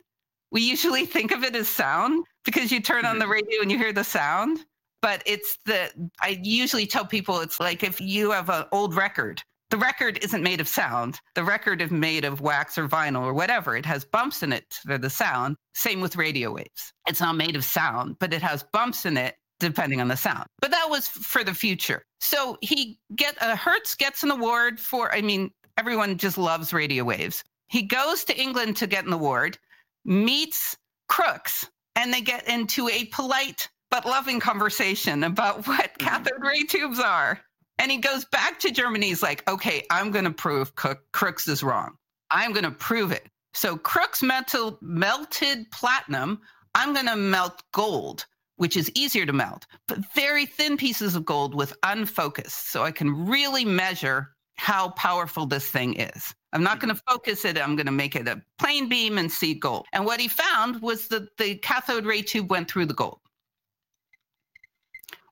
We 0.52 0.62
usually 0.62 1.06
think 1.08 1.32
of 1.32 1.44
it 1.44 1.56
as 1.56 1.68
sound 1.68 2.26
because 2.46 2.72
you 2.72 2.80
turn 2.80 3.06
on 3.06 3.20
the 3.20 3.26
mm-hmm. 3.26 3.32
radio 3.32 3.62
and 3.62 3.72
you 3.72 3.78
hear 3.78 3.94
the 3.94 4.04
sound. 4.04 4.60
But 5.02 5.24
it's 5.26 5.58
the, 5.66 5.90
I 6.22 6.40
usually 6.44 6.86
tell 6.86 7.06
people 7.06 7.40
it's 7.40 7.60
like 7.60 7.84
if 7.84 8.02
you 8.02 8.32
have 8.32 8.50
an 8.50 8.66
old 8.74 8.96
record, 8.96 9.42
the 9.70 9.78
record 9.78 10.18
isn't 10.24 10.42
made 10.44 10.60
of 10.62 10.68
sound. 10.68 11.20
The 11.36 11.44
record 11.44 11.82
is 11.82 11.92
made 11.92 12.26
of 12.26 12.42
wax 12.42 12.78
or 12.78 12.88
vinyl 12.88 13.22
or 13.24 13.34
whatever. 13.34 13.76
It 13.76 13.86
has 13.86 14.04
bumps 14.06 14.42
in 14.44 14.52
it 14.54 14.80
for 14.86 14.98
the 14.98 15.10
sound. 15.10 15.56
Same 15.74 16.02
with 16.02 16.16
radio 16.16 16.52
waves. 16.52 16.92
It's 17.08 17.22
not 17.22 17.36
made 17.36 17.56
of 17.56 17.64
sound, 17.64 18.18
but 18.20 18.34
it 18.34 18.42
has 18.42 18.64
bumps 18.74 19.06
in 19.06 19.16
it 19.18 19.36
depending 19.60 20.00
on 20.02 20.08
the 20.08 20.16
sound. 20.18 20.46
But 20.62 20.72
that 20.72 20.88
was 20.90 21.08
for 21.08 21.44
the 21.44 21.54
future. 21.54 22.02
So 22.20 22.58
he 22.62 22.98
get 23.16 23.42
uh, 23.42 23.56
Hertz 23.56 23.96
gets 23.96 24.24
an 24.24 24.32
award 24.32 24.80
for. 24.80 25.14
I 25.14 25.22
mean, 25.22 25.52
everyone 25.78 26.18
just 26.18 26.38
loves 26.38 26.74
radio 26.74 27.04
waves. 27.04 27.44
He 27.68 27.84
goes 27.84 28.24
to 28.26 28.40
England 28.42 28.78
to 28.78 28.88
get 28.88 29.06
an 29.06 29.14
award, 29.14 29.58
meets 30.06 30.76
Crookes, 31.10 31.68
and 31.96 32.14
they 32.14 32.22
get 32.22 32.48
into 32.48 32.88
a 32.90 33.06
polite 33.06 33.68
but 33.92 34.06
loving 34.06 34.40
conversation 34.40 35.24
about 35.24 35.68
what 35.68 35.94
Mhm. 35.98 36.06
cathode 36.06 36.42
ray 36.44 36.64
tubes 36.64 37.00
are. 37.00 37.40
And 37.80 37.90
he 37.90 37.98
goes 37.98 38.26
back 38.26 38.60
to 38.60 38.72
Germany. 38.72 39.08
He's 39.08 39.24
like, 39.24 39.50
okay, 39.50 39.86
I'm 39.90 40.12
going 40.12 40.26
to 40.26 40.32
prove 40.32 40.76
Cook, 40.76 41.00
Crookes 41.14 41.48
is 41.48 41.64
wrong. 41.64 41.96
I'm 42.30 42.52
going 42.52 42.66
to 42.66 42.72
prove 42.72 43.12
it. 43.14 43.26
So 43.54 43.78
Crookes 43.78 44.22
metal, 44.22 44.78
melted 44.82 45.72
platinum. 45.72 46.42
I'm 46.76 46.94
going 46.94 47.08
to 47.08 47.16
melt 47.16 47.64
gold, 47.72 48.26
which 48.58 48.76
is 48.76 48.92
easier 48.94 49.26
to 49.26 49.34
melt, 49.34 49.66
but 49.88 50.00
very 50.14 50.46
thin 50.46 50.78
pieces 50.78 51.16
of 51.16 51.26
gold 51.26 51.56
with 51.56 51.74
unfocused. 51.82 52.70
So 52.70 52.84
I 52.84 52.92
can 52.92 53.28
really 53.28 53.66
measure 53.66 54.36
how 54.56 54.90
powerful 54.90 55.46
this 55.46 55.68
thing 55.70 55.94
is. 55.96 56.36
I'm 56.52 56.64
not 56.64 56.80
hmm. 56.80 56.88
going 56.88 56.96
to 56.96 57.02
focus 57.08 57.46
it. 57.46 57.58
I'm 57.58 57.78
going 57.78 57.86
to 57.86 57.94
make 57.94 58.16
it 58.16 58.28
a 58.28 58.42
plain 58.58 58.90
beam 58.90 59.18
and 59.18 59.32
see 59.32 59.54
gold. 59.54 59.86
And 59.94 60.06
what 60.06 60.20
he 60.20 60.28
found 60.28 60.82
was 60.82 61.08
that 61.08 61.38
the 61.38 61.56
cathode 61.56 62.06
ray 62.06 62.24
tube 62.24 62.52
went 62.52 62.70
through 62.70 62.88
the 62.88 62.94
gold, 62.94 63.20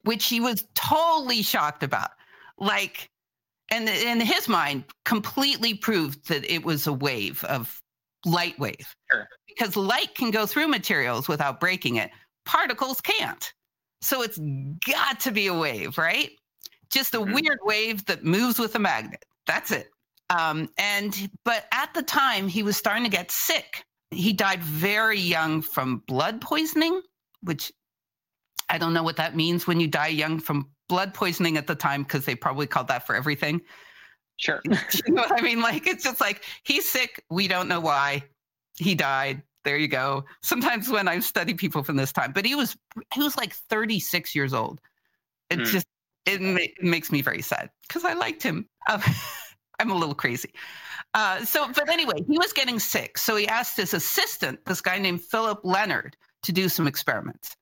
which 0.03 0.27
he 0.27 0.39
was 0.39 0.63
totally 0.73 1.43
shocked 1.43 1.83
about. 1.83 2.11
Like, 2.57 3.09
and 3.69 3.87
in 3.87 4.19
his 4.19 4.47
mind, 4.47 4.85
completely 5.05 5.73
proved 5.73 6.27
that 6.29 6.49
it 6.51 6.63
was 6.63 6.87
a 6.87 6.93
wave 6.93 7.43
of 7.45 7.81
light 8.25 8.57
wave. 8.59 8.95
Sure. 9.11 9.27
Because 9.47 9.75
light 9.75 10.15
can 10.15 10.31
go 10.31 10.45
through 10.45 10.67
materials 10.67 11.27
without 11.27 11.59
breaking 11.59 11.95
it, 11.95 12.11
particles 12.45 13.01
can't. 13.01 13.53
So 14.01 14.21
it's 14.21 14.39
got 14.85 15.19
to 15.21 15.31
be 15.31 15.47
a 15.47 15.53
wave, 15.53 15.97
right? 15.97 16.31
Just 16.89 17.15
a 17.15 17.19
Mhm. 17.19 17.33
weird 17.33 17.59
wave 17.63 18.05
that 18.05 18.23
moves 18.23 18.59
with 18.59 18.75
a 18.75 18.79
magnet. 18.79 19.23
That's 19.45 19.71
it. 19.71 19.89
Um, 20.29 20.69
and 20.77 21.29
but 21.43 21.67
at 21.71 21.93
the 21.93 22.03
time 22.03 22.47
he 22.47 22.63
was 22.63 22.77
starting 22.77 23.03
to 23.03 23.09
get 23.09 23.31
sick. 23.31 23.83
He 24.11 24.33
died 24.33 24.63
very 24.63 25.19
young 25.19 25.61
from 25.61 25.99
blood 26.07 26.41
poisoning, 26.41 27.01
which 27.41 27.71
I 28.69 28.77
don't 28.77 28.93
know 28.93 29.03
what 29.03 29.17
that 29.17 29.35
means 29.35 29.67
when 29.67 29.79
you 29.79 29.87
die 29.87 30.07
young 30.07 30.39
from 30.39 30.69
blood 30.89 31.13
poisoning 31.13 31.57
at 31.57 31.67
the 31.67 31.75
time 31.75 32.03
because 32.03 32.25
they 32.25 32.35
probably 32.35 32.67
called 32.67 32.87
that 32.87 33.05
for 33.05 33.15
everything. 33.15 33.61
Sure. 34.37 34.61
you 34.65 35.13
know 35.13 35.25
I 35.29 35.41
mean? 35.41 35.61
Like 35.61 35.87
it's 35.87 36.03
just 36.03 36.21
like 36.21 36.43
he's 36.63 36.89
sick. 36.89 37.23
We 37.29 37.47
don't 37.47 37.67
know 37.67 37.79
why 37.79 38.23
he 38.77 38.95
died. 38.95 39.41
There 39.63 39.77
you 39.77 39.87
go. 39.87 40.23
Sometimes 40.43 40.89
when 40.89 41.07
I 41.07 41.19
study 41.19 41.53
people 41.53 41.83
from 41.83 41.97
this 41.97 42.11
time, 42.11 42.31
but 42.31 42.45
he 42.45 42.55
was 42.55 42.77
he 43.13 43.21
was 43.21 43.35
like 43.35 43.53
36 43.53 44.35
years 44.35 44.53
old. 44.53 44.79
It 45.49 45.59
Hmm. 45.59 45.65
just 45.65 45.87
it, 46.25 46.41
ma- 46.41 46.59
it 46.59 46.83
makes 46.83 47.11
me 47.11 47.21
very 47.21 47.41
sad 47.41 47.69
because 47.87 48.03
I 48.05 48.13
liked 48.13 48.43
him. 48.43 48.67
Um, 48.89 49.01
I'm 49.79 49.91
a 49.91 49.95
little 49.95 50.15
crazy. 50.15 50.53
Uh, 51.13 51.45
so, 51.45 51.67
but 51.73 51.89
anyway, 51.89 52.15
he 52.27 52.37
was 52.37 52.51
getting 52.51 52.79
sick. 52.79 53.17
So 53.17 53.35
he 53.35 53.47
asked 53.47 53.77
his 53.77 53.93
assistant, 53.93 54.59
this 54.65 54.81
guy 54.81 54.97
named 54.97 55.21
Philip 55.21 55.61
Lenard, 55.63 56.17
to 56.43 56.51
do 56.51 56.67
some 56.67 56.87
experiments. 56.87 57.55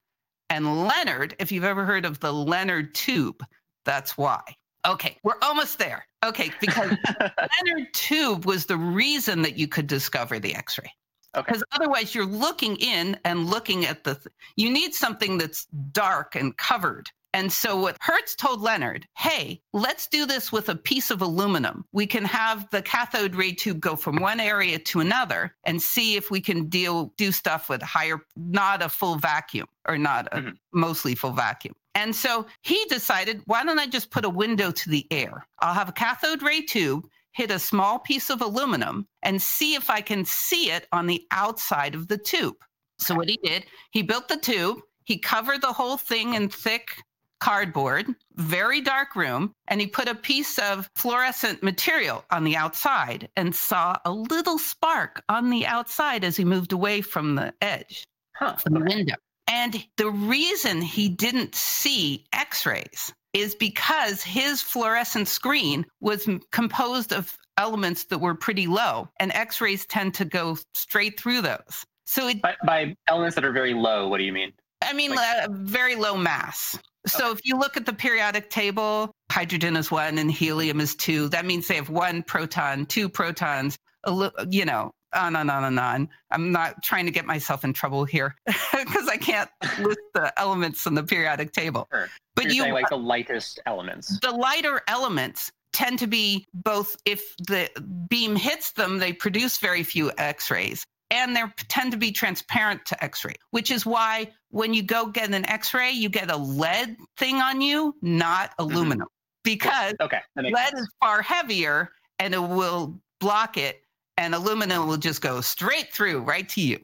And 0.49 0.87
Lenard, 0.87 1.35
if 1.39 1.51
you've 1.51 1.63
ever 1.63 1.85
heard 1.85 2.05
of 2.05 2.19
the 2.19 2.31
Lenard 2.31 2.93
tube, 2.93 3.43
that's 3.83 4.17
why. 4.17 4.41
Okay, 4.85 5.17
we're 5.23 5.39
almost 5.41 5.79
there. 5.79 6.05
Okay, 6.23 6.51
because 6.61 6.91
Lenard 7.19 7.93
tube 7.93 8.45
was 8.45 8.65
the 8.65 8.77
reason 8.77 9.41
that 9.41 9.57
you 9.57 9.67
could 9.67 9.87
discover 9.87 10.39
the 10.39 10.55
X-ray. 10.55 10.91
Okay. 11.35 11.45
Because 11.45 11.63
otherwise, 11.71 12.15
you're 12.15 12.25
looking 12.25 12.77
in 12.77 13.17
and 13.25 13.49
looking 13.49 13.85
at 13.85 14.03
the. 14.03 14.15
Th- 14.15 14.33
you 14.55 14.69
need 14.69 14.93
something 14.93 15.37
that's 15.37 15.65
dark 15.91 16.35
and 16.35 16.55
covered. 16.55 17.09
And 17.35 17.51
so, 17.51 17.75
what 17.75 17.97
Hertz 17.99 18.33
told 18.33 18.61
Lenard, 18.61 19.05
hey, 19.17 19.61
let's 19.73 20.07
do 20.07 20.25
this 20.25 20.53
with 20.53 20.69
a 20.69 20.75
piece 20.75 21.11
of 21.11 21.21
aluminum. 21.21 21.83
We 21.91 22.07
can 22.07 22.23
have 22.23 22.69
the 22.69 22.81
cathode 22.81 23.35
ray 23.35 23.51
tube 23.51 23.81
go 23.81 23.97
from 23.97 24.21
one 24.21 24.39
area 24.39 24.79
to 24.79 25.01
another 25.01 25.53
and 25.65 25.81
see 25.81 26.15
if 26.15 26.31
we 26.31 26.39
can 26.39 26.69
deal 26.69 27.11
do 27.17 27.33
stuff 27.33 27.67
with 27.67 27.81
higher, 27.81 28.21
not 28.37 28.81
a 28.81 28.87
full 28.87 29.17
vacuum 29.17 29.67
or 29.85 29.97
not 29.97 30.29
a 30.31 30.37
Mhm. 30.37 30.57
mostly 30.71 31.13
full 31.13 31.33
vacuum. 31.33 31.75
And 31.93 32.15
so 32.15 32.45
he 32.61 32.85
decided, 32.85 33.41
why 33.47 33.65
don't 33.65 33.79
I 33.79 33.87
just 33.87 34.11
put 34.11 34.23
a 34.23 34.29
window 34.29 34.71
to 34.71 34.89
the 34.89 35.05
air? 35.11 35.45
I'll 35.59 35.73
have 35.73 35.89
a 35.89 35.91
cathode 35.91 36.41
ray 36.41 36.61
tube, 36.61 37.05
hit 37.33 37.51
a 37.51 37.59
small 37.59 37.99
piece 37.99 38.29
of 38.29 38.41
aluminum, 38.41 39.09
and 39.23 39.41
see 39.41 39.75
if 39.75 39.89
I 39.89 39.99
can 39.99 40.23
see 40.23 40.71
it 40.71 40.87
on 40.93 41.05
the 41.05 41.27
outside 41.31 41.95
of 41.95 42.07
the 42.07 42.17
tube. 42.17 42.55
So 42.97 43.13
what 43.13 43.27
he 43.27 43.37
did, 43.43 43.65
he 43.91 44.03
built 44.03 44.29
the 44.29 44.37
tube, 44.37 44.79
he 45.03 45.17
covered 45.17 45.59
the 45.59 45.73
whole 45.73 45.97
thing 45.97 46.33
in 46.33 46.47
thick 46.47 47.03
cardboard, 47.39 48.07
very 48.35 48.81
dark 48.81 49.15
room, 49.15 49.51
and 49.67 49.79
he 49.81 49.87
put 49.87 50.07
a 50.07 50.15
piece 50.15 50.57
of 50.59 50.89
fluorescent 50.95 51.61
material 51.63 52.23
on 52.31 52.43
the 52.43 52.55
outside 52.55 53.29
and 53.35 53.55
saw 53.55 53.97
a 54.05 54.11
little 54.11 54.57
spark 54.57 55.23
on 55.29 55.49
the 55.49 55.65
outside 55.65 56.23
as 56.23 56.37
he 56.37 56.45
moved 56.45 56.71
away 56.71 57.01
from 57.01 57.35
the 57.35 57.53
edge, 57.61 58.05
Huh. 58.35 58.55
from 58.55 58.73
the 58.73 58.79
window. 58.79 59.15
And 59.47 59.85
the 59.97 60.09
reason 60.09 60.81
he 60.81 61.07
didn't 61.09 61.53
see 61.55 62.25
x 62.33 62.65
rays 62.65 63.13
is 63.33 63.53
because 63.53 64.23
his 64.23 64.61
fluorescent 64.61 65.27
screen 65.27 65.85
was 65.99 66.27
m- 66.27 66.41
composed 66.51 67.13
of 67.13 67.37
elements 67.57 68.05
that 68.05 68.17
were 68.19 68.33
pretty 68.35 68.65
low, 68.65 69.07
and 69.19 69.31
x 69.33 69.61
rays 69.61 69.85
tend 69.85 70.13
to 70.15 70.25
go 70.25 70.57
straight 70.73 71.19
through 71.19 71.41
those. 71.41 71.85
So 72.05 72.27
it, 72.27 72.41
By, 72.41 72.55
by 72.65 72.95
elements 73.07 73.35
that 73.35 73.45
are 73.45 73.51
very 73.51 73.73
low, 73.73 74.07
what 74.07 74.17
do 74.17 74.23
you 74.23 74.33
mean? 74.33 74.53
I 74.81 74.93
mean, 74.93 75.11
Like- 75.15 75.43
uh, 75.43 75.47
very 75.51 75.95
low 75.95 76.17
mass. 76.17 76.77
So 77.07 77.31
if 77.31 77.45
you 77.45 77.57
look 77.57 77.77
at 77.77 77.85
the 77.85 77.93
periodic 77.93 78.49
table, 78.49 79.11
hydrogen 79.31 79.75
is 79.75 79.91
one 79.91 80.17
and 80.17 80.31
helium 80.31 80.79
is 80.79 80.95
two. 80.95 81.29
That 81.29 81.45
means 81.45 81.67
they 81.67 81.75
have 81.75 81.89
one 81.89 82.23
proton, 82.23 82.85
two 82.85 83.09
protons, 83.09 83.77
a 84.03 84.11
li- 84.11 84.31
you 84.49 84.65
know, 84.65 84.91
on 85.13 85.35
and 85.35 85.49
on 85.49 85.63
and 85.63 85.79
on. 85.79 86.09
I'm 86.31 86.51
not 86.51 86.83
trying 86.83 87.05
to 87.05 87.11
get 87.11 87.25
myself 87.25 87.63
in 87.63 87.73
trouble 87.73 88.05
here 88.05 88.35
because 88.45 89.07
I 89.07 89.17
can't 89.17 89.49
list 89.79 89.99
the 90.13 90.33
elements 90.37 90.85
in 90.85 90.93
the 90.93 91.03
periodic 91.03 91.53
table. 91.53 91.87
Sure. 91.91 92.09
But 92.35 92.45
You're 92.45 92.53
you, 92.53 92.61
saying 92.63 92.73
like 92.73 92.89
the 92.89 92.97
lightest 92.97 93.59
elements. 93.65 94.19
the 94.19 94.31
lighter 94.31 94.81
elements 94.87 95.51
tend 95.73 95.99
to 95.99 96.07
be 96.07 96.45
both 96.53 96.95
if 97.05 97.35
the 97.37 97.69
beam 98.09 98.35
hits 98.35 98.71
them, 98.73 98.97
they 98.99 99.13
produce 99.13 99.57
very 99.57 99.83
few 99.83 100.11
X 100.17 100.49
rays. 100.49 100.83
And 101.11 101.35
they 101.35 101.43
tend 101.69 101.91
to 101.91 101.97
be 101.97 102.11
transparent 102.11 102.83
to 102.87 103.03
X 103.03 103.23
ray, 103.23 103.35
which 103.51 103.69
is 103.69 103.85
why 103.85 104.31
when 104.55 104.73
you 104.73 104.81
go 104.81 105.07
get 105.07 105.33
an 105.33 105.45
X 105.49 105.73
ray, 105.73 105.91
you 105.91 106.07
get 106.07 106.31
a 106.31 106.37
lead 106.37 106.95
thing 107.17 107.41
on 107.41 107.59
you, 107.59 107.93
not 108.01 108.51
aluminum, 108.57 109.09
because 109.43 109.93
Okay. 109.99 110.21
Lead 110.37 110.55
sense. 110.55 110.79
is 110.79 110.89
far 111.01 111.21
heavier 111.21 111.91
and 112.19 112.33
it 112.33 112.39
will 112.41 112.97
block 113.19 113.57
it, 113.57 113.83
and 114.15 114.33
aluminum 114.33 114.87
will 114.87 114.95
just 114.95 115.21
go 115.21 115.41
straight 115.41 115.91
through 115.91 116.21
right 116.21 116.47
to 116.47 116.61
you, 116.61 116.79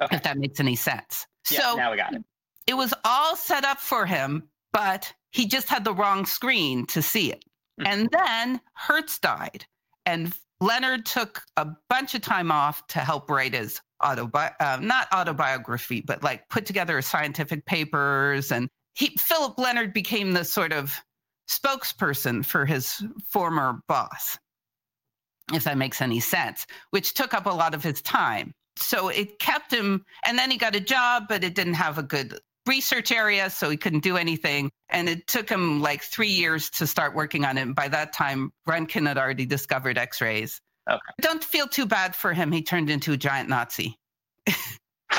Okay. 0.00 0.14
if 0.14 0.22
that 0.22 0.38
makes 0.38 0.60
any 0.60 0.76
sense. 0.76 1.26
Yeah, 1.50 1.62
so 1.62 1.74
now 1.76 1.90
we 1.90 1.96
got 1.96 2.14
it. 2.14 2.22
it 2.68 2.74
was 2.74 2.94
all 3.04 3.34
set 3.34 3.64
up 3.64 3.80
for 3.80 4.06
him, 4.06 4.48
but 4.72 5.12
he 5.32 5.48
just 5.48 5.68
had 5.68 5.82
the 5.82 5.92
wrong 5.94 6.26
screen 6.26 6.86
to 6.86 7.02
see 7.02 7.32
it. 7.32 7.44
Mhm. 7.80 7.86
And 7.88 8.08
then 8.12 8.60
Hertz 8.74 9.18
died, 9.18 9.66
and 10.04 10.32
Lenard 10.60 11.04
took 11.04 11.42
a 11.56 11.68
bunch 11.88 12.14
of 12.14 12.22
time 12.22 12.50
off 12.50 12.86
to 12.88 13.00
help 13.00 13.30
write 13.30 13.54
his 13.54 13.80
autobi- 14.02 14.54
uh, 14.60 14.78
not 14.80 15.08
autobiography, 15.12 16.00
but 16.00 16.22
like 16.22 16.48
put 16.48 16.66
together 16.66 17.00
scientific 17.02 17.66
papers. 17.66 18.52
And 18.52 18.68
he, 18.94 19.16
Philip 19.18 19.58
Lenard 19.58 19.92
became 19.92 20.32
the 20.32 20.44
sort 20.44 20.72
of 20.72 20.94
spokesperson 21.48 22.44
for 22.44 22.64
his 22.64 23.04
former 23.28 23.80
boss, 23.86 24.38
if 25.52 25.64
that 25.64 25.78
makes 25.78 26.00
any 26.00 26.20
sense, 26.20 26.66
which 26.90 27.14
took 27.14 27.34
up 27.34 27.46
a 27.46 27.50
lot 27.50 27.74
of 27.74 27.82
his 27.82 28.00
time. 28.02 28.52
So 28.78 29.08
it 29.08 29.38
kept 29.38 29.72
him, 29.72 30.04
and 30.24 30.38
then 30.38 30.50
he 30.50 30.58
got 30.58 30.76
a 30.76 30.80
job, 30.80 31.24
but 31.28 31.44
it 31.44 31.54
didn't 31.54 31.74
have 31.74 31.98
a 31.98 32.02
good 32.02 32.38
research 32.66 33.12
area, 33.12 33.50
so 33.50 33.70
he 33.70 33.76
couldn't 33.76 34.02
do 34.02 34.16
anything. 34.16 34.70
And 34.88 35.08
it 35.08 35.26
took 35.26 35.48
him 35.48 35.80
like 35.80 36.02
three 36.02 36.28
years 36.30 36.70
to 36.70 36.86
start 36.86 37.14
working 37.14 37.44
on 37.44 37.58
it. 37.58 37.62
And 37.62 37.74
by 37.74 37.88
that 37.88 38.12
time, 38.12 38.52
Röntgen 38.68 39.06
had 39.06 39.18
already 39.18 39.46
discovered 39.46 39.98
X 39.98 40.20
rays. 40.20 40.60
Okay. 40.88 41.00
Don't 41.20 41.42
feel 41.42 41.66
too 41.66 41.86
bad 41.86 42.14
for 42.14 42.32
him. 42.32 42.52
He 42.52 42.62
turned 42.62 42.90
into 42.90 43.12
a 43.12 43.16
giant 43.16 43.48
Nazi. 43.48 43.96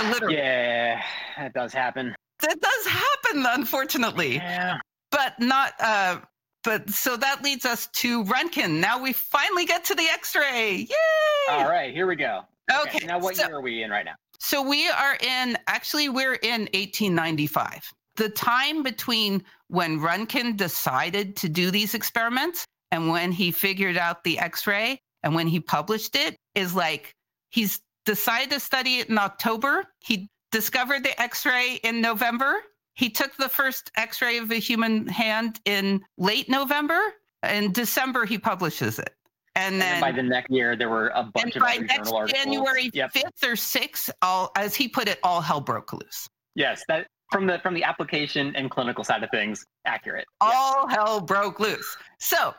Literally. 0.09 0.37
Yeah, 0.37 1.01
that 1.37 1.53
does 1.53 1.73
happen. 1.73 2.15
That 2.41 2.59
does 2.61 2.85
happen, 2.85 3.45
unfortunately, 3.47 4.35
Yeah. 4.35 4.77
but 5.11 5.39
not. 5.39 5.73
Uh, 5.79 6.19
but 6.63 6.89
so 6.89 7.17
that 7.17 7.43
leads 7.43 7.65
us 7.65 7.87
to 7.93 8.23
Röntgen. 8.25 8.79
Now 8.79 9.01
we 9.01 9.13
finally 9.13 9.65
get 9.65 9.85
to 9.85 9.95
the 9.95 10.03
X 10.03 10.35
ray. 10.35 10.87
Yay! 10.89 11.53
All 11.53 11.67
right, 11.69 11.93
here 11.93 12.05
we 12.07 12.15
go. 12.15 12.41
Okay, 12.83 13.05
Now, 13.05 13.19
what 13.19 13.35
so- 13.37 13.47
year 13.47 13.55
are 13.57 13.61
we 13.61 13.81
in 13.83 13.89
right 13.89 14.05
now? 14.05 14.15
So 14.39 14.61
we 14.61 14.87
are 14.87 15.15
in, 15.15 15.57
actually, 15.67 16.09
we're 16.09 16.35
in 16.35 16.61
1895. 16.73 17.91
The 18.17 18.29
time 18.29 18.83
between 18.83 19.43
when 19.67 19.99
Röntgen 19.99 20.57
decided 20.57 21.35
to 21.37 21.49
do 21.49 21.71
these 21.71 21.93
experiments 21.93 22.65
and 22.91 23.09
when 23.09 23.31
he 23.31 23.51
figured 23.51 23.97
out 23.97 24.23
the 24.23 24.39
X 24.39 24.65
ray 24.65 24.99
and 25.23 25.35
when 25.35 25.47
he 25.47 25.59
published 25.59 26.15
it 26.15 26.35
is 26.55 26.73
like 26.73 27.13
he's 27.49 27.79
decided 28.05 28.51
to 28.51 28.59
study 28.59 28.99
it 28.99 29.09
in 29.09 29.17
October. 29.17 29.85
He 29.99 30.29
discovered 30.51 31.03
the 31.03 31.19
X 31.21 31.45
ray 31.45 31.79
in 31.83 32.01
November. 32.01 32.55
He 32.95 33.09
took 33.09 33.35
the 33.37 33.49
first 33.49 33.91
X 33.95 34.21
ray 34.21 34.37
of 34.37 34.51
a 34.51 34.55
human 34.55 35.07
hand 35.07 35.59
in 35.65 36.01
late 36.17 36.49
November. 36.49 36.99
In 37.47 37.71
December, 37.71 38.25
he 38.25 38.39
publishes 38.39 38.97
it. 38.97 39.13
And 39.57 39.73
And 39.73 39.81
then 39.81 39.91
then 39.93 40.01
by 40.01 40.11
the 40.11 40.23
next 40.23 40.51
year, 40.51 40.75
there 40.75 40.89
were 40.89 41.07
a 41.09 41.21
and 41.21 41.33
bunch 41.33 41.55
of 41.55 41.61
by 41.61 41.77
next 41.77 41.95
journal 41.95 42.15
articles. 42.17 42.43
January 42.43 42.91
Yep. 42.93 43.13
5th 43.13 43.43
or 43.43 43.55
6th, 43.55 44.09
all 44.21 44.51
as 44.55 44.75
he 44.75 44.87
put 44.87 45.07
it, 45.07 45.19
all 45.23 45.41
hell 45.41 45.61
broke 45.61 45.91
loose. 45.93 46.29
Yes, 46.55 46.83
that 46.87 47.07
from 47.31 47.47
the 47.47 47.59
from 47.59 47.73
the 47.73 47.83
application 47.83 48.55
and 48.55 48.69
clinical 48.71 49.03
side 49.03 49.23
of 49.23 49.29
things, 49.31 49.65
accurate. 49.85 50.25
All 50.41 50.87
hell 50.87 51.19
broke 51.21 51.59
loose. 51.59 51.97
So 52.19 52.53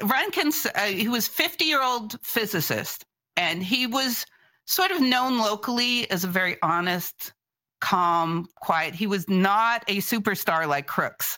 Röntgen's, 0.00 0.66
uh, 0.74 0.80
he 0.82 1.08
was 1.08 1.26
50 1.26 1.64
year 1.64 1.82
old 1.82 2.16
physicist, 2.22 3.04
and 3.36 3.62
he 3.62 3.86
was 3.86 4.26
sort 4.66 4.90
of 4.90 5.00
known 5.00 5.38
locally 5.38 6.10
as 6.10 6.24
a 6.24 6.28
very 6.28 6.56
honest, 6.62 7.32
calm, 7.80 8.46
quiet. 8.56 8.94
He 8.94 9.06
was 9.06 9.28
not 9.28 9.84
a 9.88 9.98
superstar 9.98 10.66
like 10.68 10.86
Crookes, 10.86 11.36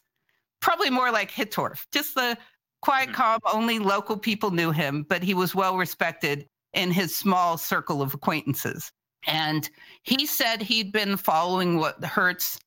probably 0.60 0.90
more 0.90 1.10
like 1.10 1.30
Hittorf, 1.30 1.86
just 1.92 2.14
the 2.14 2.36
quiet, 2.84 3.10
Mhm. 3.10 3.14
calm, 3.14 3.40
only 3.52 3.78
local 3.78 4.16
people 4.16 4.50
knew 4.50 4.70
him, 4.70 5.02
but 5.02 5.22
he 5.22 5.34
was 5.34 5.54
well 5.54 5.76
respected 5.76 6.46
in 6.72 6.90
his 6.90 7.14
small 7.14 7.56
circle 7.56 8.02
of 8.02 8.14
acquaintances. 8.14 8.90
And 9.26 9.68
he 10.02 10.26
said 10.26 10.60
he'd 10.60 10.92
been 10.92 11.16
following 11.16 11.78
what 11.78 12.04
Hertz 12.04 12.58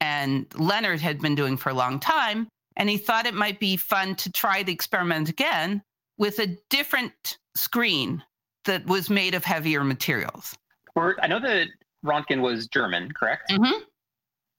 and 0.00 0.46
Lenard 0.54 1.00
had 1.00 1.20
been 1.20 1.34
doing 1.34 1.56
for 1.56 1.70
a 1.70 1.74
long 1.74 1.98
time. 1.98 2.48
And 2.76 2.88
he 2.88 2.98
thought 2.98 3.26
it 3.26 3.34
might 3.34 3.60
be 3.60 3.76
fun 3.76 4.16
to 4.16 4.30
try 4.32 4.62
the 4.62 4.72
experiment 4.72 5.28
again 5.28 5.82
with 6.18 6.38
a 6.38 6.56
different 6.70 7.38
screen 7.56 8.22
that 8.64 8.86
was 8.86 9.10
made 9.10 9.34
of 9.34 9.44
heavier 9.44 9.84
materials. 9.84 10.56
Or- 10.94 11.16
I 11.22 11.26
know 11.26 11.40
that 11.40 11.68
Röntgen 12.04 12.40
was 12.40 12.68
German, 12.68 13.12
correct? 13.12 13.50
Mhm. 13.50 13.82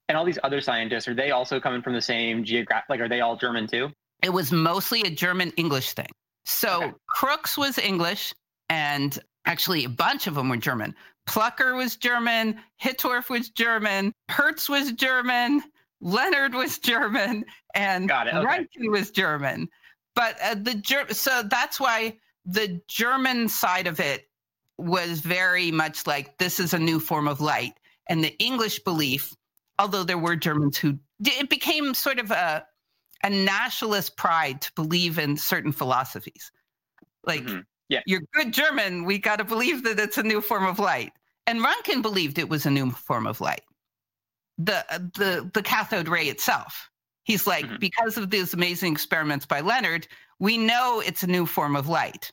And 0.08 0.18
all 0.18 0.26
these 0.26 0.40
other 0.44 0.62
scientists 0.62 1.08
are 1.08 1.14
they 1.14 1.32
also 1.32 1.60
coming 1.60 1.82
from 1.82 1.94
the 1.94 2.02
same 2.02 2.44
geographic? 2.44 2.90
Like, 2.90 3.00
are 3.00 3.10
they 3.10 3.22
all 3.22 3.38
German 3.38 3.68
too? 3.68 3.92
It 4.24 4.30
was 4.30 4.52
mostly 4.52 5.02
a 5.02 5.10
German 5.10 5.52
English 5.58 5.94
thing. 5.94 6.10
So 6.46 6.84
Okay. 6.84 6.94
Crookes 7.08 7.58
was 7.58 7.78
English, 7.78 8.34
and 8.70 9.18
actually 9.46 9.86
a 9.86 9.90
bunch 9.90 10.28
of 10.28 10.36
them 10.36 10.50
were 10.50 10.58
German. 10.58 10.96
Plucker 11.26 11.76
was 11.76 11.96
German, 11.96 12.60
Hittorf 12.82 13.30
was 13.30 13.50
German, 13.50 14.14
Hertz 14.30 14.70
was 14.70 14.92
German, 14.92 15.64
Lenard 16.02 16.54
was 16.54 16.78
German, 16.80 17.46
and 17.74 18.08
Got 18.08 18.28
it, 18.28 18.36
okay. 18.36 18.46
Röntgen 18.46 18.92
was 18.92 19.10
German. 19.12 19.70
But 20.16 20.38
uh, 20.42 20.56
the 20.56 20.76
Ger- 20.76 21.14
so 21.14 21.44
that's 21.44 21.80
why 21.80 22.18
the 22.46 22.80
German 22.88 23.50
side 23.50 23.88
of 23.88 24.00
it 24.00 24.30
was 24.78 25.22
very 25.22 25.72
much 25.72 26.06
like 26.06 26.38
this 26.38 26.60
is 26.60 26.74
a 26.74 26.80
new 26.80 27.00
form 27.00 27.28
of 27.28 27.42
light, 27.42 27.74
and 28.08 28.24
the 28.24 28.38
English 28.38 28.80
belief, 28.80 29.36
although 29.80 30.04
there 30.04 30.18
were 30.18 30.36
Germans 30.36 30.78
who 30.78 31.00
it 31.24 31.50
became 31.50 31.94
sort 31.94 32.20
of 32.20 32.30
a 32.32 32.66
a 33.26 33.30
nationalist 33.30 34.16
pride 34.18 34.62
to 34.62 34.72
believe 34.76 35.18
in 35.20 35.36
certain 35.36 35.72
philosophies. 35.74 36.52
Like 37.26 37.44
Mhm. 37.44 37.66
Yeah. 37.90 38.02
you're 38.06 38.22
good 38.34 38.54
German, 38.54 39.04
we 39.06 39.18
got 39.20 39.38
to 39.38 39.44
believe 39.44 39.84
that 39.84 40.00
it's 40.00 40.18
a 40.18 40.24
new 40.24 40.42
form 40.42 40.66
of 40.66 40.80
light. 40.80 41.12
And 41.48 41.60
Röntgen 41.60 42.02
believed 42.02 42.38
it 42.40 42.50
was 42.50 42.66
a 42.66 42.72
new 42.72 42.92
form 42.92 43.28
of 43.28 43.42
light. 43.42 43.64
The 44.58 44.86
the 45.16 45.50
the 45.54 45.64
cathode 45.64 46.08
ray 46.08 46.28
itself. 46.30 46.90
He's 47.24 47.48
like 47.48 47.66
Mhm. 47.66 47.80
because 47.80 48.18
of 48.18 48.30
these 48.30 48.54
amazing 48.54 48.94
experiments 48.94 49.46
by 49.46 49.62
Lenard, 49.62 50.08
we 50.40 50.58
know 50.58 51.02
it's 51.02 51.24
a 51.24 51.28
new 51.28 51.46
form 51.48 51.76
of 51.76 51.88
light. 51.90 52.32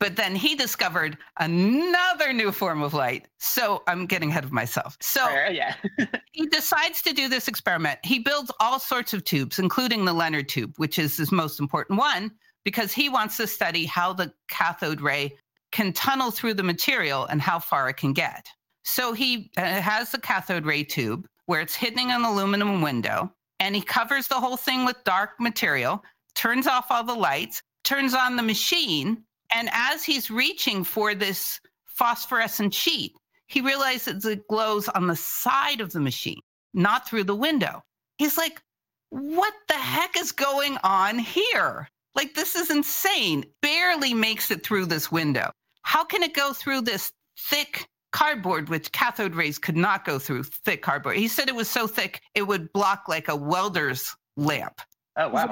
But 0.00 0.16
then 0.16 0.34
he 0.34 0.54
discovered 0.54 1.18
another 1.38 2.32
new 2.32 2.50
form 2.50 2.82
of 2.82 2.94
light. 2.94 3.28
So 3.38 3.82
I'm 3.86 4.06
getting 4.06 4.30
ahead 4.30 4.44
of 4.44 4.50
myself. 4.50 4.96
So 5.00 5.24
Right, 5.26 5.54
yeah. 5.54 5.74
he 6.32 6.46
decides 6.46 7.02
to 7.02 7.12
do 7.12 7.28
this 7.28 7.48
experiment. 7.48 7.98
He 8.02 8.18
builds 8.18 8.50
all 8.60 8.80
sorts 8.80 9.12
of 9.12 9.24
tubes, 9.24 9.58
including 9.58 10.06
the 10.06 10.14
Lenard 10.14 10.48
tube, 10.48 10.72
which 10.78 10.98
is 10.98 11.18
his 11.18 11.30
most 11.30 11.60
important 11.60 11.98
one, 11.98 12.30
because 12.64 12.92
he 12.92 13.10
wants 13.10 13.36
to 13.36 13.46
study 13.46 13.84
how 13.84 14.14
the 14.14 14.32
cathode 14.48 15.02
ray 15.02 15.36
can 15.70 15.92
tunnel 15.92 16.30
through 16.30 16.54
the 16.54 16.62
material 16.62 17.26
and 17.26 17.40
how 17.40 17.58
far 17.58 17.88
it 17.90 17.96
can 17.98 18.12
get. 18.14 18.48
So 18.84 19.12
he 19.12 19.50
uh, 19.56 19.62
has 19.62 20.10
the 20.10 20.18
cathode 20.18 20.64
ray 20.64 20.82
tube 20.82 21.26
where 21.46 21.60
it's 21.60 21.74
hitting 21.74 22.10
an 22.10 22.24
aluminum 22.24 22.80
window 22.80 23.32
and 23.60 23.74
he 23.74 23.82
covers 23.82 24.28
the 24.28 24.40
whole 24.40 24.56
thing 24.56 24.84
with 24.84 24.96
dark 25.04 25.32
material, 25.38 26.02
turns 26.34 26.66
off 26.66 26.90
all 26.90 27.04
the 27.04 27.14
lights, 27.14 27.62
turns 27.84 28.14
on 28.14 28.36
the 28.36 28.42
machine. 28.42 29.24
And 29.52 29.68
as 29.72 30.04
he's 30.04 30.30
reaching 30.30 30.84
for 30.84 31.14
this 31.14 31.60
phosphorescent 31.86 32.72
sheet, 32.74 33.12
he 33.46 33.60
realizes 33.60 34.24
it 34.24 34.46
glows 34.48 34.88
on 34.88 35.06
the 35.06 35.16
side 35.16 35.80
of 35.80 35.92
the 35.92 36.00
machine, 36.00 36.40
not 36.72 37.08
through 37.08 37.24
the 37.24 37.34
window. 37.34 37.82
He's 38.18 38.38
like, 38.38 38.62
what 39.10 39.54
the 39.68 39.74
heck 39.74 40.16
is 40.16 40.30
going 40.32 40.78
on 40.84 41.18
here? 41.18 41.88
Like, 42.14 42.34
this 42.34 42.54
is 42.54 42.70
insane. 42.70 43.44
Barely 43.60 44.14
makes 44.14 44.50
it 44.50 44.64
through 44.64 44.86
this 44.86 45.10
window. 45.10 45.50
How 45.82 46.04
can 46.04 46.22
it 46.22 46.34
go 46.34 46.52
through 46.52 46.82
this 46.82 47.10
thick 47.36 47.88
cardboard, 48.12 48.68
which 48.68 48.92
cathode 48.92 49.34
rays 49.34 49.58
could 49.58 49.76
not 49.76 50.04
go 50.04 50.18
through 50.18 50.44
thick 50.44 50.82
cardboard? 50.82 51.16
He 51.16 51.28
said 51.28 51.48
it 51.48 51.54
was 51.54 51.68
so 51.68 51.86
thick 51.86 52.20
it 52.34 52.42
would 52.42 52.72
block 52.72 53.08
like 53.08 53.28
a 53.28 53.36
welder's 53.36 54.14
lamp. 54.36 54.80
Oh, 55.16 55.28
wow. 55.28 55.50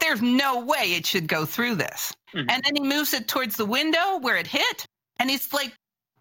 There's 0.00 0.22
no 0.22 0.64
way 0.64 0.94
it 0.94 1.06
should 1.06 1.28
go 1.28 1.44
through 1.44 1.76
this. 1.76 2.12
Mm-hmm. 2.34 2.50
And 2.50 2.62
then 2.64 2.76
he 2.76 2.82
moves 2.82 3.12
it 3.14 3.28
towards 3.28 3.56
the 3.56 3.66
window 3.66 4.18
where 4.18 4.36
it 4.36 4.46
hit, 4.46 4.86
and 5.18 5.30
he's 5.30 5.52
like 5.52 5.72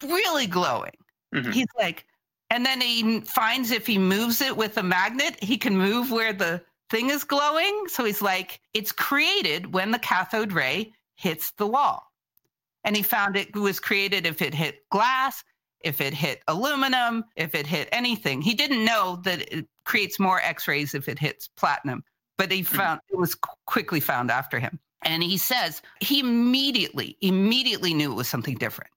really 0.04 0.48
glowing. 0.48 0.92
Mm-hmm. 1.34 1.52
He's 1.52 1.68
like, 1.78 2.06
and 2.50 2.66
then 2.66 2.82
he 2.82 3.22
finds 3.22 3.72
if 3.72 3.86
he 3.86 3.98
moves 3.98 4.42
it 4.42 4.58
with 4.58 4.78
a 4.78 4.84
magnet, 4.84 5.42
he 5.42 5.58
can 5.58 5.78
move 5.78 6.12
where 6.12 6.34
the 6.34 6.62
thing 6.90 7.10
is 7.10 7.24
glowing. 7.24 7.86
So 7.88 8.04
he's 8.04 8.22
like, 8.22 8.60
it's 8.74 8.92
created 8.92 9.74
when 9.74 9.92
the 9.92 10.00
cathode 10.00 10.54
ray 10.54 10.94
hits 11.16 11.52
the 11.52 11.68
wall. 11.68 12.12
And 12.84 12.96
he 12.96 13.04
found 13.04 13.36
it 13.36 13.56
was 13.56 13.80
created 13.80 14.26
if 14.26 14.42
it 14.42 14.54
hit 14.54 14.90
glass, 14.90 15.44
if 15.82 16.02
it 16.02 16.14
hit 16.14 16.42
aluminum, 16.48 17.26
if 17.36 17.54
it 17.54 17.68
hit 17.68 17.90
anything. 17.92 18.42
He 18.42 18.54
didn't 18.56 18.86
know 18.86 19.20
that 19.24 19.54
it 19.54 19.68
creates 19.86 20.20
more 20.20 20.42
X 20.42 20.68
rays 20.68 20.96
if 20.96 21.08
it 21.08 21.20
hits 21.20 21.50
platinum, 21.56 22.04
but 22.40 22.52
he 22.52 22.64
mm-hmm. 22.64 22.76
found 22.76 23.02
it 23.10 23.18
was 23.18 23.36
quickly 23.68 24.00
found 24.00 24.32
after 24.32 24.60
him. 24.60 24.80
And 25.04 25.22
he 25.22 25.38
says 25.38 25.84
he 26.00 26.22
immediately, 26.22 27.18
immediately 27.22 27.94
knew 27.94 28.12
it 28.12 28.16
was 28.16 28.28
something 28.28 28.56
different. 28.56 28.92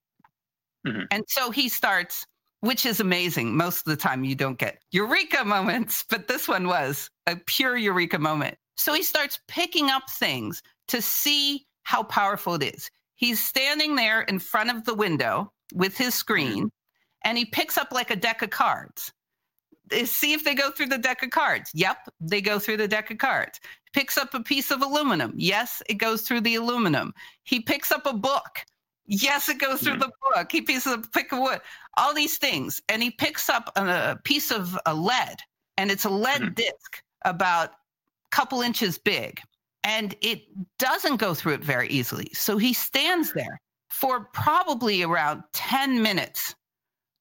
Mm-hmm. 0.87 1.03
And 1.11 1.25
so 1.29 1.51
he 1.51 1.69
starts 1.69 2.25
which 2.61 2.87
is 2.87 3.01
amazing. 3.01 3.57
Most 3.57 3.79
of 3.79 3.91
the 3.91 3.97
time, 3.97 4.23
you 4.23 4.37
don't 4.37 4.57
get 4.57 4.79
eureka 4.93 5.45
moments, 5.45 6.05
but 6.09 6.29
this 6.29 6.47
one 6.47 6.69
was 6.69 7.11
a 7.27 7.35
pure 7.35 7.77
eureka 7.77 8.21
moment. 8.21 8.57
So 8.77 8.95
he 8.95 9.03
starts 9.03 9.41
picking 9.49 9.91
up 9.91 10.09
things 10.09 10.63
to 10.87 11.03
see 11.03 11.67
how 11.83 12.05
powerful 12.05 12.55
it 12.55 12.63
is. 12.63 12.89
He's 13.17 13.45
standing 13.45 13.97
there 13.97 14.23
in 14.23 14.39
front 14.39 14.71
of 14.71 14.85
the 14.85 14.95
window 14.95 15.53
with 15.75 15.99
his 15.99 16.15
screen 16.15 16.71
and 17.25 17.37
he 17.37 17.45
picks 17.45 17.77
up 17.77 17.89
like 17.91 18.13
a 18.13 18.17
deck 18.17 18.43
of 18.43 18.51
cards. 18.51 19.13
See 20.05 20.33
if 20.33 20.45
they 20.45 20.55
go 20.55 20.71
through 20.71 20.87
the 20.87 20.99
deck 20.99 21.23
of 21.23 21.31
cards. 21.31 21.71
Yep, 21.75 22.09
they 22.21 22.41
go 22.41 22.59
through 22.59 22.79
the 22.79 22.89
deck 22.89 23.11
of 23.11 23.19
cards. 23.19 23.61
Picks 23.93 24.17
up 24.17 24.33
a 24.33 24.43
piece 24.43 24.71
of 24.71 24.81
aluminum. 24.81 25.35
Yes, 25.37 25.83
it 25.89 25.95
goes 25.95 26.23
through 26.23 26.41
the 26.43 26.55
aluminum. 26.55 27.13
He 27.45 27.61
picks 27.61 27.93
up 27.93 28.07
a 28.07 28.13
book. 28.13 28.65
Yes, 29.07 29.49
it 29.49 29.59
goes 29.59 29.83
through 29.83 29.95
mm-hmm. 29.95 30.01
the 30.01 30.13
book. 30.35 30.53
He 30.53 30.63
picks 30.63 30.87
up 30.87 31.05
a 31.05 31.09
pick 31.09 31.33
of 31.33 31.41
wood, 31.41 31.61
all 31.99 32.15
these 32.15 32.39
things. 32.39 32.81
And 32.89 33.03
he 33.03 33.11
picks 33.11 33.51
up 33.51 33.71
a 33.77 34.17
piece 34.25 34.51
of 34.51 34.79
a 34.87 34.95
lead, 34.95 35.37
and 35.77 35.91
it's 35.91 36.05
a 36.05 36.11
lead 36.11 36.41
mm-hmm. 36.41 36.55
disc 36.55 37.03
about 37.25 37.71
a 37.71 37.75
couple 38.31 38.63
inches 38.63 38.99
big. 38.99 39.41
And 39.85 40.15
it 40.23 40.43
doesn't 40.79 41.17
go 41.17 41.35
through 41.35 41.55
it 41.55 41.65
very 41.65 41.89
easily. 41.89 42.31
So 42.33 42.57
he 42.57 42.73
stands 42.73 43.33
there 43.33 43.61
for 43.91 44.29
probably 44.33 45.03
around 45.03 45.43
10 45.53 46.01
minutes, 46.01 46.55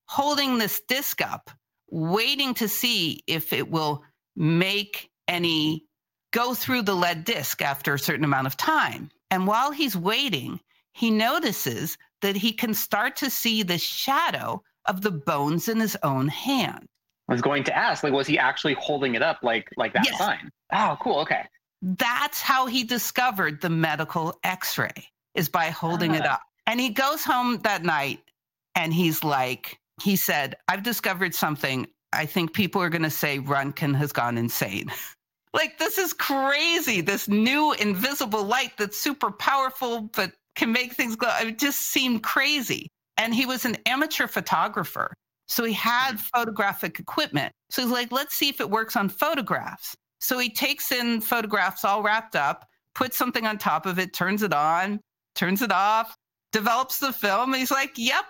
holding 0.05 0.57
this 0.57 0.81
disc 0.87 1.21
up, 1.21 1.49
waiting 1.91 2.53
to 2.55 2.67
see 2.67 3.21
if 3.27 3.53
it 3.53 3.69
will 3.69 4.03
make 4.35 5.11
any 5.27 5.85
go 6.31 6.53
through 6.53 6.81
the 6.83 6.95
lead 6.95 7.25
disc 7.25 7.61
after 7.61 7.93
a 7.93 7.99
certain 7.99 8.23
amount 8.23 8.47
of 8.47 8.57
time. 8.57 9.09
And 9.29 9.45
while 9.45 9.71
he's 9.71 9.95
waiting, 9.95 10.59
he 10.93 11.11
notices 11.11 11.97
that 12.21 12.35
he 12.35 12.53
can 12.53 12.73
start 12.73 13.17
to 13.17 13.29
see 13.29 13.63
the 13.63 13.77
shadow 13.77 14.63
of 14.85 15.01
the 15.01 15.11
bones 15.11 15.67
in 15.67 15.79
his 15.79 15.97
own 16.03 16.27
hand. 16.27 16.87
I 17.29 17.33
was 17.33 17.41
going 17.41 17.63
to 17.65 17.77
ask, 17.77 18.03
like, 18.03 18.13
was 18.13 18.27
he 18.27 18.37
actually 18.37 18.73
holding 18.73 19.15
it 19.15 19.21
up 19.21 19.39
like 19.41 19.69
like 19.77 19.93
that 19.93 20.05
yes. 20.05 20.17
sign? 20.17 20.49
Oh, 20.73 20.97
cool. 21.01 21.19
Okay. 21.19 21.45
That's 21.81 22.41
how 22.41 22.65
he 22.65 22.83
discovered 22.83 23.61
the 23.61 23.69
medical 23.69 24.37
X-ray 24.43 25.07
is 25.33 25.49
by 25.49 25.69
holding 25.69 26.11
ah. 26.11 26.15
it 26.15 26.25
up. 26.25 26.41
And 26.67 26.79
he 26.79 26.89
goes 26.89 27.23
home 27.23 27.59
that 27.63 27.83
night 27.83 28.19
and 28.75 28.93
he's 28.93 29.23
like, 29.23 29.79
he 30.01 30.15
said, 30.15 30.55
I've 30.67 30.83
discovered 30.83 31.33
something. 31.35 31.87
I 32.13 32.25
think 32.25 32.53
people 32.53 32.81
are 32.81 32.89
going 32.89 33.03
to 33.03 33.09
say 33.09 33.39
Röntgen 33.39 33.95
has 33.95 34.11
gone 34.11 34.37
insane. 34.37 34.91
like, 35.53 35.77
this 35.77 35.97
is 35.97 36.13
crazy. 36.13 37.01
This 37.01 37.27
new 37.27 37.73
invisible 37.73 38.43
light 38.43 38.73
that's 38.77 38.99
super 38.99 39.31
powerful, 39.31 40.09
but 40.13 40.33
can 40.55 40.71
make 40.71 40.93
things 40.93 41.15
glow. 41.15 41.33
It 41.41 41.57
just 41.57 41.79
seemed 41.79 42.23
crazy. 42.23 42.87
And 43.17 43.33
he 43.33 43.45
was 43.45 43.65
an 43.65 43.77
amateur 43.85 44.27
photographer. 44.27 45.13
So 45.47 45.63
he 45.63 45.73
had 45.73 46.13
mm-hmm. 46.13 46.37
photographic 46.37 46.99
equipment. 46.99 47.51
So 47.69 47.81
he's 47.81 47.91
like, 47.91 48.11
let's 48.11 48.35
see 48.35 48.49
if 48.49 48.59
it 48.59 48.69
works 48.69 48.95
on 48.95 49.09
photographs. 49.09 49.95
So 50.19 50.37
he 50.37 50.49
takes 50.49 50.91
in 50.91 51.21
photographs 51.21 51.83
all 51.83 52.03
wrapped 52.03 52.35
up, 52.35 52.65
puts 52.95 53.17
something 53.17 53.45
on 53.45 53.57
top 53.57 53.85
of 53.85 53.99
it, 53.99 54.13
turns 54.13 54.43
it 54.43 54.53
on, 54.53 54.99
turns 55.35 55.61
it 55.61 55.71
off, 55.71 56.15
develops 56.51 56.99
the 56.99 57.11
film. 57.11 57.53
he's 57.53 57.71
like, 57.71 57.91
yep, 57.97 58.25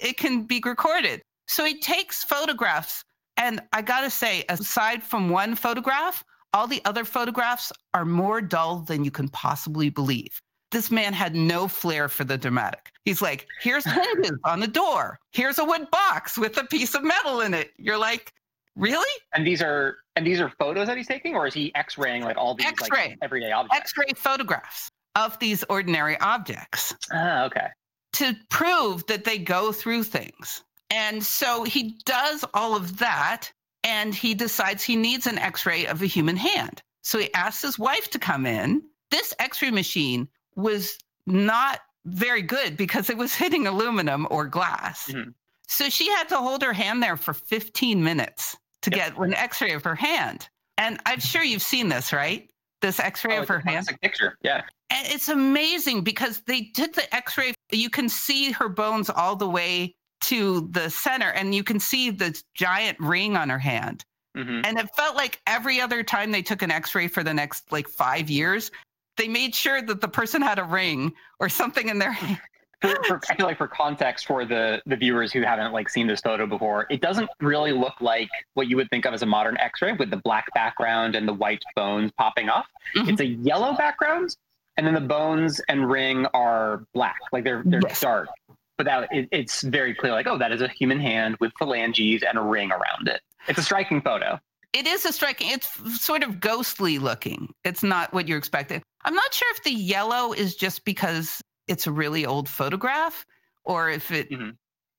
it 0.00 0.16
can 0.16 0.44
be 0.44 0.60
recorded. 0.64 1.22
So 1.48 1.64
he 1.64 1.78
takes 1.78 2.24
photographs. 2.24 3.02
And 3.36 3.60
I 3.72 3.82
got 3.82 4.00
to 4.00 4.10
say, 4.10 4.44
aside 4.48 5.02
from 5.02 5.28
one 5.28 5.54
photograph, 5.54 6.24
all 6.54 6.66
the 6.66 6.80
other 6.84 7.04
photographs 7.04 7.70
are 7.92 8.04
more 8.04 8.40
dull 8.40 8.80
than 8.80 9.04
you 9.04 9.10
can 9.10 9.28
possibly 9.28 9.90
believe 9.90 10.40
this 10.72 10.90
man 10.90 11.12
had 11.12 11.34
no 11.34 11.68
flair 11.68 12.08
for 12.08 12.24
the 12.24 12.36
dramatic. 12.36 12.90
He's 13.04 13.22
like, 13.22 13.46
here's 13.60 13.84
hinges 13.84 14.38
on 14.44 14.60
the 14.60 14.66
door. 14.66 15.18
Here's 15.32 15.58
a 15.58 15.64
wood 15.64 15.90
box 15.90 16.36
with 16.36 16.56
a 16.58 16.64
piece 16.64 16.94
of 16.94 17.02
metal 17.02 17.40
in 17.40 17.54
it. 17.54 17.70
You're 17.78 17.98
like, 17.98 18.32
really? 18.74 19.08
And 19.32 19.46
these 19.46 19.62
are 19.62 19.96
and 20.16 20.26
these 20.26 20.40
are 20.40 20.52
photos 20.58 20.86
that 20.88 20.96
he's 20.96 21.06
taking, 21.06 21.34
or 21.34 21.46
is 21.46 21.54
he 21.54 21.74
X-raying 21.74 22.22
like 22.22 22.36
all 22.36 22.54
these 22.54 22.66
X-ray. 22.66 23.08
like 23.08 23.18
everyday 23.22 23.52
objects? 23.52 23.78
X-ray 23.78 24.14
photographs 24.16 24.90
of 25.14 25.38
these 25.38 25.64
ordinary 25.68 26.18
objects. 26.20 26.94
Ah, 27.12 27.44
okay. 27.44 27.68
To 28.16 28.34
prove 28.50 29.06
that 29.06 29.24
they 29.24 29.38
go 29.38 29.72
through 29.72 30.04
things. 30.04 30.62
And 30.90 31.22
so 31.22 31.64
he 31.64 31.98
does 32.04 32.44
all 32.54 32.76
of 32.76 32.98
that 32.98 33.50
and 33.84 34.14
he 34.14 34.34
decides 34.34 34.82
he 34.82 34.96
needs 34.96 35.26
an 35.26 35.38
x-ray 35.38 35.86
of 35.86 36.02
a 36.02 36.06
human 36.06 36.36
hand. 36.36 36.82
So 37.02 37.18
he 37.18 37.32
asks 37.34 37.62
his 37.62 37.78
wife 37.78 38.10
to 38.10 38.18
come 38.18 38.46
in. 38.46 38.82
This 39.10 39.34
x-ray 39.38 39.70
machine 39.70 40.28
was 40.56 40.98
not 41.26 41.80
very 42.04 42.42
good 42.42 42.76
because 42.76 43.10
it 43.10 43.16
was 43.16 43.34
hitting 43.36 43.66
aluminum 43.66 44.26
or 44.30 44.46
glass. 44.46 45.08
Mm-hmm. 45.08 45.30
So 45.68 45.88
she 45.88 46.08
had 46.08 46.28
to 46.30 46.38
hold 46.38 46.62
her 46.62 46.72
hand 46.72 47.02
there 47.02 47.16
for 47.16 47.34
15 47.34 48.02
minutes 48.02 48.56
to 48.82 48.90
yep. 48.90 49.14
get 49.14 49.18
an 49.18 49.34
x 49.34 49.60
ray 49.60 49.72
of 49.72 49.84
her 49.84 49.96
hand. 49.96 50.48
And 50.78 51.00
I'm 51.06 51.20
sure 51.20 51.42
you've 51.42 51.62
seen 51.62 51.88
this, 51.88 52.12
right? 52.12 52.48
This 52.82 53.00
x 53.00 53.24
ray 53.24 53.38
oh, 53.38 53.42
of 53.42 53.48
her 53.48 53.60
hand. 53.60 53.88
A 53.90 53.98
picture. 53.98 54.36
Yeah. 54.42 54.62
And 54.90 55.06
it's 55.08 55.28
amazing 55.28 56.02
because 56.02 56.40
they 56.46 56.62
took 56.74 56.92
the 56.92 57.14
x 57.14 57.36
ray, 57.36 57.54
you 57.72 57.90
can 57.90 58.08
see 58.08 58.52
her 58.52 58.68
bones 58.68 59.10
all 59.10 59.36
the 59.36 59.48
way 59.48 59.96
to 60.22 60.68
the 60.70 60.88
center, 60.88 61.30
and 61.30 61.54
you 61.54 61.64
can 61.64 61.80
see 61.80 62.10
the 62.10 62.40
giant 62.54 62.98
ring 63.00 63.36
on 63.36 63.48
her 63.48 63.58
hand. 63.58 64.04
Mm-hmm. 64.36 64.62
And 64.64 64.78
it 64.78 64.88
felt 64.96 65.16
like 65.16 65.40
every 65.46 65.80
other 65.80 66.02
time 66.02 66.30
they 66.30 66.42
took 66.42 66.62
an 66.62 66.70
x 66.70 66.94
ray 66.94 67.08
for 67.08 67.22
the 67.22 67.34
next 67.34 67.72
like 67.72 67.88
five 67.88 68.30
years, 68.30 68.70
they 69.16 69.28
made 69.28 69.54
sure 69.54 69.82
that 69.82 70.00
the 70.00 70.08
person 70.08 70.42
had 70.42 70.58
a 70.58 70.64
ring 70.64 71.12
or 71.40 71.48
something 71.48 71.88
in 71.88 71.98
their 71.98 72.12
hand. 72.12 72.40
For, 72.82 72.94
for, 73.04 73.20
I 73.30 73.36
feel 73.36 73.46
like 73.46 73.56
for 73.56 73.68
context 73.68 74.26
for 74.26 74.44
the 74.44 74.82
the 74.84 74.96
viewers 74.96 75.32
who 75.32 75.40
haven't 75.40 75.72
like 75.72 75.88
seen 75.88 76.06
this 76.06 76.20
photo 76.20 76.46
before, 76.46 76.86
it 76.90 77.00
doesn't 77.00 77.28
really 77.40 77.72
look 77.72 77.94
like 78.02 78.28
what 78.52 78.68
you 78.68 78.76
would 78.76 78.90
think 78.90 79.06
of 79.06 79.14
as 79.14 79.22
a 79.22 79.26
modern 79.26 79.56
X-ray 79.56 79.94
with 79.94 80.10
the 80.10 80.18
black 80.18 80.44
background 80.54 81.16
and 81.16 81.26
the 81.26 81.32
white 81.32 81.62
bones 81.74 82.12
popping 82.18 82.50
off. 82.50 82.66
Mm-hmm. 82.94 83.08
It's 83.08 83.20
a 83.22 83.26
yellow 83.26 83.74
background, 83.74 84.36
and 84.76 84.86
then 84.86 84.94
the 84.94 85.00
bones 85.00 85.60
and 85.68 85.90
ring 85.90 86.26
are 86.34 86.86
black, 86.94 87.18
like 87.32 87.44
they're 87.44 87.62
they're 87.64 87.80
yes. 87.86 88.00
dark. 88.00 88.28
But 88.76 88.84
that 88.86 89.08
it, 89.10 89.28
it's 89.32 89.62
very 89.62 89.94
clear, 89.94 90.12
like 90.12 90.26
oh, 90.26 90.38
that 90.38 90.52
is 90.52 90.60
a 90.60 90.68
human 90.68 91.00
hand 91.00 91.36
with 91.40 91.52
phalanges 91.58 92.22
and 92.22 92.38
a 92.38 92.42
ring 92.42 92.70
around 92.70 93.08
it. 93.08 93.20
It's 93.48 93.58
a 93.58 93.62
striking 93.62 94.02
photo. 94.02 94.38
It 94.72 94.86
is 94.86 95.06
a 95.06 95.12
striking. 95.12 95.50
It's 95.50 96.04
sort 96.04 96.22
of 96.22 96.40
ghostly 96.40 96.98
looking. 96.98 97.48
It's 97.64 97.82
not 97.82 98.12
what 98.12 98.28
you're 98.28 98.36
expecting. 98.36 98.82
I'm 99.04 99.14
not 99.14 99.32
sure 99.32 99.48
if 99.52 99.62
the 99.62 99.70
yellow 99.70 100.32
is 100.32 100.54
just 100.56 100.84
because 100.84 101.40
it's 101.68 101.86
a 101.86 101.92
really 101.92 102.26
old 102.26 102.48
photograph 102.48 103.24
or 103.64 103.88
if 103.88 104.10
it 104.10 104.30
mm-hmm. 104.30 104.50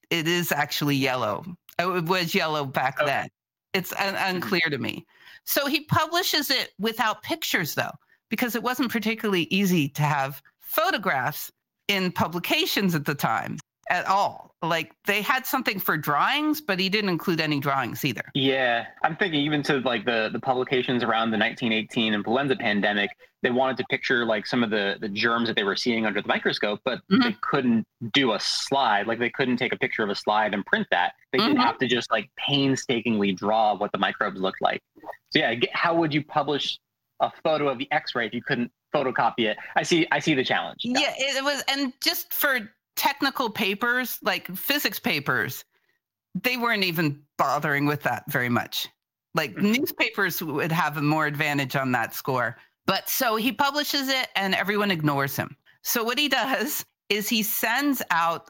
it 0.09 0.27
is 0.27 0.51
actually 0.51 0.95
yellow. 0.95 1.45
Oh, 1.79 1.95
it 1.95 2.05
was 2.05 2.33
yellow 2.33 2.65
back 2.65 2.99
okay. 2.99 3.05
then. 3.05 3.29
It's 3.73 3.93
un- 3.93 4.15
mm-hmm. 4.15 4.35
unclear 4.35 4.61
mm-hmm. 4.65 4.71
to 4.71 4.77
me. 4.79 5.05
So 5.43 5.67
he 5.67 5.81
publishes 5.81 6.49
it 6.49 6.71
without 6.79 7.21
pictures 7.21 7.75
though, 7.75 7.91
because 8.29 8.55
it 8.55 8.63
wasn't 8.63 8.91
particularly 8.91 9.47
easy 9.49 9.89
to 9.89 10.03
have 10.03 10.41
photographs 10.59 11.51
in 11.87 12.11
publications 12.11 12.95
at 12.95 13.05
the 13.05 13.15
time. 13.15 13.57
at 13.89 14.05
all. 14.05 14.51
Like 14.61 14.91
they 15.05 15.21
had 15.21 15.45
something 15.45 15.79
for 15.79 15.97
drawings, 15.97 16.61
but 16.61 16.79
he 16.79 16.89
didn't 16.89 17.09
include 17.09 17.39
any 17.39 17.59
drawings 17.59 18.03
either. 18.03 18.23
Yeah, 18.33 18.87
I'm 19.03 19.15
thinking 19.15 19.41
even 19.41 19.63
to 19.63 19.79
like 19.79 20.03
the 20.03 20.29
the 20.33 20.39
publications 20.39 21.03
around 21.03 21.31
the 21.31 21.37
1918 21.37 22.13
influenza 22.13 22.55
pandemic, 22.55 23.11
they 23.43 23.51
wanted 23.51 23.77
to 23.77 23.85
picture 23.89 24.25
like 24.25 24.47
some 24.47 24.63
of 24.63 24.71
the 24.71 24.97
the 24.99 25.09
germs 25.09 25.47
that 25.47 25.55
they 25.55 25.63
were 25.63 25.75
seeing 25.75 26.05
under 26.05 26.21
the 26.21 26.27
microscope, 26.27 26.81
but 26.83 26.99
mm-hmm. 27.11 27.21
they 27.21 27.35
couldn't 27.41 27.85
do 28.13 28.33
a 28.33 28.39
slide. 28.39 29.05
Like 29.05 29.19
they 29.19 29.29
couldn't 29.29 29.57
take 29.57 29.73
a 29.73 29.77
picture 29.77 30.03
of 30.03 30.09
a 30.09 30.15
slide 30.15 30.53
and 30.53 30.65
print 30.65 30.87
that. 30.91 31.13
They 31.31 31.37
mm-hmm. 31.37 31.57
have 31.57 31.77
to 31.77 31.87
just 31.87 32.09
like 32.11 32.29
painstakingly 32.35 33.33
draw 33.33 33.75
what 33.75 33.91
the 33.91 33.99
microbes 33.99 34.41
looked 34.41 34.61
like. 34.61 34.81
So 35.29 35.39
yeah, 35.39 35.53
how 35.71 35.95
would 35.95 36.13
you 36.13 36.23
publish 36.23 36.79
a 37.19 37.31
photo 37.43 37.67
of 37.69 37.77
the 37.77 37.87
X-ray 37.91 38.27
if 38.27 38.33
you 38.33 38.41
couldn't 38.41 38.71
photocopy 38.93 39.45
it? 39.45 39.57
I 39.75 39.83
see. 39.83 40.07
I 40.11 40.19
see 40.19 40.33
the 40.33 40.43
challenge. 40.43 40.81
Yeah, 40.83 40.99
yeah 40.99 41.13
it 41.17 41.43
was, 41.43 41.63
and 41.67 41.93
just 42.01 42.33
for 42.33 42.59
technical 42.95 43.49
papers, 43.49 44.19
like 44.21 44.47
physics 44.55 44.99
papers, 44.99 45.63
they 46.43 46.57
weren't 46.57 46.83
even 46.83 47.21
bothering 47.37 47.85
with 47.85 48.03
that 48.03 48.29
very 48.29 48.49
much. 48.49 48.89
Like 49.33 49.53
mm-hmm. 49.53 49.71
newspapers 49.73 50.41
would 50.41 50.71
have 50.71 50.97
a 50.97 51.01
more 51.01 51.25
advantage 51.25 51.75
on 51.75 51.91
that 51.93 52.13
score. 52.13 52.57
But 52.85 53.09
so 53.09 53.35
he 53.35 53.51
publishes 53.51 54.09
it 54.09 54.29
and 54.35 54.55
everyone 54.55 54.91
ignores 54.91 55.35
him. 55.35 55.55
So 55.83 56.03
what 56.03 56.17
he 56.17 56.27
does 56.27 56.85
is 57.09 57.29
he 57.29 57.43
sends 57.43 58.01
out 58.11 58.49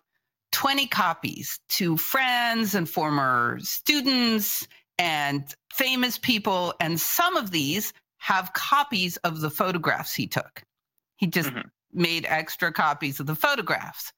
20 0.53 0.87
copies 0.87 1.59
to 1.69 1.97
friends 1.97 2.73
and 2.73 2.89
former 2.89 3.59
students 3.61 4.67
and 4.97 5.53
famous 5.73 6.17
people. 6.17 6.73
And 6.79 6.99
some 6.99 7.35
of 7.35 7.51
these 7.51 7.93
have 8.17 8.53
copies 8.53 9.17
of 9.17 9.41
the 9.41 9.49
photographs 9.49 10.13
he 10.13 10.27
took. 10.27 10.63
He 11.17 11.27
just 11.27 11.49
mm-hmm. 11.49 11.67
made 11.93 12.25
extra 12.27 12.71
copies 12.71 13.19
of 13.19 13.25
the 13.25 13.35
photographs. 13.35 14.11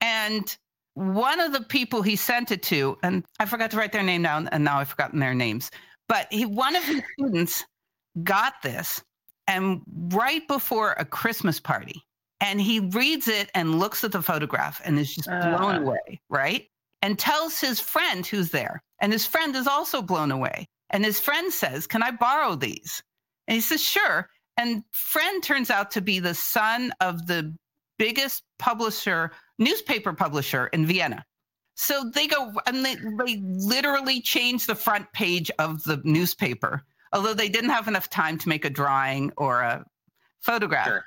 And 0.00 0.56
one 0.94 1.40
of 1.40 1.52
the 1.52 1.62
people 1.62 2.02
he 2.02 2.16
sent 2.16 2.50
it 2.50 2.62
to, 2.64 2.98
and 3.02 3.24
I 3.38 3.46
forgot 3.46 3.70
to 3.72 3.76
write 3.76 3.92
their 3.92 4.02
name 4.02 4.22
down, 4.22 4.48
and 4.48 4.64
now 4.64 4.78
I've 4.78 4.88
forgotten 4.88 5.20
their 5.20 5.34
names, 5.34 5.70
but 6.08 6.26
he, 6.30 6.44
one 6.44 6.76
of 6.76 6.84
his 6.84 7.02
students 7.12 7.64
got 8.22 8.54
this, 8.62 9.02
and 9.46 9.82
right 10.08 10.46
before 10.48 10.92
a 10.92 11.04
Christmas 11.04 11.60
party, 11.60 12.02
and 12.40 12.60
he 12.60 12.80
reads 12.80 13.28
it 13.28 13.50
and 13.54 13.78
looks 13.78 14.04
at 14.04 14.12
the 14.12 14.22
photograph 14.22 14.80
and 14.84 14.98
is 14.98 15.14
just 15.14 15.28
blown 15.28 15.76
uh. 15.76 15.80
away, 15.80 16.20
right? 16.28 16.66
And 17.02 17.18
tells 17.18 17.60
his 17.60 17.78
friend 17.78 18.26
who's 18.26 18.50
there, 18.50 18.82
and 19.00 19.12
his 19.12 19.26
friend 19.26 19.54
is 19.54 19.66
also 19.66 20.02
blown 20.02 20.30
away. 20.30 20.66
And 20.90 21.04
his 21.04 21.20
friend 21.20 21.52
says, 21.52 21.86
Can 21.86 22.02
I 22.02 22.10
borrow 22.12 22.54
these? 22.54 23.02
And 23.48 23.54
he 23.54 23.60
says, 23.60 23.82
Sure. 23.82 24.28
And 24.56 24.82
friend 24.92 25.42
turns 25.42 25.70
out 25.70 25.90
to 25.92 26.00
be 26.00 26.18
the 26.18 26.34
son 26.34 26.92
of 27.00 27.26
the 27.26 27.54
biggest 27.98 28.42
publisher 28.58 29.32
newspaper 29.58 30.12
publisher 30.12 30.68
in 30.68 30.86
Vienna. 30.86 31.24
So 31.74 32.10
they 32.14 32.26
go 32.26 32.52
and 32.66 32.84
they, 32.84 32.94
they 32.94 33.36
literally 33.42 34.22
change 34.22 34.66
the 34.66 34.74
front 34.74 35.12
page 35.12 35.50
of 35.58 35.84
the 35.84 36.00
newspaper, 36.04 36.84
although 37.12 37.34
they 37.34 37.50
didn't 37.50 37.70
have 37.70 37.86
enough 37.86 38.08
time 38.08 38.38
to 38.38 38.48
make 38.48 38.64
a 38.64 38.70
drawing 38.70 39.30
or 39.36 39.60
a 39.60 39.84
photograph. 40.40 40.86
Sure. 40.86 41.04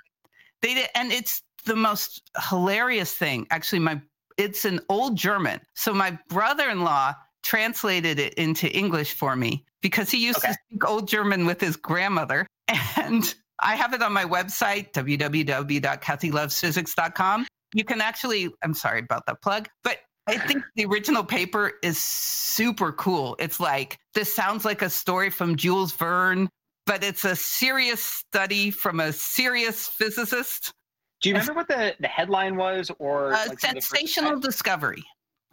They 0.61 0.75
did, 0.75 0.89
and 0.93 1.11
it's 1.11 1.41
the 1.65 1.75
most 1.75 2.29
hilarious 2.49 3.13
thing. 3.13 3.47
Actually, 3.49 3.79
my 3.79 4.01
it's 4.37 4.63
an 4.63 4.79
old 4.89 5.17
German. 5.17 5.59
So 5.73 5.93
my 5.93 6.17
brother-in-law 6.29 7.13
translated 7.43 8.19
it 8.19 8.33
into 8.35 8.71
English 8.75 9.13
for 9.13 9.35
me 9.35 9.65
because 9.81 10.09
he 10.09 10.25
used 10.25 10.39
okay. 10.39 10.47
to 10.49 10.57
speak 10.67 10.87
old 10.87 11.07
German 11.07 11.45
with 11.45 11.61
his 11.61 11.75
grandmother. 11.75 12.47
And 12.97 13.35
I 13.61 13.75
have 13.75 13.93
it 13.93 14.01
on 14.03 14.13
my 14.13 14.25
website, 14.25 14.93
www.kathylovesphysics.com 14.93 17.45
you 17.73 17.83
can 17.83 18.01
actually, 18.01 18.49
I'm 18.63 18.73
sorry 18.73 18.99
about 18.99 19.25
that 19.27 19.41
plug, 19.41 19.67
but 19.83 19.97
I 20.27 20.37
think 20.47 20.63
the 20.75 20.85
original 20.85 21.23
paper 21.23 21.73
is 21.83 21.97
super 21.97 22.91
cool. 22.91 23.35
It's 23.39 23.59
like, 23.59 23.97
this 24.13 24.33
sounds 24.33 24.65
like 24.65 24.81
a 24.81 24.89
story 24.89 25.29
from 25.29 25.55
Jules 25.55 25.93
Verne, 25.93 26.49
but 26.85 27.03
it's 27.03 27.25
a 27.25 27.35
serious 27.35 28.03
study 28.03 28.71
from 28.71 28.99
a 28.99 29.13
serious 29.13 29.87
physicist. 29.87 30.73
Do 31.21 31.29
you 31.29 31.35
remember 31.35 31.53
what 31.53 31.67
the, 31.67 31.95
the 31.99 32.07
headline 32.07 32.55
was 32.55 32.91
or 32.97 33.33
uh, 33.33 33.45
like 33.49 33.59
sensational 33.59 34.39
discovery 34.39 35.03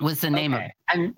was 0.00 0.20
the 0.20 0.30
name 0.30 0.54
okay. 0.54 0.64
of 0.64 0.70
it. 0.70 0.74
I'm 0.88 1.14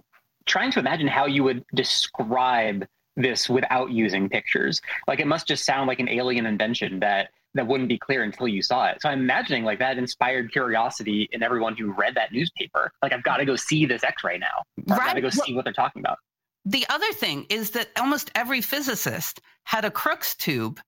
trying 0.49 0.73
to 0.73 0.81
imagine 0.81 1.07
how 1.07 1.27
you 1.27 1.45
would 1.45 1.65
describe 1.75 2.87
this 3.17 3.49
without 3.49 3.91
using 3.91 4.29
pictures. 4.29 4.81
Like 5.07 5.21
it 5.21 5.27
must 5.27 5.47
just 5.47 5.65
sound 5.65 5.89
like 5.89 6.01
an 6.01 6.09
alien 6.09 6.47
invention 6.47 7.01
that 7.01 7.31
that 7.55 7.67
wouldn't 7.67 7.89
be 7.89 7.99
clear 7.99 8.23
until 8.23 8.47
you 8.47 8.63
saw 8.63 8.87
it. 8.87 9.01
So 9.01 9.09
I'm 9.09 9.21
imagining 9.21 9.65
like 9.65 9.79
that 9.79 9.99
inspired 9.99 10.53
curiosity 10.53 11.29
in 11.33 11.43
everyone 11.43 11.77
who 11.77 11.93
read 11.93 12.15
that 12.15 12.33
newspaper. 12.33 12.93
Like 13.03 13.13
I've 13.13 13.23
got 13.23 13.39
to 13.39 13.45
go 13.45 13.57
see 13.57 13.87
this 13.87 14.05
X-ray 14.05 14.39
now. 14.39 14.63
Right. 14.87 15.01
I've 15.01 15.07
got 15.07 15.15
to 15.15 15.21
go 15.21 15.31
see 15.31 15.55
what 15.55 15.65
they're 15.65 15.73
talking 15.73 16.01
about. 16.01 16.19
The 16.65 16.85
other 16.91 17.11
thing 17.13 17.47
is 17.49 17.71
that 17.71 17.89
almost 17.99 18.31
every 18.35 18.61
physicist 18.61 19.41
had 19.65 19.85
a 19.85 19.91
Crookes 19.91 20.37
tube 20.37 20.81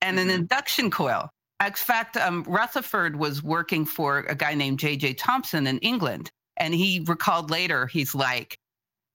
and 0.00 0.18
an 0.18 0.28
mm-hmm. 0.28 0.36
induction 0.36 0.90
coil. 0.90 1.28
In 1.64 1.72
fact, 1.72 2.16
um, 2.16 2.44
Rutherford 2.46 3.16
was 3.16 3.42
working 3.42 3.84
for 3.84 4.20
a 4.20 4.34
guy 4.36 4.54
named 4.54 4.78
J.J. 4.78 5.14
Thomson 5.14 5.66
in 5.66 5.78
England. 5.78 6.30
And 6.56 6.72
he 6.72 7.04
recalled 7.06 7.50
later, 7.50 7.86
he's 7.86 8.14
like, 8.14 8.58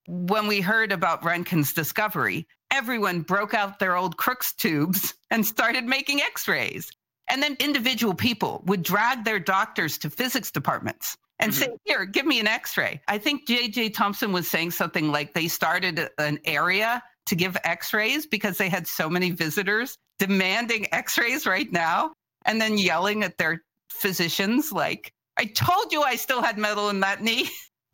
when 0.08 0.48
we 0.48 0.62
heard 0.62 0.92
about 0.92 1.22
Röntgen's 1.22 1.74
discovery, 1.74 2.48
everyone 2.72 3.22
broke 3.22 3.54
out 3.54 3.80
their 3.80 3.96
old 3.96 4.18
Crookes 4.18 4.54
tubes 4.54 5.14
and 5.32 5.46
started 5.46 5.86
making 5.86 6.22
x 6.22 6.48
rays. 6.48 6.92
And 7.30 7.42
then 7.42 7.56
individual 7.60 8.14
people 8.14 8.64
would 8.66 8.84
drag 8.84 9.24
their 9.24 9.40
doctors 9.40 9.98
to 10.00 10.10
physics 10.10 10.52
departments 10.52 11.18
and 11.40 11.52
mm-hmm. 11.52 11.72
say, 11.72 11.78
Here, 11.86 12.06
give 12.06 12.26
me 12.26 12.40
an 12.40 12.48
x 12.48 12.78
ray. 12.78 13.02
I 13.08 13.18
think 13.18 13.48
J.J. 13.48 13.92
Thomson 13.92 14.34
was 14.34 14.48
saying 14.48 14.72
something 14.72 15.12
like 15.12 15.34
they 15.34 15.48
started 15.48 16.10
an 16.18 16.40
area 16.46 17.02
to 17.28 17.36
give 17.36 17.56
x 17.64 17.94
rays 17.94 18.26
because 18.26 18.58
they 18.58 18.70
had 18.70 18.88
so 18.88 19.10
many 19.10 19.32
visitors 19.32 19.98
demanding 20.20 20.88
x 20.94 21.18
rays 21.18 21.46
right 21.46 21.72
now 21.72 22.14
and 22.46 22.60
then 22.60 22.78
yelling 22.78 23.24
at 23.24 23.38
their 23.38 23.62
physicians, 23.90 24.72
like, 24.72 25.14
I 25.38 25.46
told 25.46 25.92
you 25.92 26.02
I 26.02 26.16
still 26.16 26.42
had 26.42 26.58
metal 26.58 26.90
in 26.90 27.00
that 27.00 27.22
knee. 27.22 27.50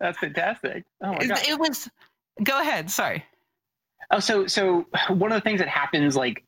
That's 0.00 0.18
fantastic. 0.18 0.84
Oh 1.02 1.12
my 1.12 1.26
God. 1.26 1.40
It 1.48 1.58
was 1.58 1.88
Go 2.42 2.60
ahead. 2.60 2.90
Sorry. 2.90 3.24
Oh, 4.10 4.20
so 4.20 4.46
so 4.46 4.86
one 5.08 5.32
of 5.32 5.36
the 5.36 5.42
things 5.42 5.60
that 5.60 5.68
happens 5.68 6.16
like 6.16 6.44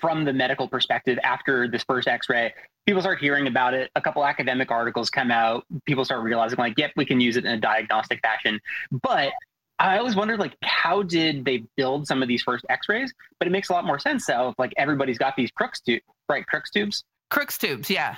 from 0.00 0.24
the 0.24 0.32
medical 0.32 0.68
perspective 0.68 1.18
after 1.22 1.68
this 1.68 1.82
first 1.84 2.08
X-ray, 2.08 2.54
people 2.84 3.00
start 3.00 3.18
hearing 3.18 3.46
about 3.46 3.74
it. 3.74 3.90
A 3.96 4.00
couple 4.00 4.24
academic 4.24 4.70
articles 4.70 5.08
come 5.08 5.30
out. 5.30 5.64
People 5.84 6.04
start 6.04 6.22
realizing 6.22 6.58
like, 6.58 6.74
yep, 6.76 6.92
we 6.96 7.06
can 7.06 7.20
use 7.20 7.36
it 7.36 7.44
in 7.44 7.52
a 7.52 7.60
diagnostic 7.60 8.20
fashion. 8.20 8.60
But 8.90 9.32
I 9.78 9.98
always 9.98 10.16
wondered 10.16 10.38
like, 10.38 10.56
how 10.62 11.02
did 11.02 11.44
they 11.44 11.64
build 11.76 12.06
some 12.06 12.22
of 12.22 12.28
these 12.28 12.42
first 12.42 12.64
X-rays? 12.68 13.12
But 13.38 13.48
it 13.48 13.50
makes 13.50 13.68
a 13.68 13.72
lot 13.72 13.84
more 13.84 13.98
sense 13.98 14.28
now. 14.28 14.48
If, 14.48 14.58
like 14.58 14.72
everybody's 14.76 15.18
got 15.18 15.36
these 15.36 15.50
Crookes 15.50 15.80
tubes, 15.80 16.04
right? 16.28 16.44
Crookes 16.46 16.70
tubes. 16.70 17.04
Crookes 17.30 17.58
tubes, 17.58 17.90
yeah. 17.90 18.16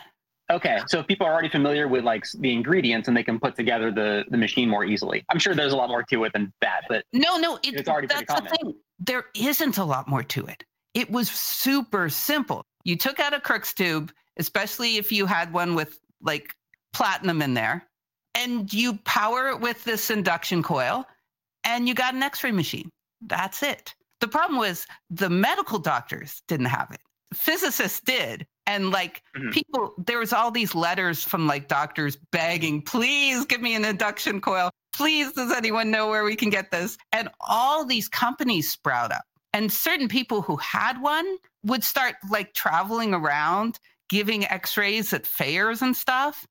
Okay, 0.51 0.79
so 0.87 1.01
if 1.01 1.07
people 1.07 1.27
are 1.27 1.33
already 1.33 1.51
familiar 1.51 1.89
with 1.89 2.05
like 2.05 2.25
the 2.39 2.53
ingredients 2.53 3.07
and 3.07 3.17
they 3.17 3.23
can 3.23 3.39
put 3.39 3.55
together 3.55 3.91
the 3.91 4.25
the 4.31 4.39
machine 4.39 4.69
more 4.69 4.85
easily. 4.85 5.25
I'm 5.29 5.39
sure 5.39 5.55
there's 5.55 5.75
a 5.75 5.77
lot 5.77 5.91
more 5.91 6.03
to 6.05 6.25
it 6.25 6.33
than 6.33 6.53
that, 6.63 6.83
but 6.89 7.05
no, 7.13 7.37
no, 7.37 7.57
it, 7.57 7.75
it's 7.75 7.89
already 7.89 8.07
that's 8.07 8.23
pretty 8.23 8.27
common. 8.27 8.51
The 8.51 8.57
thing. 8.57 8.75
There 8.99 9.25
isn't 9.35 9.77
a 9.77 9.85
lot 9.85 10.09
more 10.09 10.23
to 10.23 10.47
it. 10.47 10.65
It 10.95 11.11
was 11.11 11.31
super 11.31 12.09
simple. 12.09 12.63
You 12.85 12.97
took 12.97 13.21
out 13.21 13.35
a 13.35 13.41
Crookes 13.41 13.75
tube, 13.75 14.11
especially 14.39 14.97
if 14.97 15.13
you 15.13 15.27
had 15.27 15.53
one 15.53 15.75
with 15.75 15.99
like 16.23 16.55
platinum 16.95 17.43
in 17.43 17.53
there, 17.53 17.87
and 18.35 18.73
you 18.73 18.97
power 19.05 19.49
it 19.49 19.61
with 19.61 19.85
this 19.85 20.11
induction 20.11 20.63
coil, 20.63 21.05
and 21.65 21.87
you 21.87 21.93
got 21.93 22.15
an 22.15 22.23
X-ray 22.23 22.53
machine. 22.53 22.91
That's 23.21 23.63
it. 23.63 23.95
The 24.21 24.29
problem 24.29 24.59
was 24.59 24.87
the 25.11 25.31
medical 25.31 25.79
doctors 25.79 26.43
didn't 26.49 26.67
have 26.67 26.91
it. 26.91 27.01
Physicists 27.35 28.01
did, 28.01 28.47
and 28.69 28.91
like 28.91 29.23
mm-hmm. 29.35 29.51
people 29.51 29.95
there 29.97 30.19
was 30.19 30.33
all 30.33 30.51
these 30.51 30.75
letters 30.75 31.25
from 31.25 31.47
like 31.47 31.67
doctors 31.67 32.17
begging 32.31 32.83
please 32.83 33.45
give 33.47 33.61
me 33.61 33.75
an 33.75 33.85
induction 33.85 34.41
coil. 34.41 34.71
Please 34.93 35.33
does 35.33 35.51
anyone 35.51 35.91
know 35.91 36.09
where 36.09 36.23
we 36.23 36.37
can 36.37 36.51
get 36.51 36.71
this? 36.71 36.97
And 37.11 37.29
all 37.49 37.85
these 37.85 38.09
companies 38.09 38.71
sprout 38.71 39.11
up. 39.11 39.25
And 39.55 39.73
certain 39.73 40.09
people 40.09 40.43
who 40.43 40.57
had 40.57 41.01
one 41.01 41.39
would 41.65 41.83
start 41.83 42.17
like 42.31 42.53
traveling 42.53 43.15
around 43.15 43.79
giving 44.09 44.45
x-rays 44.45 45.13
at 45.13 45.27
fairs 45.27 45.83
and 45.83 45.97
stuff. 45.97 46.47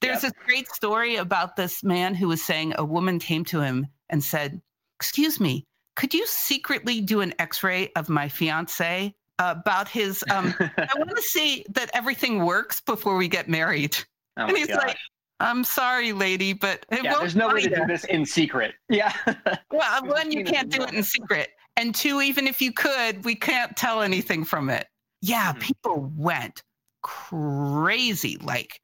There's 0.00 0.22
yep. 0.22 0.34
this 0.34 0.44
great 0.44 0.68
story 0.68 1.16
about 1.16 1.56
this 1.56 1.82
man 1.82 2.14
who 2.14 2.28
was 2.28 2.42
saying 2.42 2.74
a 2.76 2.84
woman 2.84 3.18
came 3.18 3.44
to 3.46 3.60
him 3.60 3.86
and 4.08 4.22
said 4.22 4.60
excuse 5.00 5.40
me 5.40 5.64
could 5.96 6.14
you 6.14 6.26
secretly 6.26 7.00
do 7.00 7.22
an 7.22 7.34
x-ray 7.38 7.90
of 7.96 8.08
my 8.08 8.28
fiance 8.28 9.14
about 9.38 9.88
his 9.88 10.24
um 10.30 10.54
i 10.60 10.88
want 10.96 11.14
to 11.14 11.22
see 11.22 11.64
that 11.70 11.90
everything 11.94 12.44
works 12.44 12.80
before 12.80 13.16
we 13.16 13.28
get 13.28 13.48
married. 13.48 13.96
Oh 14.38 14.46
and 14.46 14.56
he's 14.56 14.68
gosh. 14.68 14.78
like 14.78 14.96
i'm 15.40 15.64
sorry 15.64 16.12
lady 16.12 16.54
but 16.54 16.86
yeah, 16.90 17.14
there's 17.18 17.36
no 17.36 17.48
way 17.48 17.62
to 17.62 17.74
do 17.74 17.86
this 17.86 18.04
in 18.04 18.24
secret. 18.24 18.74
Yeah. 18.88 19.12
Well 19.70 20.06
one 20.06 20.32
you 20.32 20.44
can't 20.44 20.70
do 20.70 20.82
it 20.82 20.92
in 20.92 21.02
secret 21.16 21.50
and 21.76 21.94
two 21.94 22.22
even 22.22 22.46
if 22.46 22.62
you 22.62 22.72
could 22.72 23.24
we 23.24 23.34
can't 23.34 23.76
tell 23.76 24.02
anything 24.02 24.44
from 24.44 24.70
it. 24.70 24.86
Yeah 25.20 25.50
mm-hmm. 25.50 25.60
people 25.60 26.12
went 26.16 26.62
crazy 27.02 28.38
like 28.38 28.80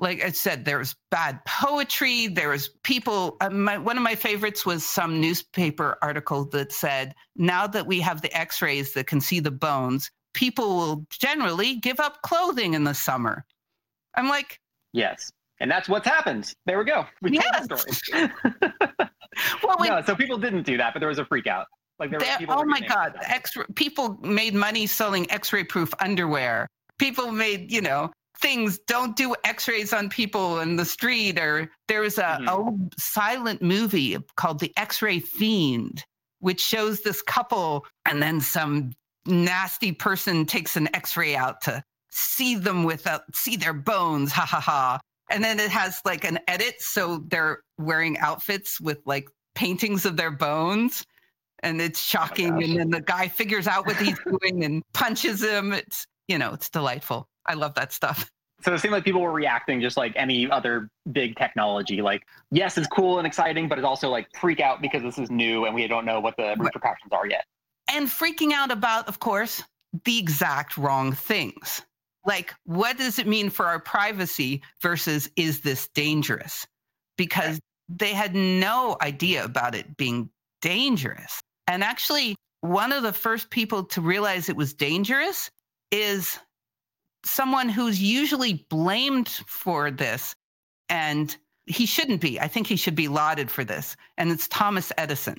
like 0.00 0.24
I 0.24 0.30
said, 0.30 0.64
there 0.64 0.78
was 0.78 0.96
bad 1.10 1.44
poetry. 1.44 2.26
There 2.26 2.48
was 2.48 2.68
people. 2.82 3.36
Uh, 3.40 3.50
my, 3.50 3.76
one 3.78 3.96
of 3.96 4.02
my 4.02 4.14
favorites 4.14 4.64
was 4.64 4.84
some 4.84 5.20
newspaper 5.20 5.98
article 6.02 6.46
that 6.46 6.72
said, 6.72 7.14
"Now 7.36 7.66
that 7.66 7.86
we 7.86 8.00
have 8.00 8.22
the 8.22 8.36
X-rays 8.36 8.94
that 8.94 9.06
can 9.06 9.20
see 9.20 9.40
the 9.40 9.50
bones, 9.50 10.10
people 10.32 10.76
will 10.76 11.06
generally 11.10 11.76
give 11.76 12.00
up 12.00 12.22
clothing 12.22 12.74
in 12.74 12.84
the 12.84 12.94
summer." 12.94 13.44
I'm 14.16 14.28
like, 14.28 14.58
yes, 14.92 15.30
and 15.60 15.70
that's 15.70 15.88
what's 15.88 16.06
happened. 16.06 16.52
There 16.66 16.78
we 16.78 16.84
go. 16.84 17.06
We 17.20 17.32
yes. 17.32 17.68
told 17.68 17.68
the 17.68 17.76
story. 17.76 18.30
well, 19.62 19.76
we, 19.78 19.88
no, 19.88 20.02
so 20.02 20.16
people 20.16 20.38
didn't 20.38 20.62
do 20.62 20.76
that, 20.78 20.94
but 20.94 21.00
there 21.00 21.08
was 21.08 21.18
a 21.18 21.24
freak 21.26 21.46
out. 21.46 21.66
Like 21.98 22.10
there, 22.10 22.20
there 22.20 22.38
oh 22.48 22.64
my 22.64 22.80
god, 22.80 23.16
X 23.20 23.54
people 23.74 24.18
made 24.22 24.54
money 24.54 24.86
selling 24.86 25.30
X-ray 25.30 25.64
proof 25.64 25.92
underwear. 26.00 26.66
People 26.98 27.30
made, 27.30 27.70
you 27.70 27.82
know, 27.82 28.10
things 28.40 28.78
don't 28.86 29.16
do 29.16 29.34
x-rays 29.44 29.92
on 29.92 30.08
people 30.08 30.60
in 30.60 30.76
the 30.76 30.84
street 30.84 31.38
or 31.38 31.70
there 31.88 32.00
was 32.00 32.18
a 32.18 32.22
mm-hmm. 32.22 32.48
old 32.48 32.94
silent 32.98 33.60
movie 33.60 34.16
called 34.36 34.58
the 34.60 34.72
x-ray 34.76 35.18
fiend 35.18 36.04
which 36.38 36.60
shows 36.60 37.02
this 37.02 37.22
couple 37.22 37.84
and 38.06 38.22
then 38.22 38.40
some 38.40 38.92
nasty 39.26 39.92
person 39.92 40.46
takes 40.46 40.76
an 40.76 40.88
x-ray 40.94 41.36
out 41.36 41.60
to 41.60 41.82
see 42.10 42.56
them 42.56 42.84
without 42.84 43.22
see 43.34 43.56
their 43.56 43.72
bones 43.72 44.32
ha 44.32 44.44
ha 44.44 44.60
ha. 44.60 45.00
And 45.30 45.44
then 45.44 45.60
it 45.60 45.70
has 45.70 46.00
like 46.04 46.24
an 46.24 46.40
edit 46.48 46.80
so 46.80 47.18
they're 47.28 47.60
wearing 47.78 48.18
outfits 48.18 48.80
with 48.80 48.98
like 49.06 49.28
paintings 49.54 50.04
of 50.04 50.16
their 50.16 50.30
bones. 50.30 51.04
And 51.62 51.80
it's 51.80 52.00
oh 52.00 52.18
shocking. 52.18 52.54
Oh 52.54 52.60
and 52.60 52.78
then 52.78 52.90
the 52.90 53.00
guy 53.00 53.28
figures 53.28 53.66
out 53.66 53.86
what 53.86 53.96
he's 53.96 54.18
doing 54.40 54.64
and 54.64 54.82
punches 54.92 55.42
him. 55.42 55.72
It's 55.72 56.06
you 56.26 56.38
know 56.38 56.52
it's 56.52 56.68
delightful 56.68 57.28
I 57.46 57.54
love 57.54 57.74
that 57.74 57.92
stuff. 57.92 58.30
So 58.62 58.74
it 58.74 58.78
seemed 58.80 58.92
like 58.92 59.04
people 59.04 59.22
were 59.22 59.32
reacting 59.32 59.80
just 59.80 59.96
like 59.96 60.12
any 60.16 60.50
other 60.50 60.90
big 61.10 61.34
technology. 61.36 62.02
Like, 62.02 62.24
yes, 62.50 62.76
it's 62.76 62.88
cool 62.88 63.16
and 63.16 63.26
exciting, 63.26 63.68
but 63.68 63.78
it's 63.78 63.86
also 63.86 64.10
like 64.10 64.28
freak 64.38 64.60
out 64.60 64.82
because 64.82 65.02
this 65.02 65.18
is 65.18 65.30
new 65.30 65.64
and 65.64 65.74
we 65.74 65.86
don't 65.86 66.04
know 66.04 66.20
what 66.20 66.36
the 66.36 66.54
repercussions 66.58 67.10
are 67.10 67.26
yet. 67.26 67.46
And 67.90 68.06
freaking 68.06 68.52
out 68.52 68.70
about, 68.70 69.08
of 69.08 69.18
course, 69.18 69.62
the 70.04 70.18
exact 70.18 70.76
wrong 70.76 71.12
things. 71.12 71.80
Like, 72.26 72.54
what 72.64 72.98
does 72.98 73.18
it 73.18 73.26
mean 73.26 73.48
for 73.48 73.64
our 73.66 73.80
privacy 73.80 74.62
versus 74.82 75.30
is 75.36 75.62
this 75.62 75.88
dangerous? 75.94 76.66
Because 77.16 77.58
they 77.88 78.12
had 78.12 78.34
no 78.34 78.96
idea 79.00 79.44
about 79.44 79.74
it 79.74 79.96
being 79.96 80.28
dangerous. 80.60 81.40
And 81.66 81.82
actually, 81.82 82.36
one 82.60 82.92
of 82.92 83.02
the 83.02 83.12
first 83.12 83.50
people 83.50 83.84
to 83.84 84.00
realize 84.00 84.48
it 84.48 84.56
was 84.56 84.74
dangerous 84.74 85.50
is 85.90 86.38
someone 87.24 87.68
who's 87.68 88.00
usually 88.00 88.66
blamed 88.68 89.28
for 89.46 89.90
this, 89.90 90.34
and 90.88 91.36
he 91.66 91.86
shouldn't 91.86 92.20
be. 92.20 92.40
I 92.40 92.48
think 92.48 92.66
he 92.66 92.76
should 92.76 92.94
be 92.94 93.08
lauded 93.08 93.50
for 93.50 93.64
this, 93.64 93.96
and 94.18 94.30
it's 94.30 94.48
Thomas 94.48 94.92
Edison. 94.96 95.36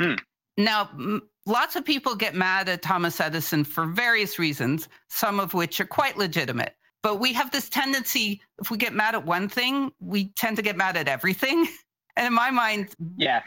Mm. 0.00 0.18
Now, 0.56 0.90
m- 0.92 1.22
lots 1.46 1.76
of 1.76 1.84
people 1.84 2.14
get 2.14 2.34
mad 2.34 2.68
at 2.68 2.82
Thomas 2.82 3.20
Edison 3.20 3.64
for 3.64 3.86
various 3.86 4.38
reasons, 4.38 4.88
some 5.08 5.40
of 5.40 5.54
which 5.54 5.80
are 5.80 5.86
quite 5.86 6.16
legitimate. 6.16 6.74
But 7.02 7.18
we 7.20 7.32
have 7.32 7.50
this 7.50 7.68
tendency, 7.68 8.42
if 8.60 8.70
we 8.70 8.76
get 8.76 8.92
mad 8.92 9.14
at 9.14 9.24
one 9.24 9.48
thing, 9.48 9.92
we 10.00 10.28
tend 10.36 10.56
to 10.56 10.62
get 10.62 10.76
mad 10.76 10.96
at 10.96 11.08
everything. 11.08 11.66
And 12.16 12.26
in 12.26 12.34
my 12.34 12.50
mind, 12.50 12.88
yeah. 13.16 13.40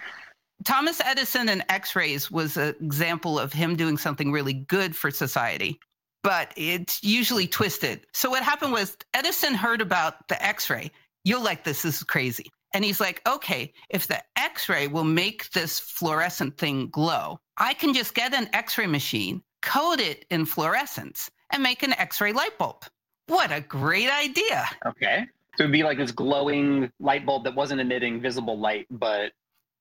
Thomas 0.64 1.02
Edison 1.02 1.50
and 1.50 1.64
X 1.68 1.98
rays 1.98 2.32
was 2.32 2.56
an 2.56 2.74
example 2.82 3.38
of 3.38 3.52
him 3.52 3.76
doing 3.76 3.98
something 3.98 4.32
really 4.32 4.54
good 4.54 4.96
for 4.96 5.12
society 5.12 5.80
but 6.24 6.52
it's 6.56 7.04
usually 7.04 7.48
twisted. 7.48 8.02
So 8.14 8.30
what 8.30 8.44
happened 8.44 8.72
was 8.72 8.98
Edison 9.14 9.54
heard 9.54 9.82
about 9.82 10.28
the 10.30 10.44
X-ray. 10.44 10.90
You'll 11.24 11.44
like 11.44 11.64
this. 11.64 11.84
This 11.84 11.98
is 11.98 12.04
crazy. 12.04 12.50
And 12.74 12.84
he's 12.84 13.00
like, 13.00 13.22
okay, 13.28 13.72
if 13.90 14.08
the 14.08 14.22
X-ray 14.36 14.88
will 14.88 15.04
make 15.04 15.52
this 15.52 15.80
fluorescent 15.80 16.58
thing 16.58 16.90
glow, 16.90 17.40
I 17.58 17.74
can 17.76 17.94
just 17.94 18.16
get 18.16 18.34
an 18.34 18.50
X-ray 18.54 18.88
machine, 18.88 19.44
code 19.62 20.00
it 20.00 20.26
in 20.32 20.46
fluorescence, 20.46 21.30
and 21.52 21.62
make 21.62 21.84
an 21.84 21.94
X-ray 21.94 22.34
light 22.34 22.58
bulb. 22.58 22.84
What 23.28 23.52
a 23.52 23.62
great 23.62 24.10
idea. 24.10 24.66
Okay. 24.86 25.28
So 25.58 25.66
it'd 25.66 25.72
be 25.72 25.84
like 25.84 26.00
this 26.00 26.12
glowing 26.12 26.92
light 27.00 27.28
bulb 27.28 27.44
that 27.44 27.54
wasn't 27.54 27.80
emitting 27.80 28.20
visible 28.20 28.58
light, 28.58 28.88
but 28.90 29.34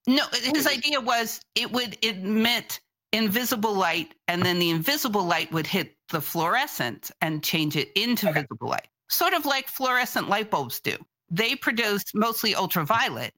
no, 0.07 0.25
his 0.33 0.67
idea 0.67 1.01
was 1.01 1.41
it 1.55 1.73
would 1.73 1.97
emit 2.05 2.79
invisible 3.13 3.73
light, 3.73 4.15
and 4.29 4.43
then 4.43 4.59
the 4.59 4.69
invisible 4.71 5.25
light 5.25 5.51
would 5.53 5.67
hit 5.67 5.97
the 6.13 6.21
fluorescent 6.21 7.11
and 7.21 7.43
change 7.43 7.77
it 7.77 7.91
into 7.97 8.29
okay. 8.29 8.43
visible 8.43 8.69
light, 8.69 8.87
sort 9.09 9.33
of 9.33 9.45
like 9.45 9.67
fluorescent 9.67 10.29
light 10.29 10.51
bulbs 10.51 10.81
do. 10.81 10.97
They 11.31 11.57
produce 11.57 12.05
mostly 12.15 12.55
ultraviolet. 12.55 13.33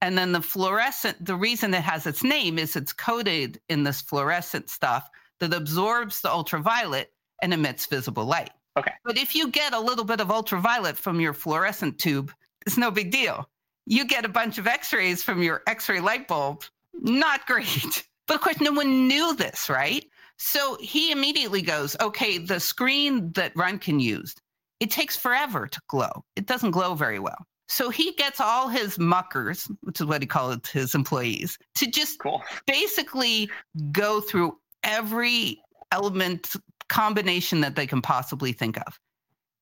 And 0.00 0.16
then 0.16 0.32
the 0.32 0.40
fluorescent, 0.40 1.22
the 1.22 1.34
reason 1.34 1.74
it 1.74 1.82
has 1.82 2.06
its 2.06 2.24
name 2.24 2.58
is 2.58 2.74
it's 2.74 2.94
coated 2.94 3.60
in 3.68 3.82
this 3.82 4.00
fluorescent 4.00 4.70
stuff 4.70 5.06
that 5.40 5.52
absorbs 5.52 6.22
the 6.22 6.30
ultraviolet 6.30 7.12
and 7.42 7.52
emits 7.52 7.84
visible 7.84 8.24
light. 8.24 8.50
Okay. 8.78 8.92
But 9.04 9.18
if 9.18 9.34
you 9.34 9.48
get 9.48 9.74
a 9.74 9.80
little 9.80 10.04
bit 10.04 10.20
of 10.20 10.30
ultraviolet 10.30 10.96
from 10.96 11.20
your 11.20 11.34
fluorescent 11.34 11.98
tube, 11.98 12.32
it's 12.64 12.78
no 12.78 12.90
big 12.90 13.10
deal. 13.10 13.48
You 13.84 14.06
get 14.06 14.24
a 14.24 14.28
bunch 14.28 14.58
of 14.58 14.66
x 14.66 14.92
rays 14.92 15.22
from 15.22 15.42
your 15.42 15.62
x 15.66 15.88
ray 15.88 16.00
light 16.00 16.28
bulb, 16.28 16.64
not 16.94 17.46
great. 17.46 18.06
But 18.26 18.36
of 18.36 18.42
course, 18.42 18.60
no 18.60 18.70
one 18.70 19.08
knew 19.08 19.34
this, 19.34 19.68
right? 19.68 20.04
So 20.42 20.78
he 20.80 21.12
immediately 21.12 21.60
goes, 21.60 21.94
okay, 22.00 22.38
the 22.38 22.60
screen 22.60 23.30
that 23.32 23.54
Röntgen 23.54 24.00
used, 24.00 24.40
it 24.80 24.90
takes 24.90 25.14
forever 25.14 25.66
to 25.66 25.80
glow. 25.86 26.24
It 26.34 26.46
doesn't 26.46 26.70
glow 26.70 26.94
very 26.94 27.18
well. 27.18 27.44
So 27.68 27.90
he 27.90 28.12
gets 28.12 28.40
all 28.40 28.66
his 28.66 28.98
muckers, 28.98 29.70
which 29.82 30.00
is 30.00 30.06
what 30.06 30.22
he 30.22 30.26
called 30.26 30.66
his 30.66 30.94
employees, 30.94 31.58
to 31.74 31.90
just 31.90 32.18
cool. 32.20 32.42
basically 32.66 33.50
go 33.92 34.22
through 34.22 34.56
every 34.82 35.60
element 35.92 36.54
combination 36.88 37.60
that 37.60 37.76
they 37.76 37.86
can 37.86 38.00
possibly 38.00 38.52
think 38.52 38.78
of. 38.78 38.98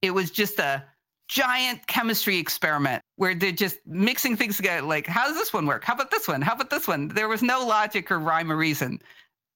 It 0.01 0.12
was 0.12 0.31
just 0.31 0.61
a 0.61 0.85
giant 1.26 1.85
chemistry 1.89 2.39
experiment 2.39 3.03
where 3.16 3.35
they're 3.35 3.51
just 3.51 3.79
mixing 3.85 4.37
things 4.37 4.57
together. 4.57 4.87
Like, 4.87 5.09
how 5.09 5.26
does 5.26 5.37
this 5.37 5.53
one 5.53 5.66
work? 5.66 5.83
How 5.83 5.95
about 5.95 6.12
this 6.12 6.29
one? 6.29 6.41
How 6.41 6.55
about 6.55 6.70
this 6.70 6.87
one? 6.87 7.09
There 7.09 7.29
was 7.29 7.43
no 7.43 7.66
logic 7.66 8.12
or 8.12 8.20
rhyme 8.20 8.53
or 8.53 8.57
reason 8.57 9.01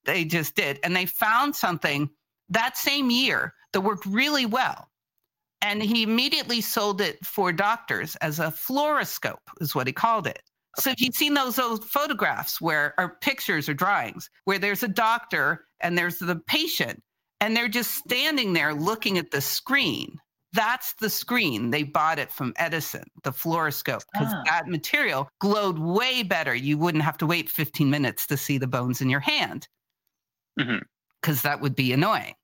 they 0.05 0.25
just 0.25 0.55
did. 0.55 0.79
And 0.83 0.95
they 0.95 1.07
found 1.07 1.55
something 1.55 2.11
that 2.49 2.77
same 2.77 3.11
year 3.11 3.55
that 3.73 3.81
worked 3.81 4.07
really 4.07 4.47
well. 4.47 4.89
And 5.61 5.83
he 5.83 6.03
immediately 6.03 6.61
sold 6.61 7.01
it 7.01 7.25
for 7.25 7.53
doctors 7.53 8.17
as 8.17 8.41
a 8.41 8.53
fluoroscope, 8.53 9.39
is 9.61 9.75
what 9.75 9.87
he 9.87 9.93
called 9.93 10.27
it. 10.27 10.43
So 10.79 10.91
if 10.91 11.01
you've 11.01 11.15
seen 11.15 11.35
those, 11.35 11.59
old 11.59 11.85
photographs 11.85 12.61
where 12.61 12.95
or 12.99 13.17
pictures 13.21 13.69
or 13.69 13.75
drawings 13.75 14.31
where 14.45 14.59
there's 14.59 14.83
a 14.83 14.89
doctor 14.89 15.67
and 15.81 15.97
there's 15.97 16.19
the 16.19 16.37
patient 16.47 17.03
and 17.41 17.57
they're 17.57 17.69
just 17.69 17.95
standing 17.95 18.53
there 18.53 18.75
looking 18.75 19.19
at 19.19 19.31
the 19.31 19.41
screen. 19.41 20.19
That's 20.55 20.95
the 21.01 21.11
screen. 21.11 21.71
They 21.71 21.83
bought 21.83 22.19
it 22.19 22.31
from 22.31 22.53
Edison, 22.57 23.05
the 23.23 23.33
fluoroscope, 23.33 24.03
because 24.13 24.33
ah. 24.33 24.43
that 24.47 24.69
material 24.69 25.29
glowed 25.41 25.79
way 25.79 26.23
better. 26.23 26.55
You 26.55 26.77
wouldn't 26.77 27.05
have 27.05 27.17
to 27.19 27.27
wait 27.27 27.49
15 27.49 27.89
minutes 27.89 28.27
to 28.27 28.37
see 28.37 28.59
the 28.59 28.67
bones 28.67 29.01
in 29.01 29.09
your 29.09 29.21
hand 29.21 29.67
because 30.57 30.77
mm-hmm. 31.39 31.49
that 31.49 31.61
would 31.61 31.75
be 31.75 31.93
annoying. 31.93 32.35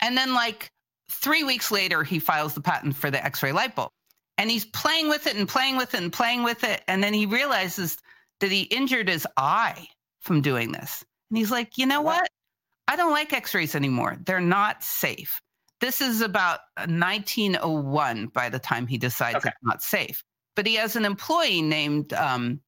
And 0.00 0.16
then, 0.16 0.34
like 0.34 0.70
three 1.10 1.44
weeks 1.44 1.70
later, 1.70 2.02
he 2.04 2.18
files 2.18 2.54
the 2.54 2.60
patent 2.60 2.96
for 2.96 3.10
the 3.10 3.24
X 3.24 3.42
ray 3.42 3.52
light 3.52 3.74
bulb. 3.74 3.90
And 4.38 4.50
he's 4.50 4.66
playing 4.66 5.08
with 5.08 5.26
it 5.26 5.36
and 5.36 5.48
playing 5.48 5.76
with 5.76 5.94
it 5.94 6.02
and 6.02 6.12
playing 6.12 6.42
with 6.42 6.62
it. 6.62 6.82
And 6.88 7.02
then 7.02 7.14
he 7.14 7.24
realizes 7.24 7.96
that 8.40 8.52
he 8.52 8.62
injured 8.62 9.08
his 9.08 9.26
eye 9.36 9.86
from 10.20 10.42
doing 10.42 10.72
this. 10.72 11.04
And 11.30 11.38
he's 11.38 11.50
like, 11.50 11.78
you 11.78 11.86
know 11.86 12.02
what? 12.02 12.20
what? 12.20 12.30
I 12.88 12.96
don't 12.96 13.12
like 13.12 13.32
x 13.32 13.54
rays 13.54 13.74
anymore. 13.74 14.16
They're 14.24 14.40
not 14.40 14.82
safe. 14.82 15.40
This 15.80 16.00
is 16.00 16.20
about 16.20 16.60
1901 16.86 18.28
by 18.28 18.48
the 18.48 18.58
time 18.58 18.86
he 18.86 18.98
decides 18.98 19.36
okay. 19.36 19.48
it's 19.48 19.58
not 19.62 19.82
safe. 19.82 20.22
But 20.54 20.66
he 20.66 20.74
has 20.76 20.96
an 20.96 21.04
employee 21.04 21.62
named 21.62 22.12
um, 22.12 22.60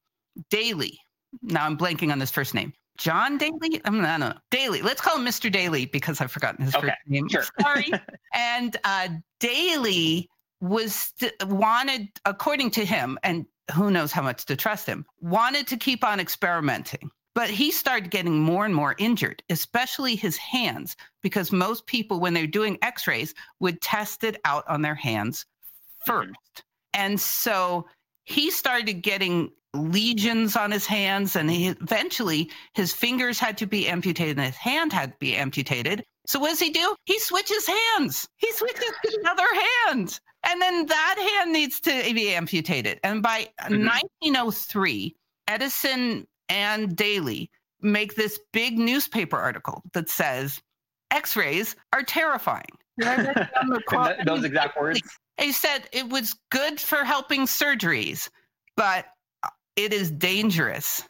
Daly. 0.49 0.99
Now 1.41 1.65
I'm 1.65 1.77
blanking 1.77 2.11
on 2.11 2.19
his 2.19 2.31
first 2.31 2.53
name. 2.53 2.73
John 2.99 3.37
Daly? 3.37 3.81
I, 3.85 3.89
mean, 3.89 4.05
I 4.05 4.17
don't 4.17 4.29
know. 4.29 4.33
Daly. 4.51 4.81
Let's 4.81 5.01
call 5.01 5.17
him 5.17 5.25
Mr. 5.25 5.51
Daly 5.51 5.85
because 5.85 6.19
I've 6.21 6.31
forgotten 6.31 6.65
his 6.65 6.75
okay, 6.75 6.87
first 6.87 6.97
name. 7.07 7.29
Sure. 7.29 7.43
Sorry. 7.61 7.91
and 8.33 8.77
uh, 8.83 9.07
Daly 9.39 10.29
was 10.61 11.13
st- 11.17 11.33
wanted, 11.45 12.09
according 12.25 12.71
to 12.71 12.85
him, 12.85 13.17
and 13.23 13.45
who 13.73 13.89
knows 13.89 14.11
how 14.11 14.21
much 14.21 14.45
to 14.45 14.55
trust 14.55 14.85
him, 14.85 15.05
wanted 15.21 15.65
to 15.67 15.77
keep 15.77 16.03
on 16.03 16.19
experimenting. 16.19 17.09
But 17.35 17.49
he 17.49 17.71
started 17.71 18.11
getting 18.11 18.39
more 18.39 18.65
and 18.65 18.75
more 18.75 18.95
injured, 18.97 19.41
especially 19.49 20.15
his 20.15 20.35
hands, 20.35 20.97
because 21.21 21.51
most 21.51 21.85
people, 21.85 22.19
when 22.19 22.33
they're 22.33 22.47
doing 22.47 22.77
x 22.81 23.07
rays, 23.07 23.33
would 23.59 23.81
test 23.81 24.23
it 24.23 24.41
out 24.43 24.67
on 24.67 24.81
their 24.81 24.95
hands 24.95 25.45
1st 26.07 26.23
mm-hmm. 26.23 26.31
And 26.93 27.21
so 27.21 27.87
he 28.23 28.51
started 28.51 29.01
getting 29.01 29.51
lesions 29.73 30.55
on 30.55 30.71
his 30.71 30.85
hands 30.85 31.35
and 31.35 31.49
he, 31.49 31.67
eventually 31.67 32.49
his 32.73 32.91
fingers 32.91 33.37
had 33.39 33.57
to 33.57 33.67
be 33.67 33.87
amputated 33.87 34.37
and 34.37 34.47
his 34.47 34.55
hand 34.55 34.91
had 34.91 35.11
to 35.11 35.17
be 35.19 35.35
amputated 35.35 36.03
so 36.25 36.39
what 36.39 36.49
does 36.49 36.59
he 36.59 36.71
do 36.71 36.95
he 37.05 37.19
switches 37.19 37.67
hands 37.67 38.27
he 38.37 38.51
switches 38.53 38.91
to 39.03 39.17
another 39.21 39.47
hand 39.85 40.19
And 40.43 40.61
then 40.61 40.85
that 40.85 41.15
hand 41.17 41.51
needs 41.51 41.79
to 41.81 41.91
be 42.13 42.33
amputated. 42.33 42.99
And 43.03 43.21
by 43.21 43.49
mm-hmm. 43.61 43.85
1903, 43.85 45.15
Edison 45.47 46.27
and 46.47 46.95
Daly 46.95 47.49
make 47.81 48.15
this 48.15 48.39
big 48.53 48.77
newspaper 48.77 49.37
article 49.37 49.83
that 49.93 50.09
says 50.09 50.61
X 51.11 51.35
rays 51.35 51.75
are 51.93 52.03
terrifying. 52.03 52.65
Those 52.97 54.43
exact 54.43 54.79
words. 54.79 55.01
He 55.39 55.51
said 55.51 55.87
it 55.91 56.09
was 56.09 56.35
good 56.51 56.79
for 56.79 57.03
helping 57.03 57.41
surgeries, 57.41 58.29
but 58.75 59.05
it 59.79 59.93
is 59.93 60.11
dangerous. 60.11 61.07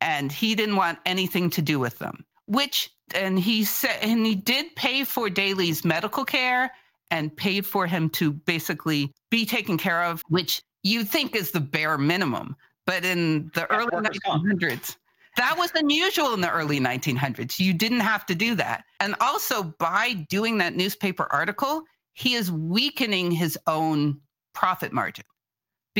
And 0.00 0.32
he 0.32 0.54
didn't 0.54 0.76
want 0.76 0.98
anything 1.06 1.50
to 1.50 1.62
do 1.62 1.78
with 1.78 1.98
them, 1.98 2.24
which, 2.46 2.90
and 3.14 3.38
he 3.38 3.64
said, 3.64 3.98
and 4.02 4.24
he 4.24 4.34
did 4.34 4.74
pay 4.74 5.04
for 5.04 5.28
Daly's 5.30 5.84
medical 5.84 6.24
care 6.24 6.72
and 7.10 7.36
paid 7.36 7.66
for 7.66 7.86
him 7.86 8.08
to 8.10 8.32
basically 8.32 9.12
be 9.30 9.44
taken 9.44 9.76
care 9.76 10.02
of, 10.04 10.22
which 10.28 10.62
you 10.82 11.04
think 11.04 11.36
is 11.36 11.50
the 11.50 11.60
bare 11.60 11.98
minimum. 11.98 12.56
But 12.86 13.04
in 13.04 13.50
the 13.54 13.70
early 13.70 13.90
1900s, 13.90 14.96
that 15.36 15.56
was 15.58 15.70
unusual 15.74 16.32
in 16.34 16.40
the 16.40 16.50
early 16.50 16.80
1900s. 16.80 17.60
You 17.60 17.74
didn't 17.74 18.00
have 18.00 18.26
to 18.26 18.34
do 18.34 18.54
that. 18.56 18.84
And 19.00 19.14
also, 19.20 19.62
by 19.78 20.14
doing 20.28 20.58
that 20.58 20.74
newspaper 20.74 21.28
article, 21.30 21.82
he 22.14 22.34
is 22.34 22.50
weakening 22.50 23.30
his 23.30 23.58
own 23.66 24.20
profit 24.54 24.92
margin 24.92 25.24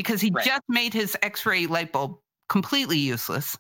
because 0.00 0.20
he 0.22 0.30
right. 0.30 0.46
just 0.46 0.62
made 0.66 0.94
his 0.94 1.14
X 1.20 1.44
ray 1.44 1.66
light 1.66 1.92
bulb 1.92 2.16
completely 2.48 2.96
useless. 2.96 3.58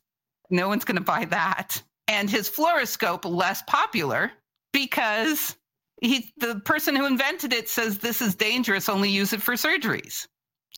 No 0.48 0.68
one's 0.68 0.86
going 0.86 0.96
to 0.96 1.02
buy 1.02 1.26
that. 1.26 1.82
And 2.08 2.30
his 2.30 2.48
fluoroscope 2.48 3.26
less 3.26 3.62
popular 3.66 4.32
because 4.72 5.54
he, 6.00 6.32
the 6.38 6.60
person 6.60 6.96
who 6.96 7.04
invented 7.04 7.52
it 7.52 7.68
says 7.68 7.98
this 7.98 8.22
is 8.22 8.34
dangerous, 8.34 8.88
only 8.88 9.10
use 9.10 9.34
it 9.34 9.42
for 9.42 9.52
surgeries. 9.52 10.26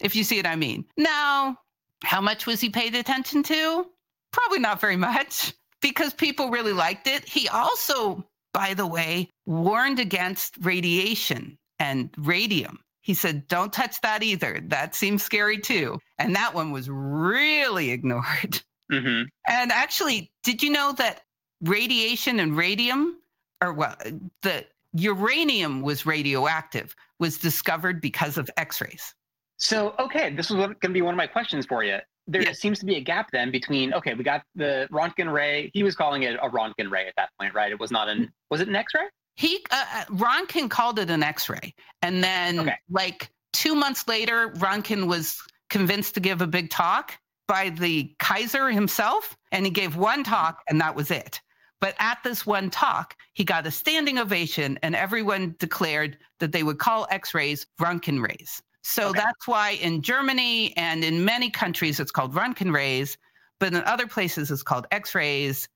If 0.00 0.16
you 0.16 0.24
see 0.24 0.36
what 0.36 0.46
I 0.46 0.56
mean. 0.56 0.84
Now, 0.96 1.56
how 2.02 2.20
much 2.20 2.44
was 2.44 2.60
he 2.60 2.68
paid 2.68 2.96
attention 2.96 3.44
to? 3.44 3.86
Probably 4.32 4.58
not 4.58 4.80
very 4.80 4.96
much 4.96 5.52
because 5.80 6.12
people 6.12 6.50
really 6.50 6.72
liked 6.72 7.06
it. 7.06 7.28
He 7.28 7.48
also, 7.48 8.26
by 8.52 8.74
the 8.74 8.86
way, 8.86 9.30
warned 9.46 10.00
against 10.00 10.56
radiation 10.60 11.56
and 11.78 12.10
radium. 12.18 12.80
He 13.02 13.14
said, 13.14 13.48
don't 13.48 13.72
touch 13.72 14.00
that 14.00 14.22
either. 14.22 14.60
That 14.68 14.94
seems 14.94 15.22
scary 15.22 15.58
too. 15.58 15.98
And 16.18 16.34
that 16.36 16.54
one 16.54 16.70
was 16.70 16.88
really 16.88 17.90
ignored. 17.96 18.62
Mm-hmm. 18.90 19.24
And 19.48 19.72
actually, 19.72 20.32
did 20.42 20.62
you 20.62 20.70
know 20.70 20.92
that 20.98 21.22
radiation 21.62 22.40
and 22.40 22.56
radium, 22.56 23.18
or 23.62 23.72
well, 23.72 23.96
the 24.42 24.64
uranium 24.94 25.82
was 25.82 26.06
radioactive, 26.06 26.94
was 27.18 27.38
discovered 27.38 28.00
because 28.00 28.38
of 28.38 28.50
X 28.56 28.80
rays? 28.80 29.14
So, 29.56 29.94
okay, 29.98 30.34
this 30.34 30.50
was 30.50 30.58
going 30.58 30.76
to 30.80 30.88
be 30.88 31.02
one 31.02 31.14
of 31.14 31.18
my 31.18 31.26
questions 31.26 31.66
for 31.66 31.84
you. 31.84 31.98
There 32.26 32.42
yes. 32.42 32.60
seems 32.60 32.78
to 32.80 32.86
be 32.86 32.96
a 32.96 33.00
gap 33.00 33.30
then 33.32 33.50
between, 33.50 33.94
okay, 33.94 34.14
we 34.14 34.22
got 34.22 34.42
the 34.54 34.88
Rontgen 34.92 35.32
ray. 35.32 35.70
He 35.74 35.82
was 35.82 35.96
calling 35.96 36.22
it 36.22 36.36
a 36.40 36.48
Rontgen 36.48 36.90
ray 36.90 37.06
at 37.06 37.14
that 37.16 37.30
point, 37.40 37.54
right? 37.54 37.72
It 37.72 37.80
was 37.80 37.90
not 37.90 38.08
an, 38.08 38.30
was 38.50 38.60
it 38.60 38.68
an 38.68 38.76
X 38.76 38.92
ray? 38.94 39.06
He 39.36 39.64
uh, 39.70 39.84
uh, 39.94 40.04
Rontgen 40.06 40.68
called 40.68 40.98
it 40.98 41.10
an 41.10 41.22
X-ray, 41.22 41.74
and 42.02 42.22
then 42.22 42.60
okay. 42.60 42.74
like 42.90 43.30
two 43.52 43.74
months 43.74 44.06
later, 44.06 44.50
Rontgen 44.56 45.06
was 45.06 45.40
convinced 45.70 46.14
to 46.14 46.20
give 46.20 46.42
a 46.42 46.46
big 46.46 46.70
talk 46.70 47.14
by 47.48 47.70
the 47.70 48.14
Kaiser 48.18 48.70
himself, 48.70 49.36
and 49.50 49.64
he 49.64 49.70
gave 49.70 49.96
one 49.96 50.22
talk, 50.22 50.62
and 50.68 50.80
that 50.80 50.94
was 50.94 51.10
it. 51.10 51.40
But 51.80 51.96
at 51.98 52.18
this 52.22 52.46
one 52.46 52.70
talk, 52.70 53.16
he 53.32 53.42
got 53.42 53.66
a 53.66 53.70
standing 53.70 54.18
ovation, 54.18 54.78
and 54.82 54.94
everyone 54.94 55.56
declared 55.58 56.18
that 56.38 56.52
they 56.52 56.62
would 56.62 56.78
call 56.78 57.08
X-rays 57.10 57.66
Röntgen 57.80 58.22
rays. 58.22 58.62
So 58.82 59.08
okay. 59.08 59.20
that's 59.20 59.48
why 59.48 59.70
in 59.70 60.02
Germany 60.02 60.76
and 60.76 61.04
in 61.04 61.24
many 61.24 61.50
countries 61.50 62.00
it's 62.00 62.10
called 62.10 62.34
Röntgen 62.34 62.72
rays, 62.72 63.16
but 63.58 63.72
in 63.72 63.82
other 63.84 64.06
places 64.06 64.50
it's 64.50 64.62
called 64.62 64.86
X-rays. 64.90 65.68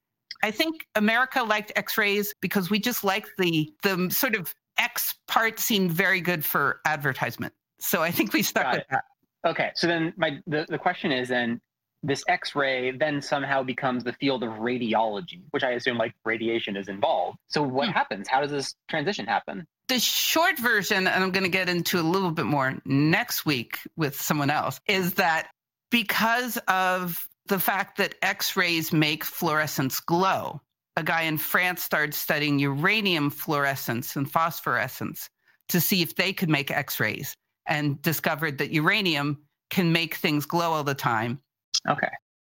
I 0.42 0.50
think 0.50 0.86
America 0.94 1.42
liked 1.42 1.72
X-rays 1.76 2.34
because 2.40 2.70
we 2.70 2.78
just 2.78 3.04
liked 3.04 3.30
the 3.38 3.72
the 3.82 4.10
sort 4.10 4.36
of 4.36 4.54
X 4.78 5.14
part 5.26 5.58
seemed 5.58 5.92
very 5.92 6.20
good 6.20 6.44
for 6.44 6.80
advertisement. 6.84 7.54
So 7.78 8.02
I 8.02 8.10
think 8.10 8.32
we 8.32 8.42
stuck 8.42 8.64
Got 8.64 8.72
with 8.74 8.80
it. 8.82 8.86
that. 8.90 9.04
Okay, 9.46 9.70
so 9.74 9.86
then 9.86 10.12
my 10.16 10.40
the, 10.46 10.66
the 10.68 10.78
question 10.78 11.12
is 11.12 11.28
then 11.28 11.60
this 12.02 12.22
X-ray 12.28 12.92
then 12.92 13.20
somehow 13.20 13.62
becomes 13.62 14.04
the 14.04 14.12
field 14.12 14.42
of 14.42 14.50
radiology, 14.54 15.42
which 15.50 15.64
I 15.64 15.72
assume 15.72 15.98
like 15.98 16.14
radiation 16.24 16.76
is 16.76 16.88
involved. 16.88 17.38
So 17.48 17.62
what 17.62 17.86
hmm. 17.86 17.92
happens? 17.92 18.28
How 18.28 18.40
does 18.40 18.50
this 18.50 18.74
transition 18.88 19.26
happen? 19.26 19.66
The 19.88 19.98
short 19.98 20.58
version, 20.58 21.06
and 21.06 21.24
I'm 21.24 21.30
going 21.30 21.44
to 21.44 21.50
get 21.50 21.68
into 21.68 22.00
a 22.00 22.02
little 22.02 22.32
bit 22.32 22.46
more 22.46 22.74
next 22.84 23.46
week 23.46 23.78
with 23.96 24.20
someone 24.20 24.50
else, 24.50 24.80
is 24.88 25.14
that 25.14 25.48
because 25.90 26.58
of 26.68 27.28
the 27.48 27.58
fact 27.58 27.98
that 27.98 28.14
X 28.22 28.56
rays 28.56 28.92
make 28.92 29.24
fluorescence 29.24 30.00
glow. 30.00 30.60
A 30.96 31.02
guy 31.02 31.22
in 31.22 31.36
France 31.36 31.82
started 31.82 32.14
studying 32.14 32.58
uranium 32.58 33.30
fluorescence 33.30 34.16
and 34.16 34.30
phosphorescence 34.30 35.28
to 35.68 35.80
see 35.80 36.02
if 36.02 36.16
they 36.16 36.32
could 36.32 36.48
make 36.48 36.70
X 36.70 37.00
rays 37.00 37.36
and 37.66 38.00
discovered 38.02 38.58
that 38.58 38.70
uranium 38.70 39.42
can 39.70 39.92
make 39.92 40.14
things 40.14 40.46
glow 40.46 40.72
all 40.72 40.84
the 40.84 40.94
time. 40.94 41.40
Okay. 41.88 42.08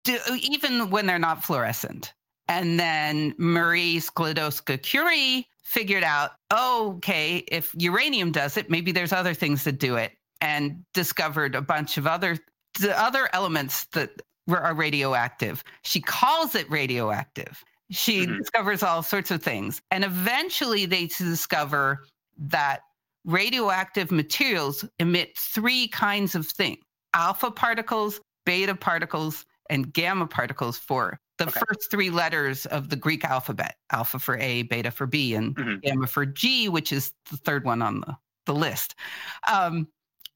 Do, 0.06 0.18
even 0.38 0.90
when 0.90 1.06
they're 1.06 1.20
not 1.20 1.44
fluorescent. 1.44 2.14
And 2.48 2.80
then 2.80 3.36
Marie 3.38 3.98
Sklodowska 3.98 4.82
Curie 4.82 5.48
figured 5.64 6.04
out, 6.04 6.32
oh, 6.50 6.96
okay, 6.98 7.38
if 7.38 7.74
uranium 7.78 8.32
does 8.32 8.58
it, 8.58 8.70
maybe 8.70 8.92
there's 8.92 9.14
other 9.14 9.36
things 9.36 9.66
that 9.66 9.80
do 9.80 9.98
it, 9.98 10.14
and 10.42 10.84
discovered 10.94 11.54
a 11.54 11.62
bunch 11.62 11.98
of 11.98 12.08
other 12.08 12.38
the 12.80 13.00
other 13.00 13.30
elements 13.34 13.86
that 13.94 14.22
are 14.58 14.74
radioactive. 14.74 15.64
She 15.84 16.02
calls 16.02 16.56
it 16.56 16.70
radioactive. 16.70 17.64
She 17.92 18.26
mm-hmm. 18.26 18.38
discovers 18.38 18.84
all 18.84 19.04
sorts 19.04 19.32
of 19.32 19.42
things. 19.42 19.82
And 19.92 20.04
eventually 20.04 20.86
they 20.86 21.08
discover 21.08 22.06
that 22.38 22.82
radioactive 23.26 24.12
materials 24.12 24.86
emit 25.00 25.38
three 25.38 25.88
kinds 25.88 26.36
of 26.36 26.48
things 26.48 26.80
alpha 27.14 27.52
particles, 27.52 28.22
beta 28.46 28.76
particles, 28.76 29.46
and 29.70 29.92
gamma 29.92 30.28
particles 30.28 30.78
for 30.78 31.20
the 31.38 31.48
okay. 31.48 31.60
first 31.68 31.90
three 31.90 32.10
letters 32.10 32.66
of 32.68 32.90
the 32.90 32.96
Greek 32.96 33.24
alphabet 33.24 33.76
alpha 33.92 34.20
for 34.20 34.38
A, 34.38 34.64
beta 34.64 34.92
for 34.92 35.08
B, 35.08 35.34
and 35.34 35.56
mm-hmm. 35.56 35.80
gamma 35.80 36.08
for 36.08 36.26
G, 36.26 36.70
which 36.70 36.92
is 36.92 37.14
the 37.32 37.38
third 37.38 37.66
one 37.66 37.82
on 37.82 38.02
the, 38.02 38.16
the 38.46 38.54
list. 38.54 38.96
Um, 39.52 39.88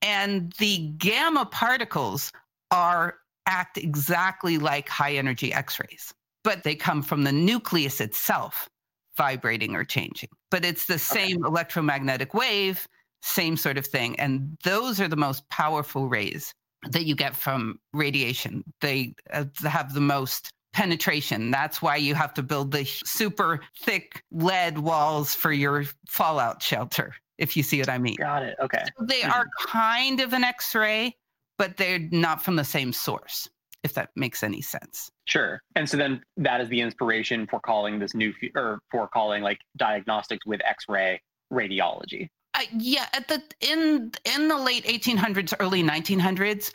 and 0.02 0.52
the 0.54 0.90
gamma 0.98 1.46
particles 1.46 2.32
are 2.72 3.16
act 3.46 3.78
exactly 3.78 4.58
like 4.58 4.90
high 4.90 5.14
energy 5.14 5.54
X 5.54 5.80
rays, 5.80 6.14
but 6.44 6.64
they 6.64 6.76
come 6.76 7.02
from 7.02 7.24
the 7.24 7.32
nucleus 7.32 8.02
itself 8.02 8.70
vibrating 9.18 9.76
or 9.76 9.84
changing. 9.84 10.30
But 10.50 10.66
it's 10.66 10.86
the 10.86 11.00
same 11.00 11.38
okay. 11.38 11.48
electromagnetic 11.48 12.34
wave, 12.34 12.88
same 13.22 13.58
sort 13.58 13.78
of 13.78 13.86
thing. 13.86 14.20
And 14.20 14.58
those 14.64 15.00
are 15.00 15.08
the 15.08 15.16
most 15.16 15.48
powerful 15.50 16.08
rays 16.08 16.54
that 16.90 17.06
you 17.06 17.16
get 17.16 17.36
from 17.36 17.80
radiation. 17.94 18.64
They 18.82 19.16
uh, 19.32 19.46
have 19.64 19.94
the 19.94 20.02
most 20.02 20.50
penetration. 20.74 21.52
That's 21.52 21.82
why 21.82 21.98
you 21.98 22.16
have 22.16 22.34
to 22.34 22.44
build 22.44 22.72
the 22.72 22.84
super 22.84 23.62
thick 23.80 24.24
lead 24.32 24.80
walls 24.80 25.34
for 25.36 25.52
your 25.52 25.86
fallout 26.08 26.62
shelter, 26.62 27.16
if 27.38 27.56
you 27.56 27.64
see 27.64 27.80
what 27.80 27.90
I 27.90 28.00
mean. 28.00 28.16
Got 28.16 28.44
it. 28.44 28.58
Okay. 28.62 28.84
So 28.98 29.06
they 29.06 29.22
mm-hmm. 29.22 29.32
are 29.32 29.48
kind 29.66 30.20
of 30.20 30.34
an 30.34 30.44
X 30.44 30.74
ray, 30.76 31.16
but 31.58 31.78
they're 31.78 32.00
not 32.00 32.42
from 32.42 32.56
the 32.56 32.64
same 32.64 32.94
source, 32.94 33.48
if 33.84 33.94
that 33.94 34.10
makes 34.16 34.44
any 34.44 34.62
sense. 34.62 35.10
Sure. 35.26 35.62
And 35.76 35.90
so 35.90 35.98
then 35.98 36.22
that 36.38 36.62
is 36.62 36.70
the 36.70 36.82
inspiration 36.82 37.48
for 37.48 37.60
calling 37.60 38.00
this 38.00 38.14
new, 38.14 38.34
or 38.56 38.80
for 38.92 39.08
calling 39.08 39.44
like 39.44 39.60
diagnostics 39.78 40.46
with 40.46 40.62
X-ray 40.66 41.22
radiology. 41.52 42.30
Uh, 42.56 42.62
yeah, 42.78 43.08
at 43.14 43.28
the 43.28 43.42
in 43.62 44.12
in 44.36 44.48
the 44.48 44.58
late 44.58 44.86
1800s, 44.86 45.54
early 45.60 45.82
1900s, 45.82 46.72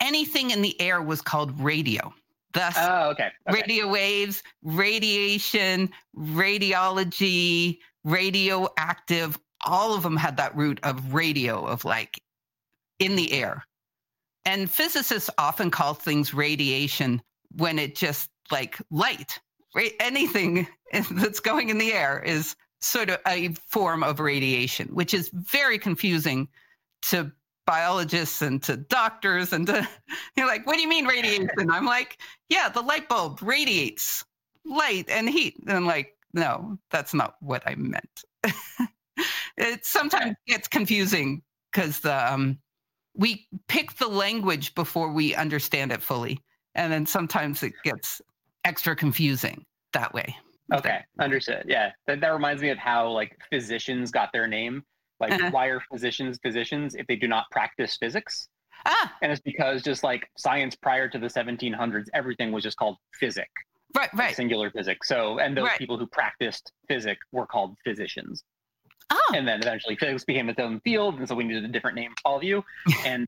anything 0.00 0.50
in 0.50 0.62
the 0.62 0.80
air 0.80 1.02
was 1.02 1.20
called 1.20 1.58
radio. 1.60 2.12
Thus, 2.54 2.76
oh, 2.78 3.10
okay. 3.10 3.28
okay. 3.48 3.60
radio 3.60 3.88
waves, 3.88 4.42
radiation, 4.62 5.90
radiology, 6.16 7.78
radioactive. 8.04 9.38
All 9.66 9.94
of 9.94 10.02
them 10.02 10.16
had 10.16 10.38
that 10.38 10.56
root 10.56 10.80
of 10.82 11.12
radio, 11.12 11.66
of 11.66 11.84
like 11.84 12.22
in 12.98 13.16
the 13.16 13.32
air. 13.32 13.64
And 14.48 14.70
physicists 14.70 15.28
often 15.36 15.70
call 15.70 15.92
things 15.92 16.32
radiation 16.32 17.20
when 17.58 17.78
it 17.78 17.94
just 17.94 18.30
like 18.50 18.78
light, 18.90 19.38
right? 19.76 19.92
Anything 20.00 20.66
that's 21.10 21.38
going 21.38 21.68
in 21.68 21.76
the 21.76 21.92
air 21.92 22.22
is 22.24 22.56
sort 22.80 23.10
of 23.10 23.18
a 23.26 23.52
form 23.68 24.02
of 24.02 24.20
radiation, 24.20 24.88
which 24.88 25.12
is 25.12 25.28
very 25.34 25.78
confusing 25.78 26.48
to 27.02 27.30
biologists 27.66 28.40
and 28.40 28.62
to 28.62 28.78
doctors 28.78 29.52
and 29.52 29.66
to 29.66 29.86
you're 30.36 30.46
like, 30.46 30.66
what 30.66 30.76
do 30.76 30.80
you 30.80 30.88
mean 30.88 31.04
radiation? 31.04 31.70
I'm 31.70 31.84
like, 31.84 32.16
yeah, 32.48 32.70
the 32.70 32.80
light 32.80 33.06
bulb 33.06 33.42
radiates 33.42 34.24
light 34.64 35.10
and 35.10 35.28
heat. 35.28 35.56
And 35.66 35.76
I'm 35.76 35.86
like, 35.86 36.16
no, 36.32 36.78
that's 36.90 37.12
not 37.12 37.34
what 37.40 37.62
I 37.66 37.74
meant. 37.74 38.24
it 39.58 39.84
sometimes 39.84 40.36
gets 40.46 40.68
confusing 40.68 41.42
because 41.70 42.00
the 42.00 42.32
um, 42.32 42.58
we 43.18 43.46
pick 43.66 43.94
the 43.96 44.08
language 44.08 44.74
before 44.74 45.12
we 45.12 45.34
understand 45.34 45.92
it 45.92 46.00
fully, 46.00 46.40
and 46.74 46.92
then 46.92 47.04
sometimes 47.04 47.62
it 47.62 47.74
gets 47.84 48.22
extra 48.64 48.96
confusing 48.96 49.64
that 49.92 50.14
way. 50.14 50.34
Okay, 50.72 51.00
understood. 51.18 51.64
Yeah, 51.66 51.90
that, 52.06 52.20
that 52.20 52.28
reminds 52.28 52.62
me 52.62 52.70
of 52.70 52.78
how 52.78 53.10
like 53.10 53.36
physicians 53.50 54.10
got 54.10 54.30
their 54.32 54.46
name. 54.46 54.82
Like, 55.20 55.32
uh-huh. 55.32 55.50
why 55.50 55.66
are 55.66 55.80
physicians 55.92 56.38
physicians 56.42 56.94
if 56.94 57.06
they 57.08 57.16
do 57.16 57.26
not 57.26 57.44
practice 57.50 57.96
physics? 57.96 58.48
Ah. 58.86 59.12
And 59.22 59.32
it's 59.32 59.40
because 59.40 59.82
just 59.82 60.04
like 60.04 60.28
science 60.36 60.76
prior 60.76 61.08
to 61.08 61.18
the 61.18 61.26
1700s, 61.26 62.06
everything 62.14 62.52
was 62.52 62.62
just 62.62 62.76
called 62.76 62.96
physic. 63.18 63.48
Right, 63.96 64.08
right. 64.14 64.26
Like 64.26 64.36
singular 64.36 64.70
physics. 64.70 65.08
So, 65.08 65.38
and 65.38 65.56
those 65.56 65.66
right. 65.66 65.78
people 65.78 65.98
who 65.98 66.06
practiced 66.06 66.72
physics 66.88 67.26
were 67.32 67.46
called 67.46 67.74
physicians. 67.84 68.44
Oh. 69.10 69.32
And 69.34 69.46
then 69.48 69.60
eventually 69.60 69.96
physics 69.96 70.24
became 70.24 70.48
its 70.48 70.60
own 70.60 70.80
field. 70.80 71.18
And 71.18 71.28
so 71.28 71.34
we 71.34 71.44
needed 71.44 71.64
a 71.64 71.68
different 71.68 71.96
name 71.96 72.10
for 72.10 72.28
all 72.28 72.36
of 72.36 72.44
you. 72.44 72.64
and 73.04 73.26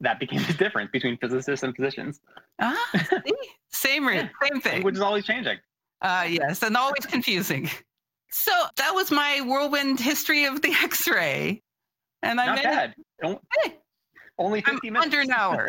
that 0.00 0.18
became 0.18 0.42
the 0.46 0.54
difference 0.54 0.90
between 0.90 1.18
physicists 1.18 1.62
and 1.62 1.74
physicians. 1.76 2.20
Ah, 2.60 2.76
same, 3.70 4.08
same 4.08 4.60
thing. 4.60 4.82
Which 4.82 4.94
is 4.94 5.00
always 5.00 5.24
changing. 5.24 5.58
Uh, 6.02 6.26
yes, 6.28 6.62
and 6.62 6.76
always 6.76 7.04
confusing. 7.04 7.70
So 8.30 8.52
that 8.76 8.94
was 8.94 9.10
my 9.10 9.40
whirlwind 9.42 10.00
history 10.00 10.44
of 10.44 10.62
the 10.62 10.72
X-ray, 10.82 11.62
and 12.22 12.40
I 12.40 12.46
not 12.46 12.62
bad. 12.62 12.94
Don't, 13.20 13.40
hey, 13.62 13.76
only 14.38 14.62
50 14.62 14.88
I'm 14.88 14.92
minutes. 14.94 15.04
Under 15.04 15.20
an 15.20 15.30
hour. 15.32 15.68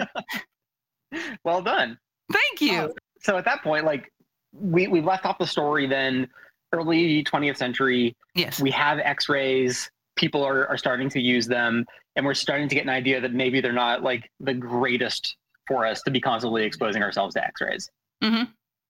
well 1.44 1.62
done. 1.62 1.98
Thank 2.32 2.62
you. 2.62 2.78
Uh, 2.78 2.88
so 3.22 3.38
at 3.38 3.46
that 3.46 3.64
point, 3.64 3.86
like 3.86 4.12
we 4.54 4.88
we 4.88 5.02
left 5.02 5.26
off 5.26 5.38
the 5.38 5.48
story 5.48 5.88
then 5.88 6.30
early 6.72 7.24
20th 7.24 7.58
century. 7.58 8.16
Yes. 8.36 8.60
We 8.60 8.72
have 8.72 9.00
X-rays. 9.00 9.90
People 10.16 10.44
are, 10.44 10.68
are 10.68 10.78
starting 10.78 11.10
to 11.10 11.20
use 11.20 11.48
them, 11.48 11.86
and 12.16 12.26
we're 12.26 12.34
starting 12.34 12.68
to 12.70 12.76
get 12.76 12.84
an 12.84 12.90
idea 12.90 13.22
that 13.22 13.34
maybe 13.34 13.62
they're 13.62 13.72
not 13.72 14.04
like 14.04 14.30
the 14.40 14.54
greatest 14.54 15.36
for 15.68 15.86
us 15.86 16.02
to 16.04 16.12
be 16.12 16.20
constantly 16.20 16.64
exposing 16.64 17.02
ourselves 17.02 17.34
to 17.36 17.44
X-rays. 17.44 17.90
Mm-hmm. 18.24 18.44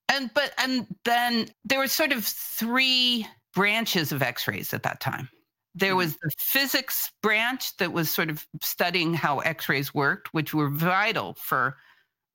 And 0.10 0.32
but 0.34 0.52
and 0.58 0.88
then 1.06 1.48
there 1.64 1.80
were 1.80 1.88
sort 1.88 2.12
of 2.12 2.26
three 2.26 3.26
branches 3.54 4.12
of 4.12 4.22
X-rays 4.22 4.74
at 4.74 4.84
that 4.84 5.00
time. 5.00 5.30
There 5.74 5.92
mm-hmm. 5.92 5.98
was 5.98 6.18
the 6.18 6.32
physics 6.38 7.12
branch 7.22 7.78
that 7.78 7.94
was 7.94 8.10
sort 8.10 8.30
of 8.30 8.46
studying 8.62 9.14
how 9.14 9.40
X 9.40 9.70
rays 9.70 9.94
worked, 9.94 10.34
which 10.34 10.54
were 10.54 10.70
vital 10.70 11.36
for 11.36 11.78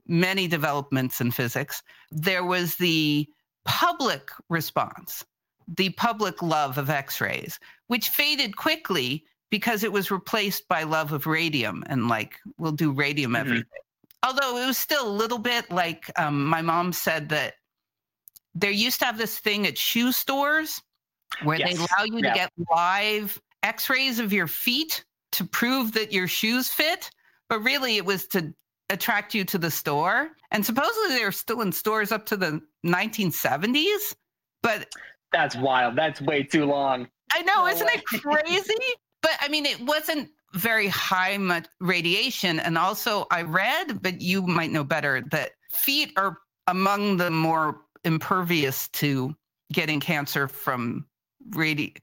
many 0.07 0.49
developments 0.49 1.21
in 1.21 1.31
physics. 1.31 1.83
There 2.11 2.45
was 2.45 2.77
the 2.77 3.29
public 3.67 4.31
response, 4.49 5.25
the 5.69 5.91
public 5.91 6.43
love 6.43 6.79
of 6.79 6.91
X 6.91 7.21
rays, 7.21 7.59
which 7.89 8.09
faded 8.09 8.57
quickly 8.57 9.25
because 9.51 9.85
it 9.85 9.93
was 9.93 10.11
replaced 10.11 10.69
by 10.69 10.83
love 10.83 11.13
of 11.13 11.27
radium 11.27 11.85
and 11.87 12.09
like, 12.09 12.35
we'll 12.59 12.73
do 12.73 12.93
radium 12.93 13.33
mm-hmm. 13.33 13.41
everything. 13.41 13.65
Although 14.23 14.57
it 14.59 14.67
was 14.67 14.79
still 14.79 15.07
a 15.07 15.11
little 15.11 15.39
bit 15.39 15.71
like 15.71 16.11
um, 16.19 16.47
my 16.47 16.63
mom 16.63 16.93
said 16.93 17.29
that 17.29 17.55
there 18.57 18.71
used 18.71 18.99
to 19.01 19.05
have 19.05 19.19
this 19.19 19.39
thing 19.39 19.67
at 19.67 19.79
shoe 19.79 20.11
stores 20.11 20.83
where 21.43 21.59
yes. 21.59 21.71
they 21.71 21.77
allow 21.77 22.05
you 22.05 22.19
yeah. 22.19 22.33
to 22.33 22.35
get 22.35 22.53
live 22.73 23.41
x-rays 23.63 24.19
of 24.19 24.33
your 24.33 24.47
feet 24.47 25.05
to 25.33 25.45
prove 25.45 25.93
that 25.93 26.13
your 26.13 26.27
shoes 26.27 26.69
fit 26.69 27.11
but 27.49 27.61
really 27.61 27.97
it 27.97 28.05
was 28.05 28.27
to 28.27 28.53
attract 28.91 29.35
you 29.35 29.45
to 29.45 29.59
the 29.59 29.71
store 29.71 30.31
and 30.51 30.65
supposedly 30.65 31.17
they're 31.17 31.33
still 31.33 31.61
in 31.61 31.73
stores 31.73 32.13
up 32.13 32.25
to 32.25 32.37
the 32.37 32.61
1970s 32.85 34.15
but 34.63 34.89
that's 35.37 35.57
wild 35.57 35.95
that's 35.97 36.21
way 36.23 36.43
too 36.43 36.65
long 36.65 37.07
i 37.33 37.43
know 37.43 37.65
no 37.65 37.67
isn't 37.67 37.87
way. 37.87 37.93
it 37.95 38.05
crazy 38.23 38.75
but 39.23 39.33
i 39.41 39.49
mean 39.49 39.67
it 39.67 39.81
wasn't 39.81 40.29
very 40.55 40.89
high 40.89 41.39
radiation 41.81 42.59
and 42.61 42.79
also 42.79 43.27
i 43.31 43.43
read 43.43 44.01
but 44.03 44.21
you 44.21 44.43
might 44.43 44.71
know 44.71 44.85
better 44.85 45.23
that 45.31 45.51
feet 45.71 46.13
are 46.17 46.39
among 46.67 47.17
the 47.19 47.31
more 47.31 47.83
impervious 48.05 48.89
to 48.89 49.35
getting 49.73 50.01
cancer 50.01 50.49
from 50.49 51.05
radi- 51.51 51.97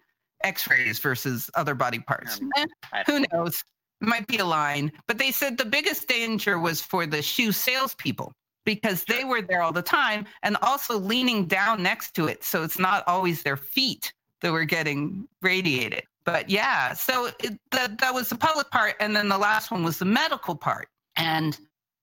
x-rays 0.43 0.99
versus 0.99 1.49
other 1.55 1.73
body 1.73 1.99
parts. 1.99 2.39
Eh, 2.57 2.65
who 3.07 3.25
knows? 3.31 3.63
Might 4.01 4.27
be 4.27 4.37
a 4.37 4.45
line. 4.45 4.91
But 5.07 5.17
they 5.17 5.31
said 5.31 5.57
the 5.57 5.65
biggest 5.65 6.07
danger 6.07 6.59
was 6.59 6.81
for 6.81 7.05
the 7.05 7.21
shoe 7.21 7.51
salespeople 7.51 8.33
because 8.65 9.03
they 9.03 9.23
were 9.23 9.41
there 9.41 9.61
all 9.61 9.71
the 9.71 9.81
time 9.81 10.25
and 10.41 10.57
also 10.61 10.97
leaning 10.97 11.45
down 11.45 11.83
next 11.83 12.13
to 12.15 12.27
it. 12.27 12.43
So 12.43 12.63
it's 12.63 12.79
not 12.79 13.03
always 13.07 13.43
their 13.43 13.57
feet 13.57 14.13
that 14.41 14.51
were 14.51 14.65
getting 14.65 15.27
radiated. 15.41 16.03
But 16.25 16.49
yeah, 16.49 16.93
so 16.93 17.29
it, 17.39 17.59
that, 17.71 17.99
that 17.99 18.13
was 18.13 18.29
the 18.29 18.35
public 18.35 18.69
part. 18.71 18.95
And 18.99 19.15
then 19.15 19.27
the 19.27 19.37
last 19.37 19.71
one 19.71 19.83
was 19.83 19.99
the 19.99 20.05
medical 20.05 20.55
part. 20.55 20.87
And 21.15 21.57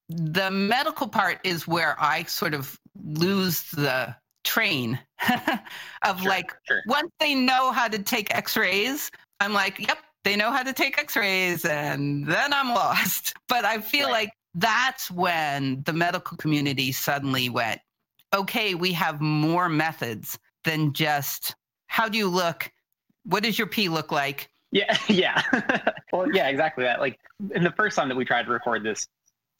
the 0.09 0.51
medical 0.51 1.07
part 1.07 1.39
is 1.43 1.67
where 1.67 1.95
I 1.99 2.23
sort 2.23 2.53
of 2.53 2.77
lose 3.03 3.63
the 3.71 4.15
train 4.43 4.99
of 6.03 6.19
sure, 6.19 6.29
like 6.29 6.53
sure. 6.67 6.81
once 6.87 7.11
they 7.19 7.35
know 7.35 7.71
how 7.71 7.87
to 7.87 7.99
take 7.99 8.33
x-rays 8.33 9.11
i'm 9.39 9.53
like 9.53 9.79
yep 9.79 9.97
they 10.23 10.35
know 10.35 10.51
how 10.51 10.63
to 10.63 10.73
take 10.73 10.97
x-rays 10.97 11.63
and 11.65 12.25
then 12.25 12.51
i'm 12.53 12.69
lost 12.73 13.33
but 13.47 13.65
i 13.65 13.79
feel 13.79 14.07
right. 14.07 14.13
like 14.13 14.31
that's 14.55 15.09
when 15.09 15.81
the 15.83 15.93
medical 15.93 16.37
community 16.37 16.91
suddenly 16.91 17.49
went 17.49 17.79
okay 18.33 18.75
we 18.75 18.91
have 18.91 19.21
more 19.21 19.69
methods 19.69 20.37
than 20.63 20.93
just 20.93 21.55
how 21.87 22.07
do 22.07 22.17
you 22.17 22.27
look 22.27 22.71
what 23.23 23.43
does 23.43 23.57
your 23.57 23.67
pee 23.67 23.89
look 23.89 24.11
like 24.11 24.49
yeah 24.71 24.97
yeah 25.07 25.41
well 26.13 26.31
yeah 26.33 26.47
exactly 26.47 26.83
that 26.83 26.99
like 26.99 27.19
in 27.55 27.63
the 27.63 27.71
first 27.71 27.95
time 27.95 28.09
that 28.09 28.15
we 28.15 28.25
tried 28.25 28.43
to 28.43 28.51
record 28.51 28.83
this 28.83 29.07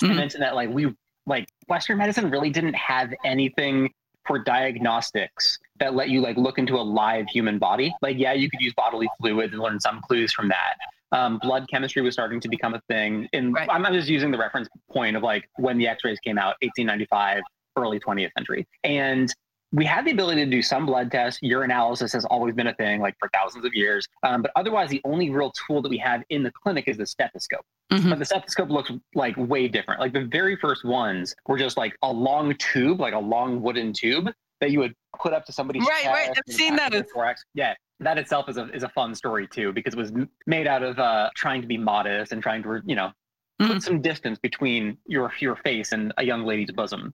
mm-hmm. 0.02 0.12
i 0.12 0.16
mentioned 0.16 0.44
that 0.44 0.56
like 0.56 0.70
we 0.70 0.94
like 1.26 1.48
western 1.68 1.98
medicine 1.98 2.30
really 2.30 2.50
didn't 2.50 2.76
have 2.76 3.14
anything 3.24 3.90
for 4.26 4.40
diagnostics 4.40 5.58
that 5.80 5.96
let 5.96 6.10
you 6.10 6.22
like 6.22 6.38
look 6.38 6.58
into 6.58 6.76
a 6.76 6.82
live 6.82 7.28
human 7.28 7.58
body. 7.58 7.94
Like, 8.02 8.18
yeah, 8.18 8.34
you 8.34 8.50
could 8.50 8.62
use 8.62 8.74
bodily 8.76 9.10
fluids 9.20 9.54
and 9.54 9.62
learn 9.62 9.80
some 9.80 10.02
clues 10.02 10.32
from 10.32 10.50
that. 10.50 10.76
Um, 11.12 11.40
blood 11.40 11.68
chemistry 11.70 12.02
was 12.02 12.14
starting 12.14 12.40
to 12.40 12.48
become 12.48 12.74
a 12.74 12.82
thing. 12.88 13.28
And 13.34 13.54
right. 13.54 13.68
I'm, 13.70 13.84
just 13.94 14.08
using 14.08 14.32
the 14.32 14.38
reference 14.38 14.70
point 14.92 15.18
of 15.18 15.24
like 15.24 15.50
when 15.58 15.78
the 15.78 15.88
X-rays 15.88 16.20
came 16.20 16.38
out, 16.38 16.56
1895, 16.62 17.42
early 17.78 18.00
20th 18.00 18.32
century, 18.38 18.68
and 18.84 19.34
we 19.74 19.86
had 19.86 20.06
the 20.06 20.12
ability 20.12 20.44
to 20.44 20.52
do 20.52 20.62
some 20.62 20.86
blood 20.86 21.12
tests. 21.12 21.40
Urinalysis 21.44 22.12
has 22.12 22.26
always 22.26 22.54
been 22.54 22.68
a 22.68 22.74
thing, 22.74 23.00
like 23.00 23.16
for 23.20 23.30
thousands 23.34 23.64
of 23.64 23.74
years. 23.74 24.06
Um, 24.24 24.42
but 24.42 24.52
otherwise, 24.56 24.90
the 24.90 25.02
only 25.06 25.30
real 25.30 25.52
tool 25.66 25.82
that 25.82 25.90
we 25.90 25.98
have 25.98 26.24
in 26.30 26.44
the 26.44 26.52
clinic 26.52 26.88
is 26.88 26.98
the 26.98 27.06
stethoscope. 27.06 27.66
Mm-hmm. 27.92 28.10
But 28.10 28.20
the 28.20 28.26
stethoscope 28.26 28.70
looks 28.70 28.92
like 29.16 29.36
way 29.38 29.68
different. 29.68 30.02
Like 30.02 30.14
the 30.14 30.26
very 30.26 30.58
first 30.58 30.84
ones 30.84 31.36
were 31.48 31.58
just 31.58 31.78
like 31.78 31.96
a 32.04 32.12
long 32.12 32.54
tube, 32.56 33.00
like 33.00 33.14
a 33.14 33.20
long 33.20 33.62
wooden 33.62 33.94
tube 33.94 34.30
that 34.62 34.72
you 34.72 34.80
would 34.80 34.96
put 35.20 35.34
up 35.34 35.46
to 35.46 35.52
somebody's 35.52 35.86
right, 35.86 36.06
right. 36.06 36.30
I've 36.30 36.54
seen 36.54 36.76
that. 36.78 36.94
Yeah, 37.54 37.74
that 38.00 38.18
itself 38.18 38.48
is 38.48 38.58
a 38.58 38.70
is 38.74 38.84
a 38.84 38.90
fun 38.90 39.14
story 39.14 39.48
too 39.48 39.74
because 39.74 39.94
it 39.94 39.98
was 39.98 40.14
made 40.48 40.68
out 40.68 40.84
of 40.84 40.98
uh, 41.00 41.30
trying 41.36 41.62
to 41.62 41.68
be 41.68 41.78
modest 41.78 42.32
and 42.32 42.42
trying 42.42 42.64
to 42.64 42.82
you 42.86 42.96
know 42.96 43.12
mm-hmm. 43.62 43.74
put 43.74 43.84
some 43.84 44.02
distance 44.02 44.40
between 44.40 44.98
your 45.06 45.32
your 45.40 45.58
face 45.58 45.92
and 45.92 46.14
a 46.18 46.24
young 46.24 46.46
lady's 46.46 46.72
bosom. 46.72 47.14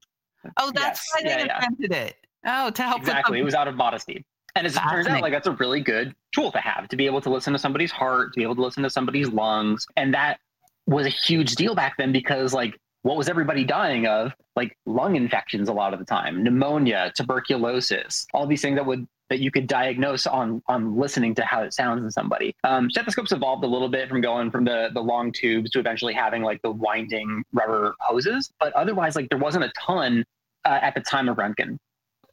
Oh, 0.58 0.72
that's 0.74 1.02
yes. 1.02 1.10
why 1.14 1.24
they 1.24 1.46
yeah, 1.46 1.56
invented 1.56 1.92
yeah. 1.92 2.04
it. 2.04 2.16
Oh, 2.46 2.70
to 2.70 2.84
help. 2.84 3.00
Exactly, 3.00 3.40
it 3.40 3.44
was 3.44 3.56
out 3.56 3.68
of 3.68 3.76
modesty. 3.76 4.26
And 4.56 4.66
as 4.66 4.76
it 4.76 4.80
turns 4.80 5.08
out, 5.08 5.22
like 5.22 5.34
that's 5.34 5.48
a 5.48 5.52
really 5.52 5.82
good 5.82 6.16
tool 6.34 6.52
to 6.52 6.58
have 6.60 6.88
to 6.88 6.96
be 6.96 7.06
able 7.06 7.22
to 7.22 7.30
listen 7.30 7.54
to 7.54 7.60
somebody's 7.60 7.92
heart, 7.92 8.34
to 8.34 8.38
be 8.38 8.44
able 8.44 8.56
to 8.56 8.62
listen 8.62 8.82
to 8.84 8.90
somebody's 8.90 9.30
lungs, 9.30 9.86
and 9.96 10.14
that 10.14 10.40
was 10.88 11.06
a 11.06 11.10
huge 11.10 11.56
deal 11.56 11.76
back 11.76 11.96
then 11.98 12.12
because 12.12 12.54
like 12.54 12.80
what 13.08 13.16
was 13.16 13.30
everybody 13.30 13.64
dying 13.64 14.06
of? 14.06 14.34
Like 14.58 14.78
lung 14.86 15.16
infections 15.16 15.70
a 15.70 15.74
lot 15.74 15.94
of 15.94 16.00
the 16.00 16.06
time, 16.06 16.44
pneumonia, 16.44 17.14
tuberculosis, 17.16 18.28
all 18.34 18.46
these 18.46 18.62
things 18.62 18.76
that 18.76 18.86
would 18.86 19.08
that 19.30 19.40
you 19.40 19.50
could 19.50 19.66
diagnose 19.66 20.28
on 20.28 20.62
on 20.68 20.98
listening 20.98 21.34
to 21.36 21.46
how 21.46 21.62
it 21.62 21.74
sounds 21.74 22.04
in 22.04 22.12
somebody. 22.12 22.54
Um, 22.66 22.90
stethoscopes 22.90 23.32
evolved 23.32 23.64
a 23.64 23.68
little 23.68 23.88
bit 23.88 24.10
from 24.10 24.20
going 24.20 24.52
from 24.52 24.66
the 24.66 24.90
the 24.94 25.00
long 25.00 25.32
tubes 25.32 25.72
to 25.72 25.80
eventually 25.80 26.14
having 26.14 26.44
like 26.44 26.62
the 26.64 26.72
winding 26.72 27.44
rubber 27.54 27.96
hoses, 28.02 28.52
but 28.60 28.74
otherwise 28.74 29.16
like 29.16 29.30
there 29.30 29.40
wasn't 29.40 29.64
a 29.64 29.72
ton 29.80 30.26
uh, 30.66 30.80
at 30.82 30.94
the 30.94 31.02
time 31.02 31.30
of 31.30 31.38
Röntgen. 31.38 31.78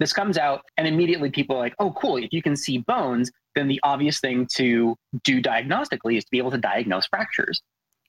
This 0.01 0.13
comes 0.13 0.37
out, 0.37 0.63
and 0.77 0.89
immediately 0.89 1.31
people 1.31 1.55
are 1.55 1.61
like, 1.61 1.75
oh, 1.79 1.93
cool. 1.93 2.17
If 2.17 2.33
you 2.33 2.43
can 2.43 2.57
see 2.57 2.79
bones, 2.79 3.31
then 3.55 3.69
the 3.69 3.79
obvious 3.85 4.19
thing 4.19 4.49
to 4.57 4.97
do 5.23 5.41
diagnostically 5.41 6.19
is 6.19 6.25
to 6.25 6.31
be 6.33 6.39
able 6.39 6.51
to 6.51 6.59
diagnose 6.59 7.07
fractures. 7.07 7.63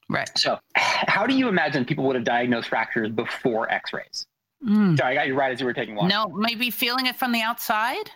Right. 0.10 0.30
So, 0.38 0.60
how 0.76 1.26
do 1.26 1.36
you 1.36 1.47
imagine 1.47 1.86
people 1.86 2.06
would 2.06 2.16
have 2.16 2.26
diagnosed 2.26 2.70
fractures 2.70 3.10
before 3.10 3.72
x 3.72 3.91
rays? 3.93 4.26
Mm. 4.66 4.97
Sorry, 4.97 5.14
I 5.14 5.16
got 5.16 5.28
you 5.28 5.36
right 5.36 5.51
as 5.51 5.60
you 5.60 5.66
were 5.66 5.74
taking 5.74 5.95
one. 5.95 6.08
No, 6.08 6.28
maybe 6.28 6.70
feeling 6.70 7.08
it 7.08 7.16
from 7.16 7.32
the 7.32 7.41
outside 7.41 8.12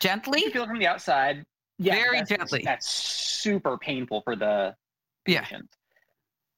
gently. 0.00 0.40
You 0.40 0.50
feel 0.50 0.64
it 0.64 0.68
from 0.68 0.78
the 0.78 0.86
outside. 0.86 1.44
Yeah, 1.78 1.94
very 1.94 2.18
that's, 2.18 2.30
gently. 2.30 2.62
That's 2.64 2.90
super 2.90 3.76
painful 3.78 4.22
for 4.22 4.36
the 4.36 4.74
yeah. 5.26 5.44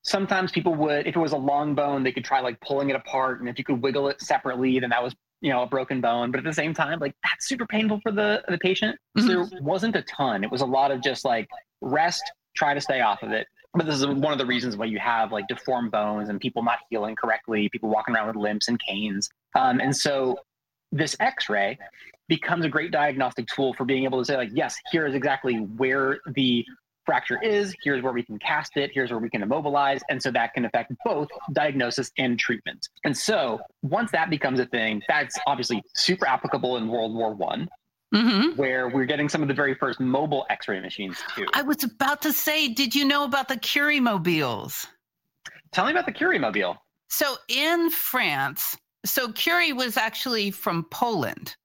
Sometimes 0.02 0.52
people 0.52 0.74
would, 0.74 1.06
if 1.06 1.16
it 1.16 1.18
was 1.18 1.32
a 1.32 1.36
long 1.36 1.74
bone, 1.74 2.04
they 2.04 2.12
could 2.12 2.24
try 2.24 2.40
like 2.40 2.60
pulling 2.60 2.90
it 2.90 2.96
apart, 2.96 3.40
and 3.40 3.48
if 3.48 3.58
you 3.58 3.64
could 3.64 3.82
wiggle 3.82 4.08
it 4.08 4.20
separately, 4.20 4.78
then 4.78 4.90
that 4.90 5.02
was 5.02 5.14
you 5.40 5.50
know 5.50 5.62
a 5.62 5.66
broken 5.66 6.00
bone 6.00 6.30
but 6.30 6.38
at 6.38 6.44
the 6.44 6.52
same 6.52 6.72
time 6.72 6.98
like 6.98 7.14
that's 7.22 7.46
super 7.46 7.66
painful 7.66 8.00
for 8.02 8.10
the 8.10 8.42
the 8.48 8.56
patient 8.58 8.98
mm-hmm. 9.16 9.26
so 9.26 9.44
there 9.44 9.60
wasn't 9.62 9.94
a 9.94 10.02
ton 10.02 10.42
it 10.42 10.50
was 10.50 10.62
a 10.62 10.66
lot 10.66 10.90
of 10.90 11.02
just 11.02 11.24
like 11.24 11.46
rest 11.82 12.22
try 12.56 12.72
to 12.72 12.80
stay 12.80 13.00
off 13.00 13.22
of 13.22 13.32
it 13.32 13.46
But 13.76 13.86
this 13.86 13.96
is 13.96 14.06
one 14.06 14.32
of 14.32 14.38
the 14.38 14.46
reasons 14.46 14.76
why 14.76 14.86
you 14.86 14.98
have 14.98 15.32
like 15.32 15.46
deformed 15.48 15.90
bones 15.90 16.30
and 16.30 16.40
people 16.40 16.62
not 16.62 16.78
healing 16.88 17.14
correctly, 17.14 17.68
people 17.68 17.90
walking 17.90 18.14
around 18.14 18.28
with 18.28 18.36
limps 18.36 18.68
and 18.68 18.80
canes. 18.80 19.28
Um, 19.54 19.80
and 19.80 19.94
so 19.94 20.38
this 20.92 21.14
X-ray 21.20 21.78
becomes 22.28 22.64
a 22.64 22.68
great 22.68 22.90
diagnostic 22.90 23.46
tool 23.48 23.74
for 23.74 23.84
being 23.84 24.04
able 24.04 24.18
to 24.18 24.24
say 24.24 24.36
like, 24.36 24.50
yes, 24.52 24.76
here 24.90 25.06
is 25.06 25.14
exactly 25.14 25.56
where 25.56 26.18
the 26.34 26.64
fracture 27.04 27.40
is. 27.42 27.74
Here's 27.82 28.02
where 28.02 28.12
we 28.12 28.22
can 28.22 28.38
cast 28.38 28.76
it. 28.76 28.90
Here's 28.92 29.10
where 29.10 29.20
we 29.20 29.30
can 29.30 29.42
immobilize. 29.42 30.00
And 30.10 30.20
so 30.20 30.30
that 30.32 30.54
can 30.54 30.64
affect 30.64 30.92
both 31.04 31.28
diagnosis 31.52 32.10
and 32.18 32.38
treatment. 32.38 32.88
And 33.04 33.16
so 33.16 33.60
once 33.82 34.10
that 34.10 34.28
becomes 34.30 34.58
a 34.58 34.66
thing, 34.66 35.02
that's 35.08 35.38
obviously 35.46 35.82
super 35.94 36.26
applicable 36.26 36.78
in 36.78 36.88
World 36.88 37.14
War 37.14 37.32
One. 37.34 37.68
Mm-hmm. 38.16 38.56
Where 38.56 38.88
we're 38.88 39.04
getting 39.04 39.28
some 39.28 39.42
of 39.42 39.48
the 39.48 39.54
very 39.54 39.74
first 39.74 40.00
mobile 40.00 40.46
X-ray 40.48 40.80
machines 40.80 41.18
too. 41.34 41.46
I 41.54 41.62
was 41.62 41.84
about 41.84 42.22
to 42.22 42.32
say, 42.32 42.68
did 42.68 42.94
you 42.94 43.04
know 43.04 43.24
about 43.24 43.48
the 43.48 43.56
Curie 43.56 44.00
mobiles? 44.00 44.86
Tell 45.72 45.84
me 45.84 45.90
about 45.90 46.06
the 46.06 46.12
Curie 46.12 46.38
mobile. 46.38 46.76
So 47.08 47.36
in 47.48 47.90
France, 47.90 48.76
so 49.04 49.30
Curie 49.32 49.72
was 49.72 49.96
actually 49.96 50.50
from 50.50 50.84
Poland, 50.90 51.56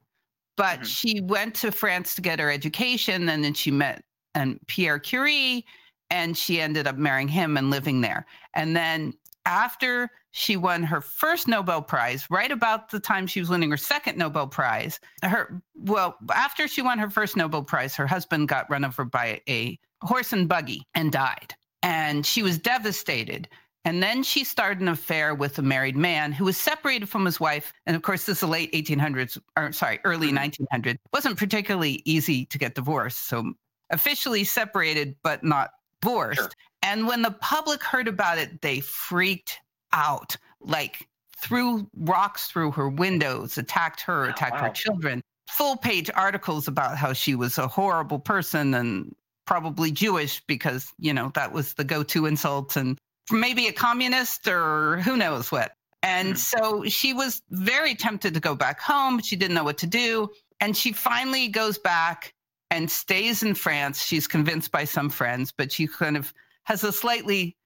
but 0.57 0.79
mm-hmm. 0.79 0.83
she 0.83 1.21
went 1.21 1.55
to 1.55 1.71
France 1.71 2.15
to 2.15 2.21
get 2.21 2.39
her 2.39 2.51
education, 2.51 3.29
and 3.29 3.43
then 3.43 3.53
she 3.53 3.71
met 3.71 4.03
and 4.35 4.59
Pierre 4.67 4.99
Curie, 4.99 5.65
and 6.09 6.37
she 6.37 6.61
ended 6.61 6.87
up 6.87 6.97
marrying 6.97 7.27
him 7.27 7.57
and 7.57 7.69
living 7.69 8.01
there. 8.01 8.25
And 8.53 8.75
then 8.75 9.13
after 9.45 10.09
she 10.31 10.55
won 10.55 10.83
her 10.83 11.01
first 11.01 11.47
Nobel 11.47 11.81
Prize, 11.81 12.25
right 12.29 12.51
about 12.51 12.89
the 12.89 12.99
time 12.99 13.27
she 13.27 13.39
was 13.39 13.49
winning 13.49 13.71
her 13.71 13.77
second 13.77 14.17
Nobel 14.17 14.47
Prize, 14.47 14.99
her 15.23 15.61
well, 15.75 16.15
after 16.33 16.67
she 16.67 16.81
won 16.81 16.99
her 16.99 17.09
first 17.09 17.35
Nobel 17.35 17.63
Prize, 17.63 17.95
her 17.95 18.07
husband 18.07 18.47
got 18.47 18.69
run 18.69 18.85
over 18.85 19.05
by 19.05 19.41
a 19.47 19.77
horse 20.01 20.33
and 20.33 20.47
buggy 20.47 20.83
and 20.95 21.11
died. 21.11 21.53
And 21.83 22.25
she 22.25 22.43
was 22.43 22.57
devastated. 22.57 23.49
And 23.83 24.01
then 24.01 24.21
she 24.21 24.43
started 24.43 24.81
an 24.81 24.89
affair 24.89 25.33
with 25.33 25.57
a 25.57 25.63
married 25.63 25.97
man 25.97 26.31
who 26.31 26.45
was 26.45 26.55
separated 26.55 27.09
from 27.09 27.25
his 27.25 27.39
wife. 27.39 27.73
And 27.87 27.95
of 27.95 28.03
course, 28.03 28.25
this 28.25 28.37
is 28.37 28.41
the 28.41 28.47
late 28.47 28.71
1800s, 28.73 29.39
or 29.57 29.71
sorry, 29.71 29.99
early 30.03 30.31
1900s. 30.31 30.67
Mm-hmm. 30.69 30.91
wasn't 31.11 31.37
particularly 31.37 32.01
easy 32.05 32.45
to 32.45 32.57
get 32.59 32.75
divorced. 32.75 33.27
So 33.27 33.53
officially 33.89 34.43
separated 34.43 35.15
but 35.23 35.43
not 35.43 35.71
divorced. 36.01 36.39
Sure. 36.39 36.49
And 36.83 37.07
when 37.07 37.21
the 37.21 37.31
public 37.31 37.83
heard 37.83 38.07
about 38.07 38.37
it, 38.37 38.61
they 38.61 38.79
freaked 38.79 39.59
out, 39.93 40.35
like 40.59 41.07
threw 41.37 41.87
rocks 41.95 42.47
through 42.47 42.71
her 42.71 42.89
windows, 42.89 43.57
attacked 43.57 44.01
her, 44.01 44.25
oh, 44.25 44.29
attacked 44.29 44.55
wow. 44.55 44.67
her 44.67 44.69
children. 44.69 45.21
Full 45.49 45.75
page 45.77 46.09
articles 46.15 46.67
about 46.67 46.97
how 46.97 47.13
she 47.13 47.35
was 47.35 47.57
a 47.57 47.67
horrible 47.67 48.19
person 48.19 48.73
and 48.73 49.13
probably 49.45 49.91
Jewish 49.91 50.41
because, 50.47 50.93
you 50.97 51.13
know, 51.13 51.31
that 51.35 51.51
was 51.51 51.73
the 51.73 51.83
go 51.83 52.03
to 52.03 52.25
insult 52.25 52.75
and 52.75 52.97
maybe 53.31 53.67
a 53.67 53.73
communist 53.73 54.47
or 54.47 54.97
who 54.97 55.17
knows 55.17 55.51
what. 55.51 55.73
And 56.03 56.35
mm. 56.35 56.37
so 56.37 56.85
she 56.85 57.13
was 57.13 57.41
very 57.49 57.95
tempted 57.95 58.33
to 58.33 58.39
go 58.39 58.55
back 58.55 58.79
home. 58.79 59.19
She 59.19 59.35
didn't 59.35 59.55
know 59.55 59.63
what 59.63 59.77
to 59.79 59.87
do. 59.87 60.29
And 60.59 60.77
she 60.77 60.93
finally 60.93 61.47
goes 61.47 61.77
back 61.77 62.33
and 62.69 62.89
stays 62.89 63.43
in 63.43 63.55
France. 63.55 64.03
She's 64.03 64.27
convinced 64.27 64.71
by 64.71 64.85
some 64.85 65.09
friends, 65.09 65.51
but 65.51 65.71
she 65.71 65.87
kind 65.87 66.15
of 66.15 66.33
has 66.63 66.83
a 66.83 66.91
slightly 66.91 67.57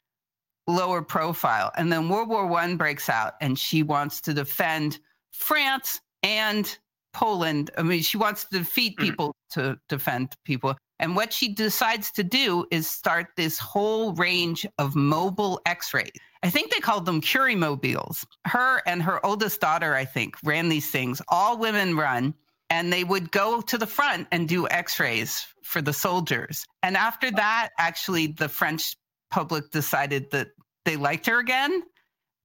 lower 0.68 1.02
profile. 1.02 1.72
And 1.76 1.92
then 1.92 2.10
World 2.10 2.30
War 2.30 2.48
One 2.48 2.78
breaks 2.78 3.10
out, 3.10 3.34
and 3.42 3.58
she 3.58 3.84
wants 3.84 4.22
to 4.22 4.34
defend 4.34 5.00
France 5.32 6.02
and 6.24 6.78
Poland. 7.14 7.72
I 7.78 7.84
mean, 7.84 8.02
she 8.02 8.18
wants 8.18 8.46
to 8.46 8.60
defeat 8.60 8.98
mm-hmm. 8.98 9.10
people 9.10 9.36
to 9.52 9.80
defend 9.90 10.34
people. 10.44 10.76
And 11.00 11.16
what 11.16 11.34
she 11.34 11.54
decides 11.54 12.12
to 12.14 12.24
do 12.24 12.66
is 12.72 12.90
start 12.90 13.28
this 13.36 13.60
whole 13.60 14.14
range 14.14 14.66
of 14.78 14.96
mobile 14.96 15.60
x 15.66 15.94
rays. 15.94 16.12
I 16.42 16.50
think 16.50 16.72
they 16.72 16.80
called 16.80 17.06
them 17.06 17.22
Curie 17.22 17.56
mobiles. 17.56 18.26
Her 18.46 18.82
and 18.86 19.02
her 19.02 19.26
oldest 19.26 19.60
daughter, 19.60 19.94
I 19.96 20.06
think, 20.06 20.38
ran 20.44 20.70
these 20.70 20.90
things. 20.90 21.22
All 21.28 21.58
women 21.58 21.98
run 21.98 22.34
and 22.70 22.92
they 22.92 23.04
would 23.04 23.32
go 23.32 23.62
to 23.62 23.78
the 23.78 23.88
front 23.88 24.28
and 24.32 24.48
do 24.48 24.68
x-rays 24.70 25.46
for 25.64 25.82
the 25.82 25.94
soldiers 25.94 26.66
and 26.84 26.98
after 26.98 27.32
that 27.32 27.70
actually 27.78 28.28
the 28.28 28.50
french 28.50 28.96
public 29.36 29.70
decided 29.70 30.32
that 30.32 30.48
they 30.86 30.96
liked 30.96 31.26
her 31.26 31.40
again. 31.40 31.84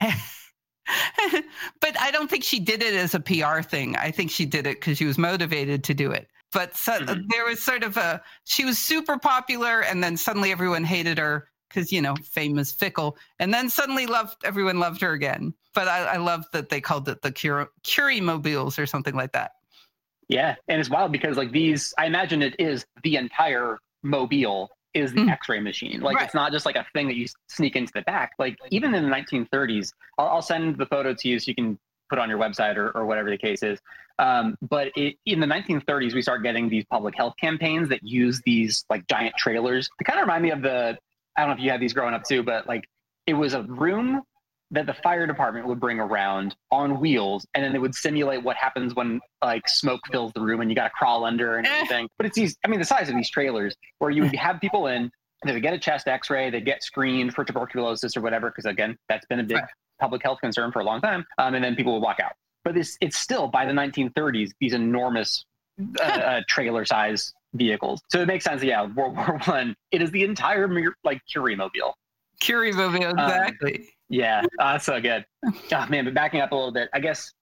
But 1.80 1.94
i 2.00 2.10
don't 2.10 2.28
think 2.28 2.42
she 2.42 2.58
did 2.58 2.82
it 2.82 2.94
as 2.94 3.14
a 3.14 3.20
pr 3.20 3.62
thing. 3.62 3.94
I 3.94 4.10
think 4.10 4.28
she 4.28 4.44
did 4.44 4.66
it 4.66 4.80
because 4.80 4.98
she 4.98 5.04
was 5.04 5.18
motivated 5.18 5.84
to 5.84 5.94
do 5.94 6.10
it. 6.10 6.26
But 6.50 6.76
so, 6.76 6.98
mm-hmm. 6.98 7.28
there 7.28 7.44
was 7.44 7.62
sort 7.62 7.84
of 7.84 7.96
a 7.96 8.20
she 8.44 8.64
was 8.64 8.76
super 8.76 9.16
popular 9.16 9.82
and 9.82 10.02
then 10.02 10.16
suddenly 10.16 10.50
everyone 10.50 10.82
hated 10.82 11.16
her 11.18 11.48
because 11.68 11.92
you 11.92 12.02
know 12.02 12.16
famous 12.24 12.72
fickle. 12.72 13.16
And 13.38 13.54
then 13.54 13.70
suddenly 13.70 14.06
loved 14.06 14.44
everyone 14.44 14.80
loved 14.80 15.00
her 15.02 15.12
again. 15.12 15.54
But 15.72 15.86
i, 15.86 15.98
I 16.14 16.16
love 16.16 16.44
that 16.52 16.70
they 16.70 16.80
called 16.80 17.08
it 17.08 17.22
the 17.22 17.30
curie 17.84 18.20
mobiles 18.20 18.80
or 18.80 18.86
something 18.86 19.14
like 19.14 19.30
that. 19.32 19.52
Yeah, 20.26 20.56
and 20.66 20.80
it's 20.80 20.90
wild 20.90 21.12
because 21.12 21.36
like 21.36 21.52
these, 21.52 21.94
I 21.98 22.06
imagine 22.06 22.42
it 22.42 22.56
is 22.58 22.84
the 23.04 23.14
entire 23.14 23.78
mobile 24.02 24.70
is 24.94 25.12
the 25.12 25.20
mm. 25.20 25.30
X-ray 25.30 25.60
machine. 25.60 26.00
Like 26.00 26.16
right. 26.16 26.24
it's 26.24 26.34
not 26.34 26.52
just 26.52 26.66
like 26.66 26.76
a 26.76 26.86
thing 26.92 27.06
that 27.08 27.16
you 27.16 27.26
sneak 27.48 27.76
into 27.76 27.92
the 27.94 28.02
back. 28.02 28.32
Like 28.38 28.58
even 28.70 28.94
in 28.94 29.08
the 29.08 29.10
1930s, 29.10 29.92
I'll, 30.18 30.26
I'll 30.26 30.42
send 30.42 30.78
the 30.78 30.86
photo 30.86 31.14
to 31.14 31.28
you 31.28 31.38
so 31.38 31.48
you 31.48 31.54
can 31.54 31.78
put 32.08 32.18
on 32.18 32.28
your 32.28 32.38
website 32.38 32.76
or, 32.76 32.90
or 32.90 33.06
whatever 33.06 33.30
the 33.30 33.38
case 33.38 33.62
is. 33.62 33.78
Um, 34.18 34.56
but 34.60 34.88
it, 34.96 35.16
in 35.24 35.40
the 35.40 35.46
1930s, 35.46 36.12
we 36.12 36.22
start 36.22 36.42
getting 36.42 36.68
these 36.68 36.84
public 36.90 37.14
health 37.16 37.34
campaigns 37.40 37.88
that 37.88 38.02
use 38.02 38.42
these 38.44 38.84
like 38.90 39.06
giant 39.06 39.34
trailers. 39.38 39.88
They 39.98 40.04
kind 40.04 40.18
of 40.18 40.26
remind 40.26 40.42
me 40.42 40.50
of 40.50 40.62
the 40.62 40.98
I 41.36 41.42
don't 41.42 41.50
know 41.50 41.54
if 41.54 41.60
you 41.60 41.70
had 41.70 41.80
these 41.80 41.94
growing 41.94 42.12
up 42.12 42.24
too, 42.24 42.42
but 42.42 42.66
like 42.66 42.84
it 43.26 43.34
was 43.34 43.54
a 43.54 43.62
room 43.62 44.22
that 44.72 44.86
the 44.86 44.94
fire 44.94 45.26
department 45.26 45.66
would 45.66 45.80
bring 45.80 45.98
around 45.98 46.54
on 46.70 47.00
wheels 47.00 47.46
and 47.54 47.64
then 47.64 47.72
they 47.72 47.78
would 47.78 47.94
simulate 47.94 48.42
what 48.42 48.56
happens 48.56 48.94
when 48.94 49.20
like 49.42 49.68
smoke 49.68 50.00
fills 50.10 50.32
the 50.32 50.40
room 50.40 50.60
and 50.60 50.70
you 50.70 50.76
got 50.76 50.84
to 50.84 50.90
crawl 50.90 51.24
under 51.24 51.56
and 51.56 51.66
eh. 51.66 51.70
everything. 51.70 52.08
But 52.16 52.26
it's 52.26 52.36
these 52.36 52.56
i 52.64 52.68
mean 52.68 52.80
the 52.80 52.86
size 52.86 53.08
of 53.08 53.16
these 53.16 53.30
trailers 53.30 53.74
where 53.98 54.10
you 54.10 54.22
would 54.22 54.34
have 54.36 54.60
people 54.60 54.86
in 54.86 55.10
they 55.44 55.52
would 55.52 55.62
get 55.62 55.72
a 55.72 55.78
chest 55.78 56.06
x-ray 56.06 56.50
they 56.50 56.60
get 56.60 56.82
screened 56.82 57.34
for 57.34 57.44
tuberculosis 57.44 58.16
or 58.16 58.20
whatever 58.20 58.50
because 58.50 58.66
again 58.66 58.96
that's 59.08 59.26
been 59.26 59.40
a 59.40 59.44
big 59.44 59.62
public 59.98 60.22
health 60.22 60.38
concern 60.40 60.70
for 60.70 60.80
a 60.80 60.84
long 60.84 61.00
time 61.00 61.24
um, 61.38 61.54
and 61.54 61.64
then 61.64 61.74
people 61.76 61.92
would 61.94 62.02
walk 62.02 62.20
out. 62.20 62.32
But 62.64 62.74
this 62.74 62.96
it's 63.00 63.16
still 63.16 63.48
by 63.48 63.66
the 63.66 63.72
1930s 63.72 64.50
these 64.60 64.74
enormous 64.74 65.44
uh, 66.00 66.02
uh, 66.04 66.40
trailer 66.48 66.84
size 66.84 67.32
vehicles. 67.54 68.00
So 68.10 68.20
it 68.20 68.26
makes 68.26 68.44
sense 68.44 68.62
yeah 68.62 68.86
world 68.86 69.16
war 69.16 69.40
one 69.46 69.74
it 69.90 70.02
is 70.02 70.10
the 70.10 70.22
entire 70.22 70.68
like 71.04 71.20
curie 71.30 71.56
mobile 71.56 71.94
curie 72.40 72.72
mobile 72.72 73.06
um, 73.06 73.18
exactly 73.18 73.78
um, 73.78 73.84
yeah, 74.10 74.42
uh, 74.58 74.76
so 74.76 75.00
good. 75.00 75.24
Oh, 75.72 75.86
man, 75.86 76.04
but 76.04 76.14
backing 76.14 76.40
up 76.40 76.50
a 76.50 76.54
little 76.54 76.72
bit, 76.72 76.90
I 76.92 76.98
guess, 76.98 77.32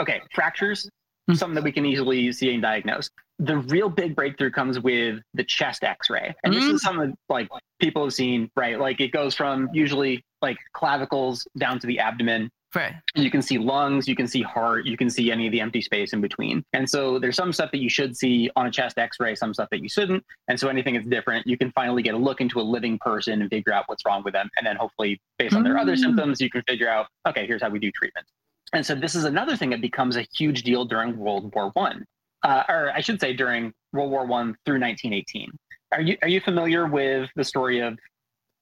okay, 0.00 0.20
fractures, 0.34 0.84
mm-hmm. 0.84 1.34
something 1.34 1.54
that 1.54 1.62
we 1.62 1.70
can 1.70 1.86
easily 1.86 2.32
see 2.32 2.52
and 2.52 2.60
diagnose. 2.60 3.08
The 3.38 3.58
real 3.58 3.88
big 3.88 4.16
breakthrough 4.16 4.50
comes 4.50 4.80
with 4.80 5.20
the 5.34 5.44
chest 5.44 5.84
x 5.84 6.10
ray. 6.10 6.34
And 6.42 6.52
mm-hmm. 6.52 6.60
this 6.60 6.74
is 6.74 6.82
hmm. 6.82 6.86
something 6.86 7.14
like 7.28 7.48
people 7.78 8.02
have 8.02 8.12
seen, 8.12 8.50
right? 8.56 8.78
Like 8.78 9.00
it 9.00 9.12
goes 9.12 9.34
from 9.34 9.68
usually 9.72 10.24
like 10.42 10.56
clavicles 10.72 11.46
down 11.56 11.78
to 11.78 11.86
the 11.86 12.00
abdomen. 12.00 12.50
Right. 12.74 12.94
You 13.14 13.30
can 13.30 13.42
see 13.42 13.58
lungs, 13.58 14.06
you 14.06 14.14
can 14.14 14.26
see 14.26 14.42
heart, 14.42 14.86
you 14.86 14.96
can 14.96 15.08
see 15.08 15.30
any 15.30 15.46
of 15.46 15.52
the 15.52 15.60
empty 15.60 15.80
space 15.80 16.12
in 16.12 16.20
between. 16.20 16.62
And 16.72 16.88
so 16.88 17.18
there's 17.18 17.36
some 17.36 17.52
stuff 17.52 17.70
that 17.70 17.80
you 17.80 17.88
should 17.88 18.16
see 18.16 18.50
on 18.56 18.66
a 18.66 18.70
chest 18.70 18.98
x-ray, 18.98 19.34
some 19.34 19.54
stuff 19.54 19.68
that 19.70 19.82
you 19.82 19.88
shouldn't. 19.88 20.24
And 20.48 20.58
so 20.58 20.68
anything 20.68 20.94
that's 20.94 21.06
different, 21.06 21.46
you 21.46 21.56
can 21.56 21.72
finally 21.72 22.02
get 22.02 22.14
a 22.14 22.18
look 22.18 22.40
into 22.40 22.60
a 22.60 22.62
living 22.62 22.98
person 22.98 23.40
and 23.40 23.48
figure 23.48 23.72
out 23.72 23.84
what's 23.86 24.04
wrong 24.04 24.22
with 24.24 24.34
them. 24.34 24.50
And 24.58 24.66
then 24.66 24.76
hopefully 24.76 25.20
based 25.38 25.54
on 25.54 25.62
their 25.62 25.76
mm. 25.76 25.80
other 25.80 25.96
symptoms, 25.96 26.40
you 26.40 26.50
can 26.50 26.62
figure 26.68 26.88
out, 26.88 27.06
okay, 27.26 27.46
here's 27.46 27.62
how 27.62 27.70
we 27.70 27.78
do 27.78 27.90
treatment. 27.92 28.26
And 28.72 28.84
so 28.84 28.94
this 28.94 29.14
is 29.14 29.24
another 29.24 29.56
thing 29.56 29.70
that 29.70 29.80
becomes 29.80 30.16
a 30.16 30.26
huge 30.36 30.62
deal 30.62 30.84
during 30.84 31.16
World 31.16 31.54
War 31.54 31.70
One. 31.70 32.04
Uh, 32.42 32.62
or 32.68 32.92
I 32.94 33.00
should 33.00 33.20
say 33.20 33.32
during 33.32 33.72
World 33.92 34.10
War 34.10 34.26
One 34.26 34.56
through 34.66 34.80
1918. 34.80 35.50
Are 35.92 36.00
you 36.00 36.16
are 36.20 36.28
you 36.28 36.40
familiar 36.40 36.86
with 36.86 37.30
the 37.36 37.44
story 37.44 37.78
of 37.78 37.94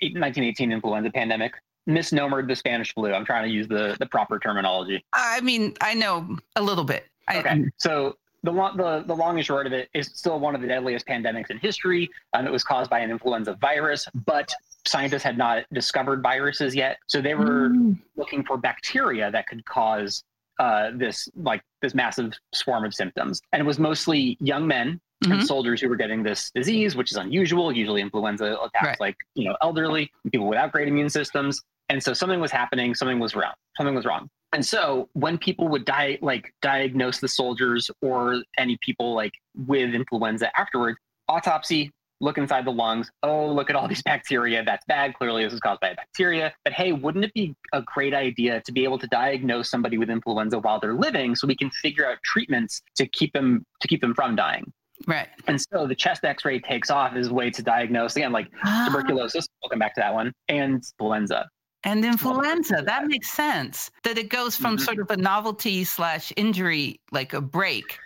1918 0.00 0.72
influenza 0.72 1.10
pandemic? 1.10 1.54
Misnomered 1.88 2.48
the 2.48 2.56
Spanish 2.56 2.94
flu. 2.94 3.12
I'm 3.12 3.24
trying 3.24 3.44
to 3.44 3.50
use 3.50 3.68
the 3.68 3.96
the 3.98 4.06
proper 4.06 4.38
terminology. 4.38 5.04
I 5.12 5.40
mean, 5.40 5.74
I 5.80 5.94
know 5.94 6.36
a 6.56 6.62
little 6.62 6.84
bit. 6.84 7.06
Okay, 7.32 7.64
so 7.78 8.16
the 8.42 8.52
long 8.52 8.76
the, 8.76 9.02
the 9.06 9.14
long 9.14 9.36
and 9.36 9.44
short 9.44 9.66
of 9.66 9.72
it 9.72 9.88
is 9.94 10.10
still 10.14 10.38
one 10.38 10.54
of 10.54 10.60
the 10.60 10.68
deadliest 10.68 11.06
pandemics 11.06 11.50
in 11.50 11.58
history. 11.58 12.10
Um, 12.34 12.46
it 12.46 12.52
was 12.52 12.62
caused 12.62 12.90
by 12.90 13.00
an 13.00 13.10
influenza 13.10 13.54
virus, 13.54 14.06
but 14.26 14.52
scientists 14.86 15.22
had 15.22 15.38
not 15.38 15.64
discovered 15.72 16.22
viruses 16.22 16.74
yet, 16.74 16.98
so 17.06 17.20
they 17.20 17.34
were 17.34 17.70
mm. 17.70 17.96
looking 18.16 18.44
for 18.44 18.56
bacteria 18.58 19.30
that 19.30 19.46
could 19.46 19.64
cause 19.64 20.22
uh, 20.58 20.90
this 20.94 21.28
like 21.34 21.62
this 21.80 21.94
massive 21.94 22.32
swarm 22.52 22.84
of 22.84 22.94
symptoms, 22.94 23.40
and 23.52 23.60
it 23.60 23.66
was 23.66 23.78
mostly 23.78 24.36
young 24.40 24.66
men 24.66 25.00
Mm-hmm. 25.22 25.32
and 25.32 25.46
soldiers 25.46 25.80
who 25.80 25.88
were 25.88 25.96
getting 25.96 26.22
this 26.22 26.50
disease, 26.50 26.96
which 26.96 27.10
is 27.10 27.16
unusual. 27.16 27.72
Usually, 27.72 28.02
influenza 28.02 28.58
attacks 28.62 28.86
right. 28.86 29.00
like 29.00 29.16
you 29.34 29.48
know 29.48 29.56
elderly 29.62 30.10
people 30.30 30.48
without 30.48 30.72
great 30.72 30.86
immune 30.86 31.08
systems. 31.08 31.62
And 31.88 32.02
so 32.02 32.12
something 32.14 32.40
was 32.40 32.50
happening, 32.50 32.94
something 32.94 33.18
was 33.18 33.34
wrong, 33.34 33.52
something 33.76 33.94
was 33.94 34.04
wrong. 34.04 34.28
And 34.52 34.64
so 34.64 35.08
when 35.14 35.36
people 35.36 35.68
would 35.68 35.84
die, 35.84 36.18
like 36.22 36.52
diagnose 36.62 37.18
the 37.18 37.28
soldiers 37.28 37.90
or 38.00 38.42
any 38.56 38.78
people 38.80 39.14
like 39.14 39.32
with 39.54 39.94
influenza 39.94 40.50
afterwards, 40.58 40.98
autopsy 41.28 41.90
look 42.20 42.38
inside 42.38 42.64
the 42.64 42.72
lungs. 42.72 43.10
Oh, 43.22 43.46
look 43.46 43.70
at 43.70 43.76
all 43.76 43.86
these 43.86 44.02
bacteria. 44.04 44.64
That's 44.64 44.84
bad. 44.86 45.14
Clearly, 45.14 45.44
this 45.44 45.52
is 45.52 45.60
caused 45.60 45.80
by 45.80 45.90
a 45.90 45.94
bacteria. 45.94 46.52
But 46.64 46.72
hey, 46.72 46.92
wouldn't 46.92 47.24
it 47.24 47.34
be 47.34 47.54
a 47.72 47.82
great 47.82 48.14
idea 48.14 48.62
to 48.64 48.72
be 48.72 48.84
able 48.84 48.98
to 48.98 49.06
diagnose 49.08 49.70
somebody 49.70 49.98
with 49.98 50.10
influenza 50.10 50.58
while 50.58 50.80
they're 50.80 50.94
living, 50.94 51.34
so 51.34 51.46
we 51.46 51.56
can 51.56 51.70
figure 51.70 52.08
out 52.08 52.18
treatments 52.24 52.82
to 52.96 53.06
keep 53.06 53.32
them 53.32 53.64
to 53.80 53.88
keep 53.88 54.00
them 54.00 54.14
from 54.14 54.34
dying? 54.34 54.72
Right. 55.06 55.28
And 55.48 55.60
so 55.60 55.86
the 55.86 55.94
chest 55.94 56.24
X-ray 56.24 56.60
takes 56.60 56.88
off 56.88 57.14
as 57.14 57.26
a 57.26 57.34
way 57.34 57.50
to 57.50 57.62
diagnose 57.62 58.16
again, 58.16 58.32
like 58.32 58.48
ah. 58.64 58.88
tuberculosis. 58.88 59.46
We'll 59.62 59.70
come 59.70 59.80
back 59.80 59.94
to 59.96 60.00
that 60.00 60.14
one, 60.14 60.32
and 60.48 60.76
influenza. 60.76 61.48
And 61.84 62.04
influenza, 62.04 62.82
that 62.86 63.06
makes 63.06 63.30
sense. 63.30 63.90
That 64.04 64.16
it 64.16 64.30
goes 64.30 64.56
from 64.56 64.76
mm-hmm. 64.76 64.84
sort 64.84 64.98
of 64.98 65.10
a 65.10 65.16
novelty 65.16 65.84
slash 65.84 66.32
injury, 66.36 67.00
like 67.12 67.34
a 67.34 67.40
break, 67.40 67.98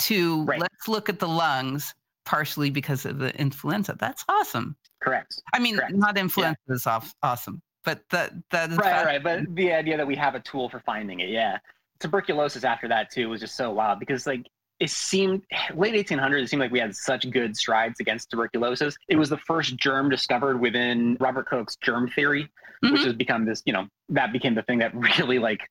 to 0.00 0.44
right. 0.44 0.60
let's 0.60 0.88
look 0.88 1.08
at 1.08 1.18
the 1.18 1.28
lungs 1.28 1.94
partially 2.24 2.70
because 2.70 3.04
of 3.04 3.18
the 3.18 3.34
influenza. 3.38 3.96
That's 3.98 4.24
awesome. 4.28 4.76
Correct. 5.02 5.40
I 5.52 5.58
mean, 5.58 5.76
Correct. 5.76 5.94
not 5.94 6.16
influenza 6.16 6.56
yeah. 6.68 6.74
is 6.74 6.86
off, 6.86 7.14
awesome, 7.22 7.60
but 7.84 8.02
that 8.10 8.32
that 8.50 8.70
is 8.70 8.78
right, 8.78 9.04
right. 9.04 9.22
But 9.22 9.54
the 9.54 9.72
idea 9.72 9.96
that 9.96 10.06
we 10.06 10.16
have 10.16 10.34
a 10.34 10.40
tool 10.40 10.68
for 10.68 10.80
finding 10.80 11.20
it, 11.20 11.28
yeah. 11.28 11.58
Tuberculosis 12.00 12.64
after 12.64 12.88
that 12.88 13.10
too 13.10 13.28
was 13.28 13.40
just 13.40 13.56
so 13.56 13.72
wild 13.72 14.00
because 14.00 14.26
like 14.26 14.46
it 14.80 14.90
seemed 14.90 15.42
late 15.74 15.94
1800s 15.94 16.42
it 16.42 16.48
seemed 16.48 16.60
like 16.60 16.72
we 16.72 16.80
had 16.80 16.94
such 16.94 17.30
good 17.30 17.56
strides 17.56 18.00
against 18.00 18.28
tuberculosis 18.28 18.96
it 19.08 19.16
was 19.16 19.28
the 19.30 19.38
first 19.38 19.76
germ 19.76 20.10
discovered 20.10 20.60
within 20.60 21.16
robert 21.20 21.48
koch's 21.48 21.76
germ 21.76 22.10
theory 22.10 22.50
mm-hmm. 22.84 22.94
which 22.94 23.04
has 23.04 23.14
become 23.14 23.44
this 23.44 23.62
you 23.64 23.72
know 23.72 23.86
that 24.08 24.32
became 24.32 24.54
the 24.54 24.62
thing 24.62 24.78
that 24.78 24.94
really 25.18 25.38
like 25.38 25.68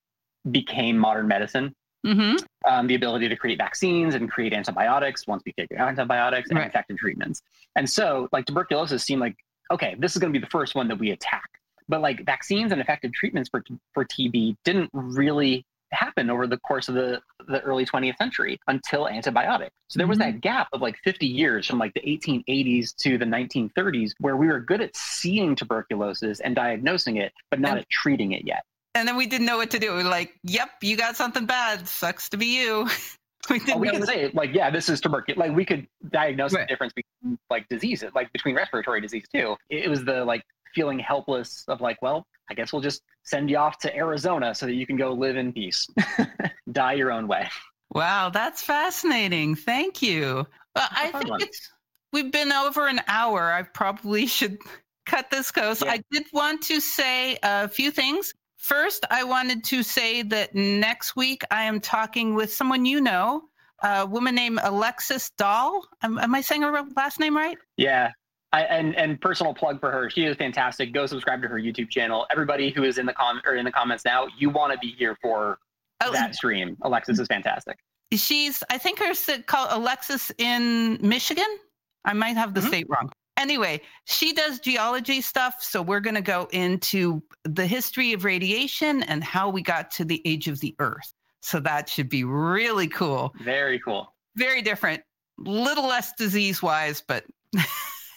became 0.52 0.98
modern 0.98 1.28
medicine 1.28 1.74
Mm-hmm. 2.06 2.36
Um, 2.70 2.88
the 2.88 2.96
ability 2.96 3.30
to 3.30 3.36
create 3.38 3.58
vaccines 3.58 4.16
and 4.16 4.30
create 4.30 4.54
antibiotics 4.54 5.26
once 5.26 5.42
we 5.46 5.54
figure 5.54 5.80
out 5.80 5.88
antibiotics 5.88 6.50
and 6.50 6.60
right. 6.60 6.68
effective 6.68 6.98
treatments. 6.98 7.42
And 7.78 7.90
so, 7.90 8.28
like 8.34 8.46
tuberculosis 8.46 9.04
seemed 9.04 9.22
like 9.22 9.36
okay, 9.72 9.96
this 9.98 10.14
is 10.14 10.20
going 10.20 10.32
to 10.32 10.38
be 10.38 10.44
the 10.44 10.50
first 10.50 10.76
one 10.76 10.88
that 10.90 11.00
we 11.00 11.12
attack. 11.12 11.50
But 11.88 12.02
like 12.02 12.26
vaccines 12.26 12.72
and 12.72 12.82
effective 12.82 13.14
treatments 13.14 13.50
for 13.50 13.64
for 13.94 14.06
TB 14.06 14.58
didn't 14.66 14.90
really 14.94 15.66
happen 15.94 16.30
over 16.30 16.48
the 16.48 16.58
course 16.58 16.90
of 16.90 16.96
the, 16.96 17.22
the 17.48 17.62
early 17.62 17.86
20th 17.86 18.18
century 18.18 18.60
until 18.68 19.08
antibiotics. 19.08 19.76
So 19.90 19.98
there 19.98 20.08
was 20.08 20.18
mm-hmm. 20.18 20.32
that 20.32 20.42
gap 20.42 20.68
of 20.74 20.82
like 20.82 20.98
50 21.04 21.26
years 21.26 21.68
from 21.68 21.80
like 21.80 21.94
the 21.94 22.02
1880s 22.02 22.96
to 22.98 23.18
the 23.18 23.26
1930s 23.26 24.12
where 24.20 24.38
we 24.38 24.48
were 24.48 24.60
good 24.60 24.82
at 24.82 24.96
seeing 24.96 25.56
tuberculosis 25.56 26.40
and 26.40 26.56
diagnosing 26.56 27.18
it, 27.18 27.32
but 27.50 27.60
not 27.60 27.72
and, 27.72 27.80
at 27.82 27.90
treating 27.90 28.32
it 28.32 28.46
yet 28.46 28.64
and 28.96 29.08
then 29.08 29.18
we 29.18 29.26
didn't 29.26 29.48
know 29.48 29.58
what 29.58 29.72
to 29.72 29.80
do. 29.80 29.92
We 29.96 30.04
were 30.04 30.10
like, 30.10 30.34
"Yep, 30.44 30.70
you 30.82 30.98
got 30.98 31.16
something 31.16 31.46
bad. 31.46 31.88
Sucks 31.88 32.30
to 32.30 32.38
be 32.38 32.58
you." 32.62 32.88
we 33.50 33.60
didn't. 33.60 33.76
Oh, 33.76 33.78
we 33.78 33.90
can 33.90 34.06
say 34.06 34.30
like, 34.34 34.54
"Yeah, 34.54 34.70
this 34.70 34.90
is 34.90 35.02
tuberculosis." 35.02 35.40
Like 35.40 35.56
we 35.56 35.66
could 35.66 35.88
diagnose 36.10 36.54
right. 36.54 36.62
the 36.62 36.68
difference 36.68 36.94
between 36.94 37.38
like 37.50 37.68
diseases, 37.70 38.12
like 38.14 38.32
between 38.34 38.56
respiratory 38.56 39.02
disease 39.02 39.26
too. 39.34 39.56
It 39.70 39.90
was 39.90 40.06
the 40.06 40.24
like 40.26 40.44
feeling 40.74 41.00
helpless 41.00 41.64
of 41.68 41.82
like, 41.82 42.02
well, 42.02 42.26
I 42.50 42.54
guess 42.54 42.74
we'll 42.74 42.82
just 42.82 43.02
send 43.24 43.50
you 43.50 43.58
off 43.58 43.80
to 43.80 43.96
Arizona 43.96 44.54
so 44.54 44.66
that 44.66 44.74
you 44.74 44.86
can 44.86 44.98
go 44.98 45.14
live 45.14 45.38
in 45.38 45.54
peace, 45.54 45.88
die 46.72 46.94
your 46.94 47.12
own 47.12 47.28
way. 47.28 47.48
Wow, 47.92 48.30
that's 48.30 48.62
fascinating. 48.62 49.56
Thank 49.56 50.02
you. 50.02 50.48
Well, 50.76 50.88
I 50.92 51.12
think 51.12 51.30
one. 51.30 51.42
it's 51.42 51.70
we've 52.12 52.32
been 52.32 52.52
over 52.52 52.88
an 52.88 53.02
hour. 53.08 53.52
I 53.52 53.64
probably 53.64 54.26
should 54.28 54.58
cut 55.06 55.30
this 55.30 55.52
close. 55.52 55.84
Yeah. 55.84 55.92
I 55.92 56.04
did 56.12 56.26
want 56.34 56.62
to 56.64 56.80
say 56.80 57.38
a 57.44 57.68
few 57.68 57.92
things. 57.92 58.34
First, 58.58 59.06
I 59.12 59.26
wanted 59.26 59.66
to 59.66 59.84
say 59.84 60.24
that 60.24 60.56
next 60.56 61.16
week 61.18 61.44
I 61.52 61.64
am 61.64 61.82
talking 61.82 62.34
with 62.34 62.54
someone 62.54 62.86
you 62.86 63.02
know, 63.02 63.44
a 63.84 64.06
woman 64.06 64.36
named 64.36 64.60
Alexis 64.64 65.32
Dahl. 65.38 65.86
Am, 66.02 66.18
am 66.18 66.34
I 66.34 66.42
saying 66.42 66.62
her 66.62 66.84
last 66.96 67.20
name 67.20 67.36
right? 67.36 67.58
Yeah. 67.76 68.12
I, 68.54 68.62
and 68.62 68.96
and 68.96 69.20
personal 69.20 69.54
plug 69.54 69.80
for 69.80 69.92
her. 69.92 70.10
She 70.10 70.26
is 70.26 70.38
fantastic. 70.38 70.94
Go 70.94 71.06
subscribe 71.06 71.42
to 71.42 71.48
her 71.50 71.58
YouTube 71.58 71.90
channel. 71.90 72.26
Everybody 72.32 72.70
who 72.70 72.84
is 72.84 72.98
in 72.98 73.06
the 73.06 73.14
com 73.14 73.42
or 73.46 73.56
in 73.56 73.66
the 73.66 73.72
comments 73.72 74.06
now, 74.06 74.28
you 74.38 74.50
want 74.50 74.72
to 74.72 74.80
be 74.80 74.96
here 74.98 75.18
for 75.22 75.58
oh, 76.02 76.12
that 76.14 76.36
stream. 76.36 76.78
Alexis 76.84 77.20
is 77.20 77.28
fantastic. 77.28 77.78
She's 78.14 78.64
I 78.70 78.78
think 78.78 79.00
her 79.00 79.14
called 79.48 79.70
Alexis 79.72 80.32
in 80.38 81.00
Michigan. 81.02 81.58
I 82.06 82.14
might 82.14 82.38
have 82.38 82.54
the 82.54 82.62
mm-hmm. 82.62 82.70
state 82.70 82.86
wrong 82.90 83.10
anyway, 83.38 83.82
she 84.06 84.34
does 84.34 84.60
geology 84.60 85.22
stuff. 85.22 85.62
So 85.62 85.82
we're 85.82 86.00
going 86.00 86.16
to 86.16 86.22
go 86.22 86.48
into 86.52 87.22
the 87.44 87.66
history 87.66 88.14
of 88.14 88.24
radiation 88.24 89.04
and 89.04 89.24
how 89.24 89.50
we 89.50 89.62
got 89.62 89.92
to 89.92 90.06
the 90.06 90.22
age 90.26 90.48
of 90.48 90.60
the 90.60 90.76
Earth. 90.80 91.14
So 91.42 91.60
that 91.62 91.90
should 91.90 92.10
be 92.10 92.24
really 92.24 92.88
cool. 92.88 93.34
Very 93.42 93.80
cool. 93.80 94.14
Very 94.36 94.62
different. 94.62 95.04
Little 95.38 95.88
less 95.88 96.14
disease 96.14 96.62
wise, 96.62 97.04
but 97.06 97.26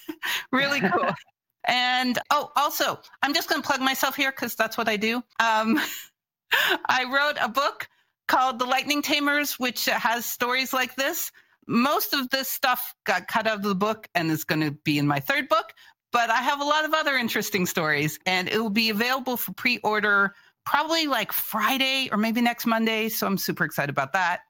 really 0.53 0.81
cool. 0.81 1.11
and 1.65 2.19
oh, 2.31 2.51
also, 2.57 3.01
I'm 3.23 3.35
just 3.35 3.49
going 3.49 3.63
to 3.63 3.67
plug 3.67 3.81
myself 3.81 4.17
here 4.17 4.31
because 4.31 4.55
that's 4.55 4.79
what 4.79 4.89
I 4.89 4.97
do. 4.97 5.23
Um, 5.41 5.81
I 6.89 7.05
wrote 7.05 7.39
a 7.41 7.49
book 7.49 7.89
called 8.29 8.59
The 8.59 8.67
Lightning 8.67 9.03
Tamers, 9.03 9.59
which 9.59 9.87
has 9.87 10.27
stories 10.27 10.73
like 10.73 10.95
this 10.97 11.31
most 11.67 12.15
of 12.15 12.31
this 12.31 12.49
stuff 12.49 12.95
got 13.05 13.29
cut 13.29 13.47
out 13.47 13.57
of 13.57 13.63
the 13.63 13.75
book 13.75 14.09
and 14.15 14.31
is 14.31 14.45
going 14.45 14.61
to 14.61 14.71
be 14.71 14.99
in 14.99 15.07
my 15.07 15.21
third 15.21 15.49
book, 15.49 15.73
but 16.13 16.31
I 16.31 16.37
have 16.37 16.61
a 16.61 16.65
lot 16.65 16.85
of 16.85 16.95
other 16.95 17.17
interesting 17.17 17.67
stories 17.67 18.19
and 18.27 18.49
it 18.49 18.59
will 18.59 18.71
be 18.71 18.91
available 18.91 19.37
for 19.37 19.53
pre 19.53 19.79
order 19.79 20.35
probably 20.65 21.07
like 21.07 21.33
Friday 21.33 22.09
or 22.11 22.19
maybe 22.19 22.41
next 22.41 22.67
Monday. 22.67 23.09
So 23.09 23.27
I'm 23.27 23.39
super 23.39 23.65
excited 23.65 23.91
about 23.91 24.13
that. 24.13 24.41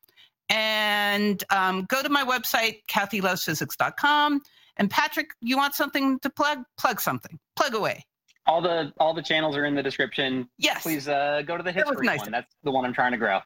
And 0.49 1.43
um, 1.51 1.85
go 1.85 2.03
to 2.03 2.09
my 2.09 2.25
website, 2.25 2.83
kathylovesphysics.com. 2.89 4.43
And 4.77 4.91
Patrick, 4.91 5.31
you 5.41 5.57
want 5.57 5.75
something 5.75 6.19
to 6.21 6.31
plug? 6.31 6.63
Plug 6.79 7.01
something. 7.01 7.39
Plug 7.57 7.75
away. 7.75 8.05
All 8.47 8.61
the 8.61 8.93
all 8.99 9.13
the 9.13 9.23
channels 9.23 9.57
are 9.57 9.65
in 9.65 9.75
the 9.75 9.83
description. 9.83 10.49
Yes. 10.59 10.83
Please 10.83 11.09
uh, 11.09 11.43
go 11.47 11.57
to 11.57 11.63
the 11.63 11.73
history 11.73 12.07
nice. 12.07 12.21
one. 12.21 12.31
That's 12.31 12.55
the 12.63 12.71
one 12.71 12.85
I'm 12.85 12.93
trying 12.93 13.13
to 13.13 13.19
grow. 13.19 13.41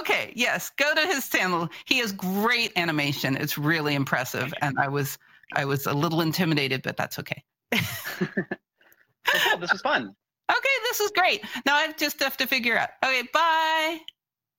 Okay, 0.00 0.32
yes, 0.34 0.72
go 0.76 0.92
to 0.92 1.00
his 1.02 1.28
channel. 1.28 1.68
He 1.86 1.98
has 1.98 2.10
great 2.10 2.72
animation. 2.76 3.36
It's 3.36 3.56
really 3.56 3.94
impressive, 3.94 4.52
and 4.60 4.76
I 4.78 4.88
was 4.88 5.18
I 5.54 5.66
was 5.66 5.86
a 5.86 5.92
little 5.92 6.20
intimidated, 6.20 6.82
but 6.82 6.96
that's 6.96 7.18
okay. 7.20 7.44
this 7.70 9.72
was 9.72 9.80
fun. 9.82 10.14
Okay, 10.50 10.68
this 10.84 11.00
is 11.00 11.10
great. 11.10 11.44
Now 11.66 11.76
I 11.76 11.92
just 11.92 12.22
have 12.22 12.38
to 12.38 12.46
figure 12.46 12.78
out. 12.78 12.88
Okay, 13.04 13.20
bye. 13.34 13.98